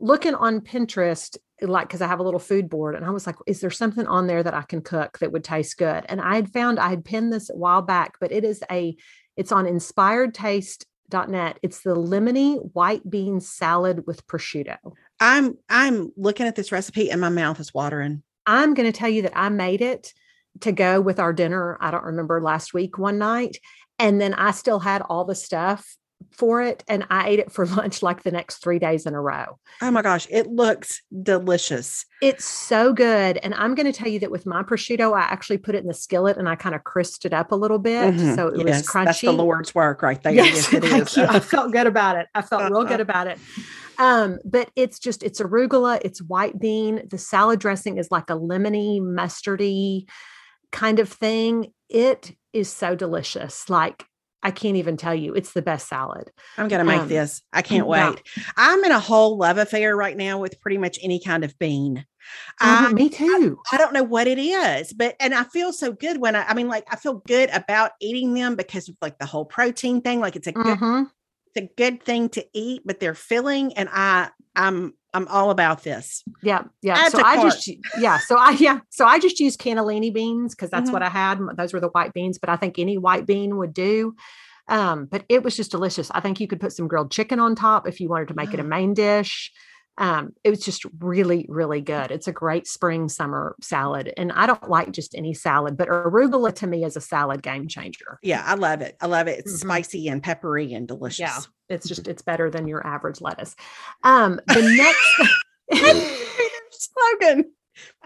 looking 0.00 0.34
on 0.34 0.60
Pinterest, 0.60 1.36
like, 1.60 1.88
because 1.88 2.02
I 2.02 2.08
have 2.08 2.18
a 2.20 2.22
little 2.22 2.40
food 2.40 2.68
board, 2.68 2.94
and 2.94 3.04
I 3.04 3.10
was 3.10 3.26
like, 3.26 3.36
is 3.46 3.60
there 3.60 3.70
something 3.70 4.06
on 4.06 4.26
there 4.26 4.42
that 4.42 4.54
I 4.54 4.62
can 4.62 4.80
cook 4.82 5.18
that 5.18 5.30
would 5.32 5.44
taste 5.44 5.78
good? 5.78 6.04
And 6.08 6.20
I 6.20 6.34
had 6.34 6.50
found, 6.52 6.78
I 6.78 6.88
had 6.88 7.04
pinned 7.04 7.32
this 7.32 7.48
a 7.48 7.56
while 7.56 7.82
back, 7.82 8.14
but 8.20 8.32
it 8.32 8.44
is 8.44 8.62
a, 8.70 8.96
it's 9.36 9.52
on 9.52 9.66
inspiredtaste.net. 9.66 11.58
It's 11.62 11.80
the 11.82 11.94
lemony 11.94 12.58
white 12.72 13.08
bean 13.08 13.40
salad 13.40 14.06
with 14.06 14.26
prosciutto. 14.26 14.76
I'm 15.20 15.56
I'm 15.68 16.12
looking 16.16 16.46
at 16.46 16.56
this 16.56 16.72
recipe 16.72 17.10
and 17.10 17.20
my 17.20 17.28
mouth 17.28 17.60
is 17.60 17.72
watering. 17.72 18.22
I'm 18.46 18.74
going 18.74 18.90
to 18.90 18.98
tell 18.98 19.08
you 19.08 19.22
that 19.22 19.36
I 19.36 19.48
made 19.48 19.80
it 19.80 20.12
to 20.60 20.72
go 20.72 21.00
with 21.00 21.18
our 21.18 21.32
dinner. 21.32 21.76
I 21.80 21.90
don't 21.90 22.04
remember 22.04 22.40
last 22.40 22.72
week 22.74 22.98
one 22.98 23.18
night. 23.18 23.58
And 23.98 24.20
then 24.20 24.34
I 24.34 24.50
still 24.52 24.80
had 24.80 25.02
all 25.02 25.24
the 25.24 25.34
stuff 25.34 25.96
for 26.32 26.62
it. 26.62 26.82
And 26.88 27.06
I 27.10 27.28
ate 27.28 27.38
it 27.38 27.52
for 27.52 27.66
lunch 27.76 28.02
like 28.02 28.22
the 28.22 28.30
next 28.30 28.58
three 28.58 28.78
days 28.78 29.06
in 29.06 29.14
a 29.14 29.20
row. 29.20 29.58
Oh 29.82 29.90
my 29.90 30.02
gosh, 30.02 30.26
it 30.30 30.46
looks 30.48 31.02
delicious. 31.22 32.04
It's 32.22 32.44
so 32.44 32.92
good. 32.92 33.38
And 33.42 33.54
I'm 33.54 33.74
going 33.74 33.86
to 33.90 33.92
tell 33.96 34.08
you 34.08 34.18
that 34.20 34.30
with 34.30 34.46
my 34.46 34.62
prosciutto, 34.62 35.14
I 35.16 35.20
actually 35.22 35.58
put 35.58 35.74
it 35.74 35.78
in 35.82 35.86
the 35.88 35.94
skillet 35.94 36.36
and 36.36 36.48
I 36.48 36.54
kind 36.56 36.74
of 36.74 36.82
crisped 36.84 37.24
it 37.24 37.32
up 37.34 37.52
a 37.52 37.56
little 37.56 37.78
bit. 37.78 38.14
Mhm. 38.14 38.34
So 38.36 38.48
it 38.48 38.66
Yes, 38.66 38.78
was 38.82 38.86
crunchy. 38.88 39.04
That's 39.04 39.20
the 39.20 39.32
Lord's 39.32 39.74
work 39.74 40.02
right 40.02 40.20
there. 40.22 40.32
Yes, 40.32 40.72
it 40.72 40.82
thank 40.84 41.02
is. 41.08 41.16
you. 41.16 41.24
I 41.24 41.40
felt 41.40 41.72
good 41.72 41.86
about 41.86 42.16
it. 42.16 42.26
I 42.34 42.42
felt 42.42 42.70
real 42.70 42.82
good 42.84 42.92
Uh-huh. 43.00 43.02
about 43.02 43.26
it. 43.26 43.38
Um, 43.98 44.38
but 44.44 44.70
it's 44.74 44.98
just 44.98 45.22
it's 45.22 45.40
arugula, 45.40 46.00
it's 46.04 46.20
white 46.22 46.58
bean. 46.58 47.06
The 47.08 47.18
salad 47.18 47.60
dressing 47.60 47.98
is 47.98 48.10
like 48.10 48.28
a 48.30 48.32
lemony, 48.34 49.00
mustardy 49.00 50.08
kind 50.74 50.98
of 50.98 51.08
thing. 51.08 51.72
It 51.88 52.36
is 52.52 52.70
so 52.70 52.94
delicious. 52.94 53.70
Like 53.70 54.04
I 54.42 54.50
can't 54.50 54.76
even 54.76 54.98
tell 54.98 55.14
you. 55.14 55.32
It's 55.34 55.52
the 55.54 55.62
best 55.62 55.88
salad. 55.88 56.30
I'm 56.58 56.68
gonna 56.68 56.84
make 56.84 57.00
Um, 57.02 57.08
this. 57.08 57.40
I 57.52 57.62
can't 57.62 57.86
wait. 57.86 58.20
I'm 58.58 58.84
in 58.84 58.92
a 58.92 59.00
whole 59.00 59.38
love 59.38 59.56
affair 59.56 59.96
right 59.96 60.16
now 60.16 60.38
with 60.38 60.60
pretty 60.60 60.76
much 60.76 60.98
any 61.02 61.18
kind 61.18 61.44
of 61.44 61.58
bean. 61.58 62.04
Mhm, 62.62 62.90
I, 62.90 62.92
me 62.92 63.08
too. 63.08 63.58
I 63.72 63.78
don't 63.78 63.92
know 63.94 64.02
what 64.02 64.26
it 64.26 64.38
is, 64.38 64.92
but 64.92 65.16
and 65.20 65.34
I 65.34 65.44
feel 65.44 65.72
so 65.72 65.92
good 65.92 66.18
when 66.20 66.36
I 66.36 66.42
I 66.44 66.54
mean 66.54 66.68
like 66.68 66.84
I 66.90 66.96
feel 66.96 67.22
good 67.26 67.48
about 67.50 67.92
eating 68.00 68.34
them 68.34 68.54
because 68.56 68.88
of 68.88 68.96
like 69.00 69.18
the 69.18 69.26
whole 69.26 69.44
protein 69.46 70.02
thing. 70.02 70.20
Like 70.20 70.36
it's 70.36 70.46
a 70.46 70.52
good 70.52 70.78
Mhm. 70.78 71.10
it's 71.54 71.64
a 71.64 71.74
good 71.76 72.02
thing 72.02 72.28
to 72.30 72.44
eat, 72.52 72.82
but 72.84 73.00
they're 73.00 73.14
filling 73.14 73.72
and 73.74 73.88
I 73.90 74.30
I'm 74.56 74.94
I'm 75.14 75.26
all 75.28 75.50
about 75.50 75.84
this. 75.84 76.22
Yeah, 76.42 76.64
yeah. 76.82 76.96
Add 76.98 77.12
so 77.12 77.18
I 77.24 77.36
cart. 77.36 77.52
just 77.54 77.70
yeah, 77.98 78.18
so 78.18 78.36
I 78.36 78.50
yeah, 78.58 78.80
so 78.90 79.06
I 79.06 79.18
just 79.18 79.40
use 79.40 79.56
cannellini 79.56 80.12
beans 80.12 80.54
because 80.54 80.70
that's 80.70 80.90
Mhm. 80.90 80.92
what 80.92 81.02
I 81.02 81.08
had. 81.08 81.38
Those 81.56 81.72
were 81.72 81.80
the 81.80 81.88
white 81.88 82.12
beans, 82.12 82.38
but 82.38 82.50
I 82.50 82.56
think 82.56 82.78
any 82.78 82.98
white 82.98 83.24
bean 83.24 83.56
would 83.56 83.72
do. 83.72 84.14
Um, 84.68 85.06
but 85.06 85.24
it 85.28 85.42
was 85.42 85.56
just 85.56 85.70
delicious. 85.70 86.10
I 86.10 86.20
think 86.20 86.40
you 86.40 86.46
could 86.46 86.60
put 86.60 86.72
some 86.72 86.88
grilled 86.88 87.10
chicken 87.10 87.38
on 87.38 87.54
top 87.54 87.86
if 87.86 88.00
you 88.00 88.08
wanted 88.08 88.28
to 88.28 88.34
make 88.34 88.52
it 88.52 88.60
a 88.60 88.64
main 88.64 88.94
dish. 88.94 89.52
Um, 89.96 90.32
it 90.42 90.50
was 90.50 90.60
just 90.60 90.84
really, 90.98 91.46
really 91.48 91.80
good. 91.80 92.10
It's 92.10 92.26
a 92.26 92.32
great 92.32 92.66
spring 92.66 93.08
summer 93.08 93.54
salad, 93.62 94.12
and 94.16 94.32
I 94.32 94.46
don't 94.46 94.68
like 94.68 94.90
just 94.90 95.14
any 95.14 95.34
salad, 95.34 95.76
but 95.76 95.88
arugula 95.88 96.52
to 96.56 96.66
me 96.66 96.84
is 96.84 96.96
a 96.96 97.00
salad 97.00 97.42
game 97.42 97.68
changer. 97.68 98.18
Yeah, 98.22 98.42
I 98.44 98.54
love 98.54 98.80
it. 98.80 98.96
I 99.00 99.06
love 99.06 99.28
it. 99.28 99.38
It's 99.38 99.52
Mhm. 99.52 99.60
spicy 99.60 100.08
and 100.08 100.22
peppery 100.22 100.72
and 100.74 100.88
delicious. 100.88 101.20
Yeah, 101.20 101.38
it's 101.68 101.86
just 101.88 102.08
it's 102.08 102.22
better 102.22 102.50
than 102.50 102.66
your 102.66 102.84
average 102.86 103.20
lettuce. 103.20 103.54
Um, 104.02 104.40
the 104.48 104.62
next. 104.76 105.30
slogan 106.70 107.44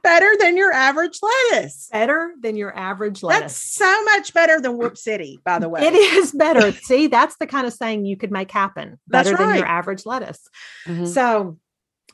better 0.03 0.30
than 0.41 0.57
your 0.57 0.72
average 0.72 1.18
lettuce. 1.22 1.89
better 1.93 2.32
than 2.41 2.57
your 2.57 2.74
average 2.78 3.22
lettuce. 3.22 3.41
That's 3.53 3.57
so 3.74 4.05
much 4.05 4.32
better 4.32 4.61
than 4.61 4.78
Whoop 4.78 4.97
City, 4.97 5.41
by 5.45 5.59
the 5.59 5.68
way. 5.68 5.86
It 5.86 5.95
is 5.95 6.32
better. 6.32 6.72
See, 6.82 7.09
that's 7.09 7.36
the 7.36 7.47
kind 7.47 7.66
of 7.66 7.72
saying 7.72 8.07
you 8.07 8.16
could 8.16 8.30
make 8.30 8.51
happen 8.51 8.99
better 9.09 9.36
than 9.36 9.57
your 9.57 9.66
average 9.66 10.07
lettuce. 10.07 10.47
Mhm. 10.86 11.07
So, 11.09 11.59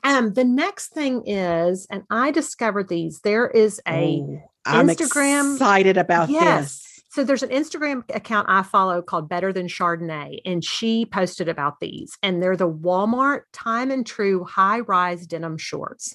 um, 0.05 0.35
the 0.35 0.45
next 0.45 0.89
thing 0.93 1.27
is, 1.27 1.87
and 1.91 2.03
I 2.11 2.31
discovered 2.31 2.89
these. 2.89 3.21
There 3.21 3.49
is 3.49 3.81
a 3.89 4.21
Oh, 4.23 4.43
I'm 4.67 4.89
Instagram- 4.89 5.55
excited 5.55 5.97
about 5.97 6.29
Yes. 6.31 6.83
this. 6.83 7.03
so 7.11 7.25
there's 7.25 7.43
an 7.43 7.51
Instagram 7.51 8.03
account 8.15 8.47
I 8.49 8.63
follow 8.63 9.03
called 9.03 9.29
Better 9.29 9.53
Than 9.53 9.67
Chardonnay, 9.67 10.39
and 10.45 10.65
she 10.65 11.05
posted 11.07 11.49
about 11.49 11.81
these, 11.81 12.17
and 12.23 12.43
they're 12.43 12.57
the 12.57 12.71
Walmart 12.71 13.43
Time 13.53 13.91
and 13.91 14.07
Tru 14.07 14.45
high 14.45 14.81
rise 14.81 15.27
denim 15.27 15.59
shorts. 15.59 16.15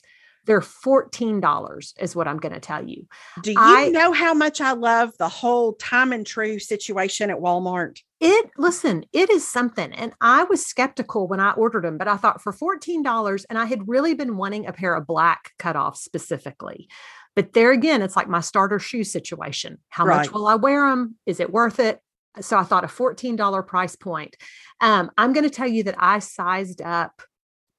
They're 0.50 0.62
fourteen 0.62 1.40
dollars, 1.40 1.94
is 2.00 2.16
what 2.16 2.28
I'm 2.28 2.40
going 2.40 2.56
to 2.56 2.60
tell 2.60 2.84
you. 2.84 3.06
Do 3.44 3.52
you 3.52 3.58
I- 3.60 3.90
know 3.90 4.12
how 4.12 4.34
much 4.34 4.60
I 4.60 4.72
love 4.72 5.12
the 5.20 5.30
whole 5.30 5.74
Time 5.74 6.12
and 6.12 6.26
Tru 6.26 6.58
situation 6.58 7.30
at 7.30 7.38
Walmart? 7.38 8.00
It 8.20 8.50
listen, 8.58 9.06
it 9.14 9.30
is 9.30 9.48
something. 9.48 9.94
And 9.94 10.12
I 10.20 10.46
was 10.46 10.66
skeptical 10.66 11.28
when 11.28 11.40
I 11.40 11.52
ordered 11.52 11.84
them, 11.84 12.00
but 12.00 12.08
I 12.08 12.18
thought 12.18 12.42
for 12.42 12.52
$14, 12.52 13.46
and 13.48 13.60
I 13.60 13.66
had 13.66 13.88
really 13.88 14.16
been 14.16 14.38
wanting 14.38 14.66
a 14.66 14.74
pair 14.74 14.96
of 14.96 15.06
black 15.06 15.52
cutoffs 15.60 15.98
specifically. 15.98 16.90
But 17.36 17.54
there 17.54 17.72
again, 17.72 18.02
it's 18.02 18.16
like 18.16 18.28
my 18.28 18.42
starter 18.42 18.80
shoe 18.80 19.04
situation. 19.04 19.78
How 19.90 20.04
much 20.06 20.32
will 20.32 20.48
I 20.48 20.56
wear 20.56 20.90
them? 20.90 21.16
Is 21.28 21.40
it 21.40 21.54
worth 21.54 21.80
it? 21.80 22.00
So 22.42 22.58
I 22.58 22.64
thought 22.64 22.84
a 22.84 22.88
$14 22.88 23.68
price 23.68 23.96
point. 23.96 24.36
Um, 24.82 25.12
I'm 25.16 25.32
going 25.32 25.44
to 25.44 25.50
tell 25.52 25.68
you 25.68 25.84
that 25.84 25.96
I 26.00 26.20
sized 26.20 26.82
up 26.82 27.22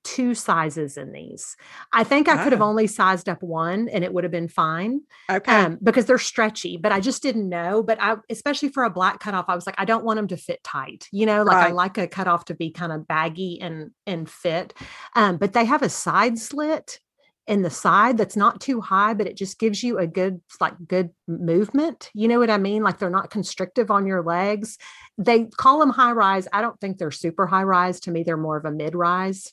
two 0.02 0.34
sizes 0.34 0.96
in 0.96 1.12
these. 1.12 1.56
I 1.92 2.04
think 2.04 2.28
I 2.28 2.42
could 2.42 2.52
have 2.52 2.62
Oh. 2.62 2.66
only 2.66 2.86
sized 2.86 3.28
up 3.28 3.42
one 3.42 3.88
and 3.88 4.02
it 4.02 4.12
would 4.12 4.24
have 4.24 4.30
been 4.30 4.48
fine 4.48 5.02
Okay. 5.30 5.52
um, 5.52 5.78
because 5.82 6.06
they're 6.06 6.18
stretchy, 6.18 6.76
but 6.76 6.92
I 6.92 7.00
just 7.00 7.22
didn't 7.22 7.48
know. 7.48 7.82
But 7.82 7.98
I, 8.00 8.16
especially 8.30 8.70
for 8.70 8.84
a 8.84 8.90
black 8.90 9.20
cutoff, 9.20 9.46
I 9.48 9.54
was 9.54 9.66
like, 9.66 9.76
I 9.78 9.84
don't 9.84 10.04
want 10.04 10.16
them 10.16 10.28
to 10.28 10.36
fit 10.36 10.62
tight. 10.64 11.08
You 11.12 11.26
know, 11.26 11.42
like 11.42 11.56
I 11.56 11.70
like 11.72 11.98
a 11.98 12.08
cutoff 12.08 12.46
to 12.46 12.54
be 12.54 12.70
kind 12.70 12.92
of 12.92 13.06
baggy 13.06 13.60
and 13.60 13.90
and 14.06 14.28
fit. 14.28 14.74
Um, 15.14 15.36
but 15.36 15.52
they 15.52 15.64
have 15.64 15.82
a 15.82 15.88
side 15.88 16.38
slit, 16.38 17.00
in 17.46 17.62
the 17.62 17.70
side 17.70 18.16
that's 18.16 18.36
not 18.36 18.60
too 18.60 18.80
high, 18.80 19.12
but 19.12 19.26
it 19.26 19.36
just 19.36 19.58
gives 19.58 19.82
you 19.82 19.98
a 19.98 20.06
good, 20.06 20.40
like 20.60 20.74
good 20.86 21.10
movement. 21.26 22.08
You 22.14 22.28
know 22.28 22.38
what 22.38 22.50
I 22.50 22.58
mean? 22.58 22.84
Like 22.84 22.98
they're 22.98 23.10
not 23.10 23.30
constrictive 23.30 23.90
on 23.90 24.06
your 24.06 24.22
legs. 24.22 24.78
They 25.18 25.46
call 25.46 25.80
them 25.80 25.90
high 25.90 26.12
rise. 26.12 26.46
I 26.52 26.62
don't 26.62 26.78
think 26.80 26.98
they're 26.98 27.10
super 27.10 27.48
high 27.48 27.64
rise. 27.64 27.98
To 28.00 28.12
me, 28.12 28.22
they're 28.22 28.36
more 28.36 28.56
of 28.56 28.66
a 28.66 28.70
mid 28.70 28.94
rise. 28.94 29.52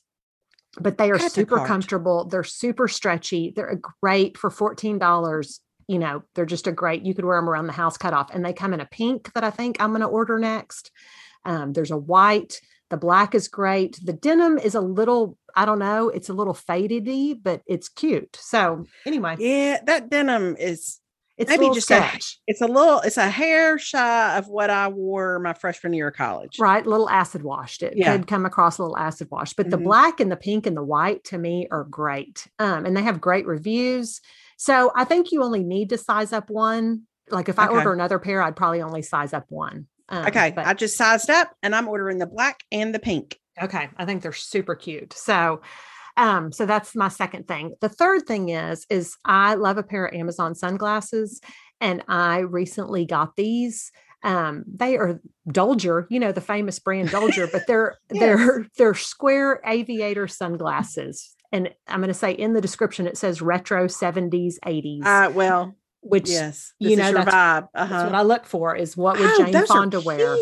But 0.79 0.97
they 0.97 1.11
are 1.11 1.19
super 1.19 1.65
comfortable. 1.65 2.25
They're 2.25 2.43
super 2.43 2.87
stretchy. 2.87 3.51
They're 3.55 3.79
great 4.01 4.37
for 4.37 4.49
$14 4.49 4.99
you 5.87 5.99
know, 5.99 6.23
they're 6.35 6.45
just 6.45 6.67
a 6.67 6.71
great, 6.71 7.03
you 7.03 7.15
could 7.15 7.25
wear 7.25 7.37
them 7.37 7.49
around 7.49 7.67
the 7.67 7.73
house 7.73 7.97
cut 7.97 8.13
off. 8.13 8.33
And 8.33 8.45
they 8.45 8.53
come 8.53 8.73
in 8.73 8.81
a 8.81 8.85
pink 8.85 9.31
that 9.33 9.43
I 9.43 9.49
think 9.49 9.77
I'm 9.79 9.91
going 9.91 10.01
to 10.01 10.07
order 10.07 10.37
next. 10.37 10.91
Um, 11.45 11.73
there's 11.73 11.91
a 11.91 11.97
white. 11.97 12.59
The 12.89 12.97
black 12.97 13.33
is 13.33 13.47
great. 13.47 13.97
The 14.03 14.13
denim 14.13 14.57
is 14.57 14.75
a 14.75 14.81
little, 14.81 15.37
I 15.55 15.65
don't 15.65 15.79
know, 15.79 16.09
it's 16.09 16.29
a 16.29 16.33
little 16.33 16.53
fadedy, 16.53 17.37
but 17.41 17.61
it's 17.65 17.89
cute. 17.89 18.37
So 18.39 18.85
anyway. 19.05 19.35
Yeah, 19.39 19.79
that 19.85 20.09
denim 20.09 20.55
is 20.57 20.99
it's 21.37 21.49
maybe 21.49 21.69
just 21.73 21.91
a 21.91 22.19
it's 22.47 22.61
a 22.61 22.67
little 22.67 22.99
it's 23.01 23.17
a 23.17 23.29
hair 23.29 23.77
shy 23.77 24.37
of 24.37 24.47
what 24.47 24.69
I 24.69 24.87
wore 24.87 25.39
my 25.39 25.53
freshman 25.53 25.93
year 25.93 26.07
of 26.07 26.15
college. 26.15 26.57
Right, 26.59 26.85
a 26.85 26.89
little 26.89 27.09
acid 27.09 27.43
washed. 27.43 27.83
It 27.83 27.93
yeah. 27.95 28.17
could 28.17 28.27
come 28.27 28.45
across 28.45 28.79
a 28.79 28.81
little 28.81 28.97
acid 28.97 29.27
wash, 29.29 29.53
but 29.53 29.67
mm-hmm. 29.67 29.71
the 29.71 29.77
black 29.77 30.19
and 30.19 30.31
the 30.31 30.35
pink 30.35 30.65
and 30.65 30.75
the 30.75 30.83
white 30.83 31.23
to 31.25 31.37
me 31.37 31.67
are 31.71 31.83
great. 31.83 32.47
Um, 32.57 32.85
and 32.85 32.97
they 32.97 33.03
have 33.03 33.21
great 33.21 33.45
reviews. 33.45 34.19
So 34.57 34.91
I 34.95 35.03
think 35.03 35.31
you 35.31 35.43
only 35.43 35.63
need 35.63 35.89
to 35.89 35.97
size 35.97 36.33
up 36.33 36.49
one. 36.49 37.03
Like 37.29 37.49
if 37.49 37.59
I 37.59 37.67
okay. 37.67 37.75
order 37.75 37.93
another 37.93 38.17
pair, 38.17 38.41
I'd 38.41 38.55
probably 38.55 38.81
only 38.81 39.03
size 39.03 39.33
up 39.33 39.45
one. 39.49 39.87
Um, 40.09 40.25
okay. 40.25 40.51
But, 40.55 40.65
I 40.65 40.73
just 40.73 40.97
sized 40.97 41.29
up 41.29 41.53
and 41.61 41.75
I'm 41.75 41.87
ordering 41.87 42.17
the 42.17 42.25
black 42.25 42.61
and 42.71 42.95
the 42.95 42.99
pink. 42.99 43.37
Okay. 43.61 43.89
I 43.97 44.05
think 44.05 44.23
they're 44.23 44.33
super 44.33 44.75
cute. 44.75 45.13
So, 45.13 45.61
um, 46.17 46.51
so 46.51 46.65
that's 46.65 46.95
my 46.95 47.07
second 47.07 47.47
thing. 47.47 47.75
The 47.79 47.89
third 47.89 48.25
thing 48.25 48.49
is, 48.49 48.85
is 48.89 49.15
I 49.23 49.53
love 49.53 49.77
a 49.77 49.83
pair 49.83 50.05
of 50.05 50.15
Amazon 50.15 50.55
sunglasses 50.55 51.39
and 51.79 52.03
I 52.07 52.39
recently 52.39 53.05
got 53.05 53.35
these. 53.35 53.91
Um, 54.23 54.63
they 54.67 54.97
are 54.97 55.21
Dollger, 55.49 56.07
you 56.09 56.19
know, 56.19 56.31
the 56.31 56.41
famous 56.41 56.79
brand 56.79 57.09
Dollger, 57.09 57.47
but 57.51 57.67
they're, 57.67 57.97
yes. 58.11 58.19
they're, 58.19 58.67
they're 58.77 58.93
square 58.95 59.61
aviator 59.63 60.27
sunglasses. 60.27 61.35
And 61.51 61.69
I'm 61.87 61.99
going 61.99 62.07
to 62.07 62.15
say 62.15 62.31
in 62.31 62.53
the 62.53 62.61
description, 62.61 63.05
it 63.05 63.15
says 63.17 63.41
retro 63.41 63.85
70s, 63.85 64.55
80s. 64.65 65.05
Uh, 65.05 65.31
well, 65.31 65.75
which 66.09 66.29
yes, 66.29 66.73
you 66.79 66.95
know 66.95 67.11
that's, 67.11 67.29
vibe. 67.29 67.67
Uh-huh. 67.73 67.85
that's, 67.87 68.03
what 68.05 68.15
I 68.15 68.21
look 68.21 68.45
for 68.45 68.75
is 68.75 68.95
what 68.95 69.19
would 69.19 69.29
oh, 69.29 69.45
Jane 69.45 69.65
Fonda 69.65 69.99
wear? 70.01 70.37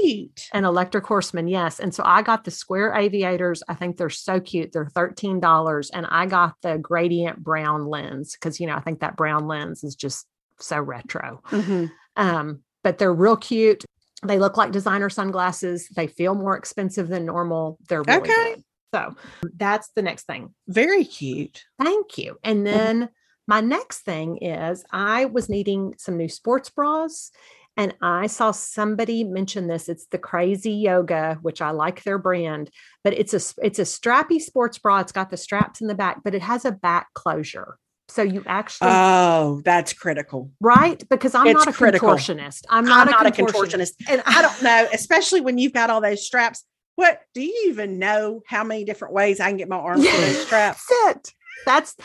An 0.54 0.66
electric 0.66 1.06
horseman, 1.06 1.48
yes. 1.48 1.80
And 1.80 1.94
so 1.94 2.04
I 2.06 2.22
got 2.22 2.44
the 2.44 2.52
square 2.52 2.94
aviators. 2.94 3.64
I 3.68 3.74
think 3.74 3.98
they're 3.98 4.10
so 4.10 4.40
cute. 4.40 4.72
They're 4.72 4.88
thirteen 4.88 5.40
dollars, 5.40 5.90
and 5.90 6.06
I 6.10 6.26
got 6.26 6.56
the 6.62 6.78
gradient 6.78 7.44
brown 7.44 7.88
lens 7.88 8.34
because 8.34 8.60
you 8.60 8.68
know 8.68 8.76
I 8.76 8.80
think 8.80 9.00
that 9.00 9.16
brown 9.16 9.48
lens 9.48 9.84
is 9.84 9.96
just 9.96 10.28
so 10.60 10.80
retro. 10.80 11.42
Mm-hmm. 11.50 11.86
Um, 12.16 12.62
but 12.84 12.98
they're 12.98 13.14
real 13.14 13.38
cute. 13.38 13.84
They 14.24 14.40
look 14.40 14.58
like 14.58 14.72
designer 14.72 15.10
sunglasses. 15.10 15.90
They 15.90 16.08
feel 16.08 16.36
more 16.36 16.56
expensive 16.56 17.08
than 17.08 17.26
normal. 17.26 17.78
They're 17.90 18.04
really 18.04 18.22
okay. 18.22 18.54
Good. 18.56 18.64
So 18.94 19.16
that's 19.58 19.90
the 19.96 20.02
next 20.02 20.26
thing. 20.26 20.54
Very 20.68 21.04
cute. 21.04 21.64
Thank 21.82 22.18
you. 22.18 22.38
And 22.44 22.66
then. 22.66 22.96
Mm-hmm 22.96 23.14
my 23.48 23.62
next 23.62 24.00
thing 24.00 24.38
is 24.38 24.84
I 24.92 25.26
was 25.26 25.50
needing 25.50 25.94
some 25.98 26.18
new 26.18 26.30
sports 26.30 26.70
bras 26.70 27.32
and 27.78 27.94
I 28.02 28.28
saw 28.28 28.52
somebody 28.52 29.24
mention 29.24 29.68
this. 29.68 29.90
It's 29.90 30.06
the 30.08 30.18
CRZ 30.18 30.82
Yoga, 30.82 31.38
which 31.42 31.62
I 31.62 31.72
like 31.72 32.04
their 32.04 32.18
brand, 32.18 32.70
but 33.04 33.14
it's 33.14 33.34
a 33.34 33.42
it's 33.64 33.80
a 33.80 33.84
strappy 33.84 34.40
sports 34.40 34.78
bra. 34.78 35.00
It's 35.00 35.12
got 35.12 35.30
the 35.30 35.38
straps 35.38 35.82
in 35.82 35.88
the 35.88 35.96
back, 35.96 36.22
but 36.24 36.34
it 36.34 36.42
has 36.42 36.64
a 36.66 36.72
back 36.72 37.14
closure. 37.14 37.78
So 38.08 38.22
you 38.22 38.44
actually 38.46 38.90
Oh, 38.92 39.62
that's 39.66 39.92
critical. 39.92 40.52
Right? 40.62 41.04
Because 41.10 41.36
I'm 41.36 41.48
it's 41.48 41.66
not 41.66 41.68
a 41.68 41.74
critical. 41.74 42.10
contortionist. 42.10 42.62
I'm 42.70 42.86
not, 42.86 43.08
I'm 43.08 43.08
a, 43.08 43.24
not 43.24 43.34
contortionist. 43.34 43.50
a 43.50 43.68
contortionist. 43.68 43.92
And 44.10 44.24
I 44.26 44.42
don't 44.42 44.62
know, 44.62 44.88
especially 44.94 45.42
when 45.42 45.58
you've 45.58 45.74
got 45.74 45.90
all 45.90 46.02
those 46.02 46.26
straps. 46.26 46.64
What 46.96 47.20
do 47.34 47.42
you 47.42 47.66
even 47.68 48.00
know 48.00 48.42
how 48.48 48.64
many 48.64 48.86
different 48.86 49.14
ways 49.14 49.42
I 49.42 49.50
can 49.50 49.58
get 49.58 49.68
my 49.68 49.76
arms 49.76 50.06
to 50.06 50.12
those 50.12 50.42
straps? 50.46 50.86
That's 51.04 51.18
it. 51.18 51.34
That's 51.66 51.96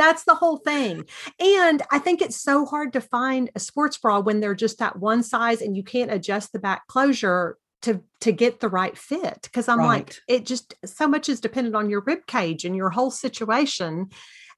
that's 0.00 0.24
the 0.24 0.34
whole 0.34 0.56
thing. 0.56 1.04
And 1.38 1.82
I 1.90 1.98
think 1.98 2.22
it's 2.22 2.40
so 2.40 2.64
hard 2.64 2.94
to 2.94 3.00
find 3.00 3.50
a 3.54 3.60
sports 3.60 3.98
bra 3.98 4.20
when 4.20 4.40
they're 4.40 4.54
just 4.54 4.78
that 4.78 4.98
one 4.98 5.22
size 5.22 5.60
and 5.60 5.76
you 5.76 5.84
can't 5.84 6.10
adjust 6.10 6.52
the 6.52 6.58
back 6.58 6.86
closure 6.86 7.58
to 7.82 8.02
to 8.22 8.32
get 8.32 8.60
the 8.60 8.68
right 8.68 8.96
fit. 8.96 9.40
Because 9.42 9.68
i'm 9.68 9.78
right. 9.78 9.86
like 9.86 10.16
it 10.26 10.46
just 10.46 10.74
so 10.84 11.06
much 11.06 11.28
is 11.28 11.40
dependent 11.40 11.76
on 11.76 11.90
your 11.90 12.00
rib 12.00 12.26
cage 12.26 12.64
and 12.64 12.74
your 12.74 12.90
whole 12.90 13.10
situation. 13.10 14.08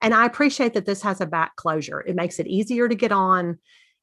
And 0.00 0.14
i 0.14 0.24
appreciate 0.26 0.74
that 0.74 0.86
this 0.86 1.02
has 1.02 1.20
a 1.20 1.26
back 1.26 1.56
closure. 1.56 2.00
It 2.00 2.14
makes 2.14 2.38
it 2.38 2.46
easier 2.46 2.88
to 2.88 2.94
get 2.94 3.12
on. 3.12 3.58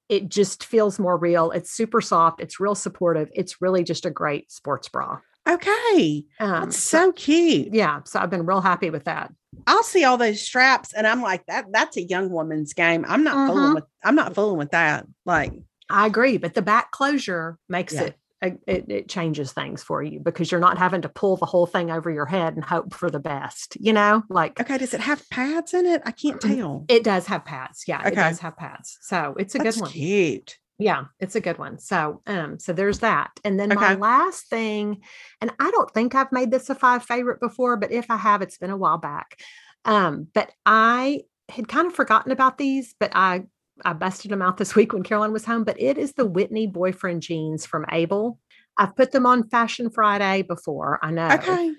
It 0.09 0.27
just 0.27 0.65
feels 0.65 0.99
more 0.99 1.17
real. 1.17 1.51
It's 1.51 1.71
super 1.71 2.01
soft. 2.01 2.41
It's 2.41 2.59
real 2.59 2.75
supportive. 2.75 3.29
It's 3.33 3.61
really 3.61 3.83
just 3.83 4.05
a 4.05 4.11
great 4.11 4.51
sports 4.51 4.89
bra 4.89 5.19
Okay. 5.50 6.26
Um, 6.39 6.66
That's 6.66 6.82
so 6.82 7.12
cute. 7.12 7.74
Yeah. 7.74 8.02
So 8.06 8.20
I've 8.20 8.30
been 8.30 8.45
real 8.45 8.62
happy 8.62 8.89
with 8.89 9.06
that. 9.06 9.34
I'll 9.68 9.84
see 9.84 10.04
all 10.04 10.18
those 10.18 10.41
straps 10.41 10.93
and 10.93 11.08
I'm 11.08 11.22
like, 11.22 11.45
that 11.47 11.66
that's 11.72 11.97
a 11.97 12.04
young 12.04 12.30
woman's 12.30 12.74
game. 12.74 13.06
I'm 13.08 13.24
not 13.24 13.36
mm-hmm. 13.36 13.47
fooling 13.47 13.74
with 13.74 13.84
I'm 14.04 14.16
not 14.16 14.36
fooling 14.36 14.58
with 14.58 14.72
that. 14.72 15.06
Like 15.26 15.54
I 15.89 16.06
agree, 16.06 16.38
but 16.38 16.54
the 16.54 16.62
back 16.62 16.91
closure 16.91 17.58
makes 17.68 17.93
yeah. 17.93 18.10
it, 18.41 18.60
it 18.68 18.86
it 18.89 19.10
changes 19.10 19.52
things 19.52 19.82
for 19.82 20.04
you 20.04 20.20
because 20.20 20.52
you're 20.52 20.62
not 20.62 20.78
having 20.78 21.02
to 21.02 21.10
pull 21.10 21.36
the 21.36 21.47
whole 21.47 21.66
thing 21.66 21.89
over 21.89 22.12
your 22.12 22.28
head 22.28 22.56
and 22.56 22.64
hope 22.64 22.93
for 22.93 23.10
the 23.10 23.20
best, 23.20 23.76
you 23.80 23.91
know? 23.91 24.24
Like 24.30 24.60
Okay, 24.62 24.78
does 24.78 24.93
it 24.93 25.02
have 25.02 25.28
pads 25.30 25.74
in 25.74 25.88
it? 25.88 26.04
I 26.06 26.12
can't 26.12 26.39
tell. 26.39 26.86
It 26.88 27.04
does 27.04 27.26
have 27.26 27.43
pads. 27.43 27.86
Yeah, 27.88 28.02
okay. 28.02 28.10
it 28.10 28.16
does 28.16 28.39
have 28.39 28.56
pads. 28.56 29.00
So 29.02 29.36
it's 29.39 29.56
a 29.56 29.58
that's 29.58 29.78
good 29.78 29.82
one. 29.82 29.91
Cute 29.91 30.60
yeah 30.80 31.03
it's 31.19 31.36
a 31.36 31.41
good 31.41 31.57
one 31.57 31.77
so 31.77 32.21
um 32.25 32.57
so 32.57 32.73
there's 32.73 32.99
that 32.99 33.30
and 33.43 33.59
then 33.59 33.71
okay. 33.71 33.82
my 33.82 33.95
last 33.95 34.47
thing 34.47 35.01
and 35.41 35.51
i 35.59 35.69
don't 35.71 35.91
think 35.91 36.15
i've 36.15 36.32
made 36.32 36.49
this 36.49 36.69
a 36.69 36.75
five 36.75 37.03
favorite 37.03 37.39
before 37.39 37.77
but 37.77 37.91
if 37.91 38.09
i 38.09 38.17
have 38.17 38.41
it's 38.41 38.57
been 38.57 38.71
a 38.71 38.77
while 38.77 38.97
back 38.97 39.39
um 39.86 40.27
but 40.34 40.51
i 40.65 41.21
had 41.49 41.67
kind 41.67 41.86
of 41.86 41.93
forgotten 41.93 42.32
about 42.32 42.57
these 42.57 42.95
but 42.99 43.11
i 43.13 43.43
i 43.84 43.93
busted 43.93 44.32
them 44.32 44.41
out 44.41 44.57
this 44.57 44.75
week 44.75 44.93
when 44.93 45.03
caroline 45.03 45.34
was 45.34 45.45
home 45.45 45.63
but 45.63 45.80
it 45.80 45.97
is 45.97 46.13
the 46.13 46.25
whitney 46.25 46.65
boyfriend 46.65 47.21
jeans 47.21 47.65
from 47.65 47.86
Able 47.91 48.39
i've 48.77 48.95
put 48.95 49.11
them 49.11 49.25
on 49.25 49.49
fashion 49.49 49.89
friday 49.89 50.41
before 50.43 50.97
i 51.03 51.11
know 51.11 51.30
okay 51.30 51.73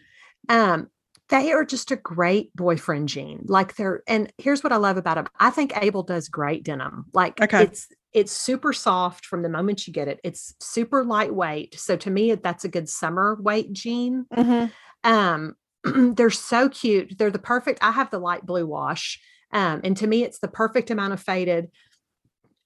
um 0.50 0.88
they 1.30 1.52
are 1.52 1.64
just 1.64 1.92
a 1.92 1.96
great 1.96 2.54
boyfriend 2.56 3.08
jean. 3.08 3.44
Like 3.46 3.76
they're, 3.76 4.02
and 4.08 4.32
here's 4.36 4.64
what 4.64 4.72
I 4.72 4.78
love 4.78 4.96
about 4.96 5.14
them. 5.14 5.28
I 5.38 5.50
think 5.50 5.72
Able 5.80 6.02
does 6.02 6.28
great 6.28 6.64
denim. 6.64 7.06
Like 7.14 7.40
okay. 7.40 7.62
it's 7.62 7.86
it's 8.12 8.32
super 8.32 8.72
soft 8.72 9.26
from 9.26 9.42
the 9.42 9.48
moment 9.48 9.86
you 9.86 9.92
get 9.92 10.08
it. 10.08 10.20
It's 10.24 10.54
super 10.60 11.04
lightweight. 11.04 11.78
So 11.78 11.96
to 11.96 12.10
me, 12.10 12.34
that's 12.34 12.64
a 12.64 12.68
good 12.68 12.88
summer 12.88 13.36
weight 13.40 13.72
jean. 13.72 14.26
Mm-hmm. 14.34 14.66
Um, 15.04 15.54
they're 16.14 16.30
so 16.30 16.68
cute. 16.68 17.16
They're 17.18 17.30
the 17.30 17.38
perfect. 17.38 17.78
I 17.82 17.92
have 17.92 18.10
the 18.10 18.18
light 18.18 18.44
blue 18.44 18.66
wash. 18.66 19.20
Um, 19.52 19.80
and 19.84 19.96
to 19.96 20.06
me, 20.06 20.22
it's 20.22 20.38
the 20.38 20.48
perfect 20.48 20.90
amount 20.90 21.12
of 21.12 21.20
faded. 21.20 21.70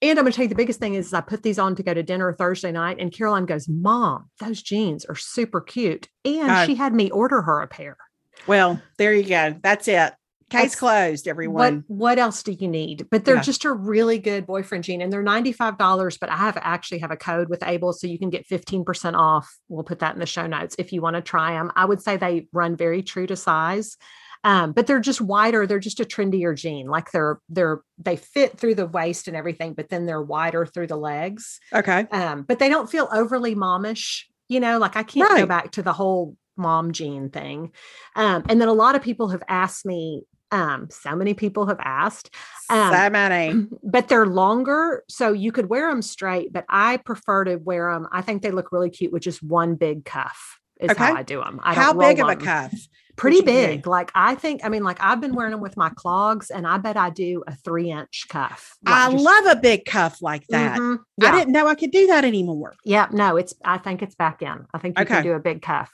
And 0.01 0.19
I'm 0.19 0.25
going 0.25 0.31
to 0.31 0.35
tell 0.35 0.43
you 0.43 0.49
the 0.49 0.55
biggest 0.55 0.79
thing 0.79 0.95
is 0.95 1.13
I 1.13 1.21
put 1.21 1.41
these 1.41 1.57
on 1.57 1.75
to 1.75 1.83
go 1.83 1.93
to 1.93 2.03
dinner 2.03 2.33
Thursday 2.33 2.71
night, 2.71 2.97
and 2.99 3.11
Caroline 3.13 3.45
goes, 3.45 3.67
Mom, 3.67 4.29
those 4.39 4.61
jeans 4.61 5.05
are 5.05 5.15
super 5.15 5.61
cute. 5.61 6.09
And 6.25 6.51
uh, 6.51 6.65
she 6.65 6.75
had 6.75 6.93
me 6.93 7.09
order 7.11 7.41
her 7.41 7.61
a 7.61 7.67
pair. 7.67 7.97
Well, 8.45 8.81
there 8.97 9.13
you 9.13 9.23
go. 9.23 9.55
That's 9.63 9.87
it. 9.87 10.13
Case 10.51 10.61
That's, 10.61 10.75
closed, 10.75 11.27
everyone. 11.27 11.85
What 11.87 11.97
what 11.97 12.19
else 12.19 12.43
do 12.43 12.51
you 12.51 12.67
need? 12.67 13.07
But 13.09 13.25
they're 13.25 13.37
yeah. 13.37 13.41
just 13.41 13.65
a 13.65 13.71
really 13.71 14.19
good 14.19 14.45
boyfriend 14.45 14.83
jean 14.83 15.01
and 15.01 15.11
they're 15.11 15.23
$95, 15.23 16.19
but 16.19 16.29
I 16.29 16.37
have 16.37 16.55
actually 16.61 16.99
have 16.99 17.09
a 17.09 17.17
code 17.17 17.49
with 17.49 17.63
Able 17.63 17.93
so 17.93 18.05
you 18.05 18.19
can 18.19 18.29
get 18.29 18.47
15% 18.47 19.15
off. 19.15 19.51
We'll 19.69 19.83
put 19.83 19.99
that 19.99 20.13
in 20.13 20.19
the 20.19 20.27
show 20.27 20.45
notes 20.45 20.75
if 20.77 20.93
you 20.93 21.01
want 21.01 21.15
to 21.15 21.23
try 21.23 21.53
them. 21.53 21.71
I 21.75 21.85
would 21.85 21.99
say 21.99 22.17
they 22.17 22.47
run 22.53 22.75
very 22.75 23.01
true 23.01 23.25
to 23.25 23.35
size. 23.35 23.97
Um, 24.43 24.73
but 24.73 24.85
they're 24.85 24.99
just 24.99 25.19
wider. 25.19 25.65
They're 25.65 25.79
just 25.79 25.99
a 25.99 26.05
trendier 26.05 26.55
jean. 26.55 26.85
Like 26.85 27.09
they're 27.11 27.39
they're 27.49 27.81
they 27.97 28.15
fit 28.15 28.59
through 28.59 28.75
the 28.75 28.85
waist 28.85 29.27
and 29.27 29.35
everything, 29.35 29.73
but 29.73 29.89
then 29.89 30.05
they're 30.05 30.21
wider 30.21 30.67
through 30.67 30.87
the 30.87 30.95
legs. 30.95 31.59
Okay. 31.73 32.05
Um, 32.11 32.43
but 32.43 32.59
they 32.59 32.69
don't 32.69 32.87
feel 32.87 33.09
overly 33.11 33.55
momish. 33.55 34.25
You 34.47 34.59
know, 34.59 34.77
like 34.77 34.95
I 34.95 35.01
can't 35.01 35.31
right. 35.31 35.39
go 35.39 35.47
back 35.47 35.71
to 35.71 35.81
the 35.81 35.93
whole 35.93 36.37
mom 36.55 36.91
jean 36.91 37.31
thing. 37.31 37.71
Um, 38.15 38.43
and 38.47 38.61
then 38.61 38.67
a 38.67 38.73
lot 38.73 38.93
of 38.93 39.01
people 39.01 39.29
have 39.29 39.41
asked 39.47 39.85
me 39.85 40.21
um, 40.55 40.87
so 40.89 41.15
many 41.15 41.33
people 41.33 41.67
have 41.67 41.79
asked. 41.81 42.33
Um, 42.69 42.93
so 42.93 43.09
many. 43.09 43.67
But 43.83 44.07
they're 44.07 44.25
longer. 44.25 45.03
So 45.07 45.31
you 45.31 45.51
could 45.51 45.69
wear 45.69 45.89
them 45.89 46.01
straight, 46.01 46.51
but 46.51 46.65
I 46.69 46.97
prefer 46.97 47.43
to 47.45 47.57
wear 47.57 47.93
them. 47.93 48.07
I 48.11 48.21
think 48.21 48.41
they 48.41 48.51
look 48.51 48.71
really 48.71 48.89
cute 48.89 49.11
with 49.11 49.23
just 49.23 49.43
one 49.43 49.75
big 49.75 50.05
cuff, 50.05 50.59
is 50.79 50.89
okay. 50.91 51.03
how 51.03 51.15
I 51.15 51.23
do 51.23 51.41
them. 51.41 51.59
I 51.63 51.73
how 51.73 51.93
big 51.93 52.19
of 52.19 52.29
a 52.29 52.35
cuff? 52.35 52.73
Pretty 53.15 53.41
big. 53.41 53.87
Like 53.87 54.11
I 54.15 54.35
think, 54.35 54.61
I 54.65 54.69
mean, 54.69 54.83
like 54.83 54.97
I've 54.99 55.21
been 55.21 55.35
wearing 55.35 55.51
them 55.51 55.61
with 55.61 55.77
my 55.77 55.89
clogs, 55.89 56.49
and 56.49 56.67
I 56.67 56.77
bet 56.77 56.97
I 56.97 57.09
do 57.09 57.43
a 57.47 57.55
three 57.55 57.91
inch 57.91 58.25
cuff. 58.29 58.75
Like 58.85 58.95
I 58.95 59.11
just, 59.11 59.23
love 59.23 59.45
a 59.45 59.55
big 59.61 59.85
cuff 59.85 60.21
like 60.21 60.45
that. 60.47 60.77
Mm-hmm, 60.77 61.03
yeah. 61.21 61.31
I 61.31 61.37
didn't 61.37 61.53
know 61.53 61.67
I 61.67 61.75
could 61.75 61.91
do 61.91 62.07
that 62.07 62.25
anymore. 62.25 62.73
Yeah, 62.83 63.07
no, 63.11 63.37
it's, 63.37 63.53
I 63.63 63.77
think 63.77 64.01
it's 64.01 64.15
back 64.15 64.41
in. 64.41 64.65
I 64.73 64.77
think 64.79 64.97
you 64.97 65.03
okay. 65.03 65.15
can 65.15 65.23
do 65.23 65.33
a 65.33 65.39
big 65.39 65.61
cuff 65.61 65.91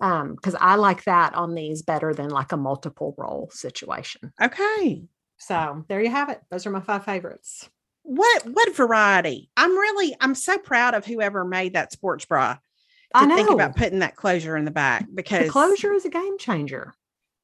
um 0.00 0.34
because 0.34 0.54
i 0.60 0.76
like 0.76 1.04
that 1.04 1.34
on 1.34 1.54
these 1.54 1.82
better 1.82 2.14
than 2.14 2.28
like 2.30 2.52
a 2.52 2.56
multiple 2.56 3.14
roll 3.18 3.48
situation 3.52 4.32
okay 4.40 5.02
So 5.38 5.84
there 5.88 6.00
you 6.02 6.10
have 6.10 6.30
it. 6.30 6.40
Those 6.50 6.66
are 6.66 6.70
my 6.70 6.80
five 6.80 7.04
favorites. 7.04 7.70
What 8.02 8.42
what 8.46 8.74
variety? 8.74 9.50
I'm 9.56 9.70
really 9.70 10.16
I'm 10.20 10.34
so 10.34 10.58
proud 10.58 10.94
of 10.94 11.06
whoever 11.06 11.44
made 11.44 11.74
that 11.74 11.92
sports 11.92 12.24
bra. 12.24 12.54
To 12.54 12.58
I 13.14 13.26
know. 13.26 13.36
think 13.36 13.50
about 13.50 13.76
putting 13.76 14.00
that 14.00 14.16
closure 14.16 14.56
in 14.56 14.64
the 14.64 14.70
back 14.72 15.06
because 15.14 15.44
the 15.46 15.50
closure 15.52 15.92
is 15.92 16.04
a 16.04 16.10
game 16.10 16.38
changer. 16.38 16.94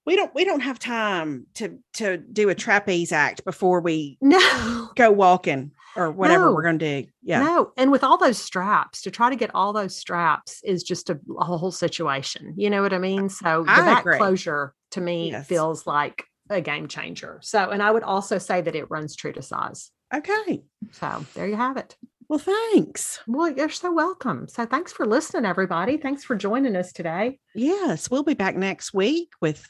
we 0.06 0.16
don't 0.16 0.34
we 0.34 0.44
don't 0.44 0.60
have 0.60 0.78
time 0.80 1.46
to 1.54 1.78
to 1.94 2.16
do 2.18 2.48
a 2.48 2.54
trapeze 2.54 3.12
act 3.12 3.44
before 3.44 3.80
we 3.80 4.18
No. 4.20 4.90
go 4.96 5.10
walking 5.12 5.70
or 5.96 6.10
whatever 6.10 6.46
No. 6.46 6.52
we're 6.54 6.62
going 6.62 6.78
to 6.78 7.02
do. 7.02 7.08
Yeah. 7.22 7.42
No, 7.42 7.72
and 7.76 7.90
with 7.92 8.02
all 8.04 8.16
those 8.18 8.38
straps, 8.38 9.02
to 9.02 9.10
try 9.10 9.30
to 9.30 9.36
get 9.36 9.50
all 9.54 9.72
those 9.72 9.96
straps 9.96 10.60
is 10.64 10.82
just 10.82 11.10
a, 11.10 11.18
a 11.38 11.44
whole 11.44 11.70
situation. 11.70 12.54
You 12.56 12.70
know 12.70 12.82
what 12.82 12.92
I 12.92 12.98
mean? 12.98 13.28
So 13.28 13.64
the 13.64 13.70
I 13.70 13.76
back 13.80 14.00
agree. 14.00 14.18
closure 14.18 14.74
to 14.92 15.00
me 15.00 15.30
Yes. 15.30 15.46
feels 15.46 15.86
like 15.86 16.24
a 16.50 16.60
game 16.60 16.88
changer. 16.88 17.38
So, 17.42 17.70
and 17.70 17.82
I 17.82 17.90
would 17.90 18.02
also 18.02 18.38
say 18.38 18.60
that 18.60 18.74
it 18.74 18.90
runs 18.90 19.16
true 19.16 19.32
to 19.32 19.42
size. 19.42 19.90
Okay. 20.12 20.62
So 20.92 21.24
there 21.34 21.46
you 21.46 21.56
have 21.56 21.76
it. 21.76 21.96
Well, 22.28 22.38
thanks. 22.38 23.20
Well, 23.26 23.50
you're 23.50 23.68
so 23.68 23.92
welcome. 23.92 24.48
So 24.48 24.64
thanks 24.64 24.92
for 24.92 25.06
listening, 25.06 25.44
everybody. 25.44 25.96
Thanks 25.98 26.24
for 26.24 26.34
joining 26.36 26.74
us 26.76 26.92
today. 26.92 27.38
Yes, 27.54 28.10
we'll 28.10 28.22
be 28.22 28.34
back 28.34 28.56
next 28.56 28.94
week 28.94 29.28
with 29.42 29.66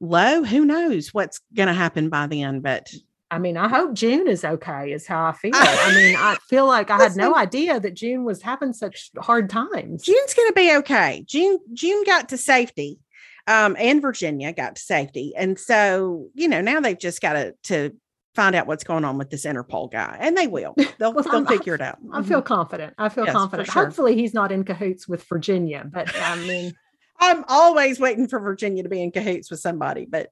low. 0.00 0.44
Who 0.44 0.64
knows 0.64 1.12
what's 1.12 1.40
going 1.54 1.66
to 1.66 1.72
happen 1.72 2.08
by 2.08 2.26
then? 2.28 2.60
But 2.60 2.88
I 3.30 3.38
mean, 3.38 3.56
I 3.56 3.68
hope 3.68 3.94
June 3.94 4.26
is 4.26 4.44
okay, 4.44 4.92
is 4.92 5.06
how 5.06 5.26
I 5.26 5.32
feel. 5.32 5.52
I 5.54 5.92
mean, 5.94 6.16
I 6.16 6.36
feel 6.48 6.66
like 6.66 6.90
I 6.90 6.96
had 6.96 7.16
no 7.16 7.34
idea 7.34 7.78
that 7.78 7.94
June 7.94 8.24
was 8.24 8.42
having 8.42 8.72
such 8.72 9.10
hard 9.18 9.50
times. 9.50 10.04
June's 10.04 10.34
going 10.34 10.48
to 10.48 10.54
be 10.54 10.76
okay. 10.76 11.24
June 11.26 11.58
June 11.74 12.04
got 12.04 12.30
to 12.30 12.38
safety, 12.38 12.98
um, 13.46 13.76
and 13.78 14.00
Virginia 14.00 14.52
got 14.52 14.76
to 14.76 14.82
safety, 14.82 15.34
and 15.36 15.58
so 15.58 16.28
you 16.34 16.48
know 16.48 16.60
now 16.60 16.80
they've 16.80 16.98
just 16.98 17.20
got 17.20 17.34
to 17.34 17.54
to 17.64 17.94
find 18.34 18.54
out 18.54 18.66
what's 18.66 18.84
going 18.84 19.04
on 19.04 19.18
with 19.18 19.30
this 19.30 19.44
Interpol 19.44 19.90
guy, 19.90 20.16
and 20.20 20.36
they 20.36 20.46
will. 20.46 20.74
They'll 20.98 21.12
Well, 21.12 21.24
they'll 21.24 21.44
figure 21.44 21.74
it 21.74 21.80
out. 21.80 21.98
I 22.12 22.22
feel 22.22 22.40
confident. 22.40 22.94
I 22.96 23.08
feel 23.08 23.24
Yes, 23.24 23.34
confident. 23.34 23.68
sure. 23.70 23.84
Hopefully, 23.84 24.14
he's 24.14 24.32
not 24.32 24.52
in 24.52 24.64
cahoots 24.64 25.08
with 25.08 25.24
Virginia, 25.24 25.84
but 25.90 26.08
I 26.16 26.36
mean, 26.36 26.72
I'm 27.20 27.44
always 27.48 27.98
waiting 27.98 28.28
for 28.28 28.38
Virginia 28.38 28.84
to 28.84 28.88
be 28.88 29.02
in 29.02 29.10
cahoots 29.10 29.50
with 29.50 29.60
somebody, 29.60 30.06
but 30.08 30.30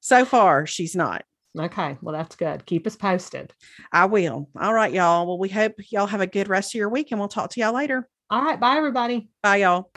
so 0.00 0.24
far 0.24 0.66
she's 0.66 0.94
not. 0.94 1.24
Okay. 1.58 1.98
Well, 2.00 2.14
that's 2.14 2.36
good. 2.36 2.64
Keep 2.66 2.86
us 2.86 2.96
posted. 2.96 3.52
I 3.92 4.06
will. 4.06 4.48
All 4.60 4.74
right, 4.74 4.92
y'all. 4.92 5.26
Well, 5.26 5.38
we 5.38 5.48
hope 5.48 5.74
y'all 5.90 6.06
have 6.06 6.20
a 6.20 6.26
good 6.26 6.48
rest 6.48 6.74
of 6.74 6.78
your 6.78 6.88
week, 6.88 7.08
and 7.10 7.20
we'll 7.20 7.28
talk 7.28 7.50
to 7.50 7.60
y'all 7.60 7.74
later. 7.74 8.08
All 8.30 8.42
right. 8.42 8.58
Bye, 8.58 8.76
everybody. 8.76 9.28
Bye, 9.42 9.56
y'all. 9.56 9.90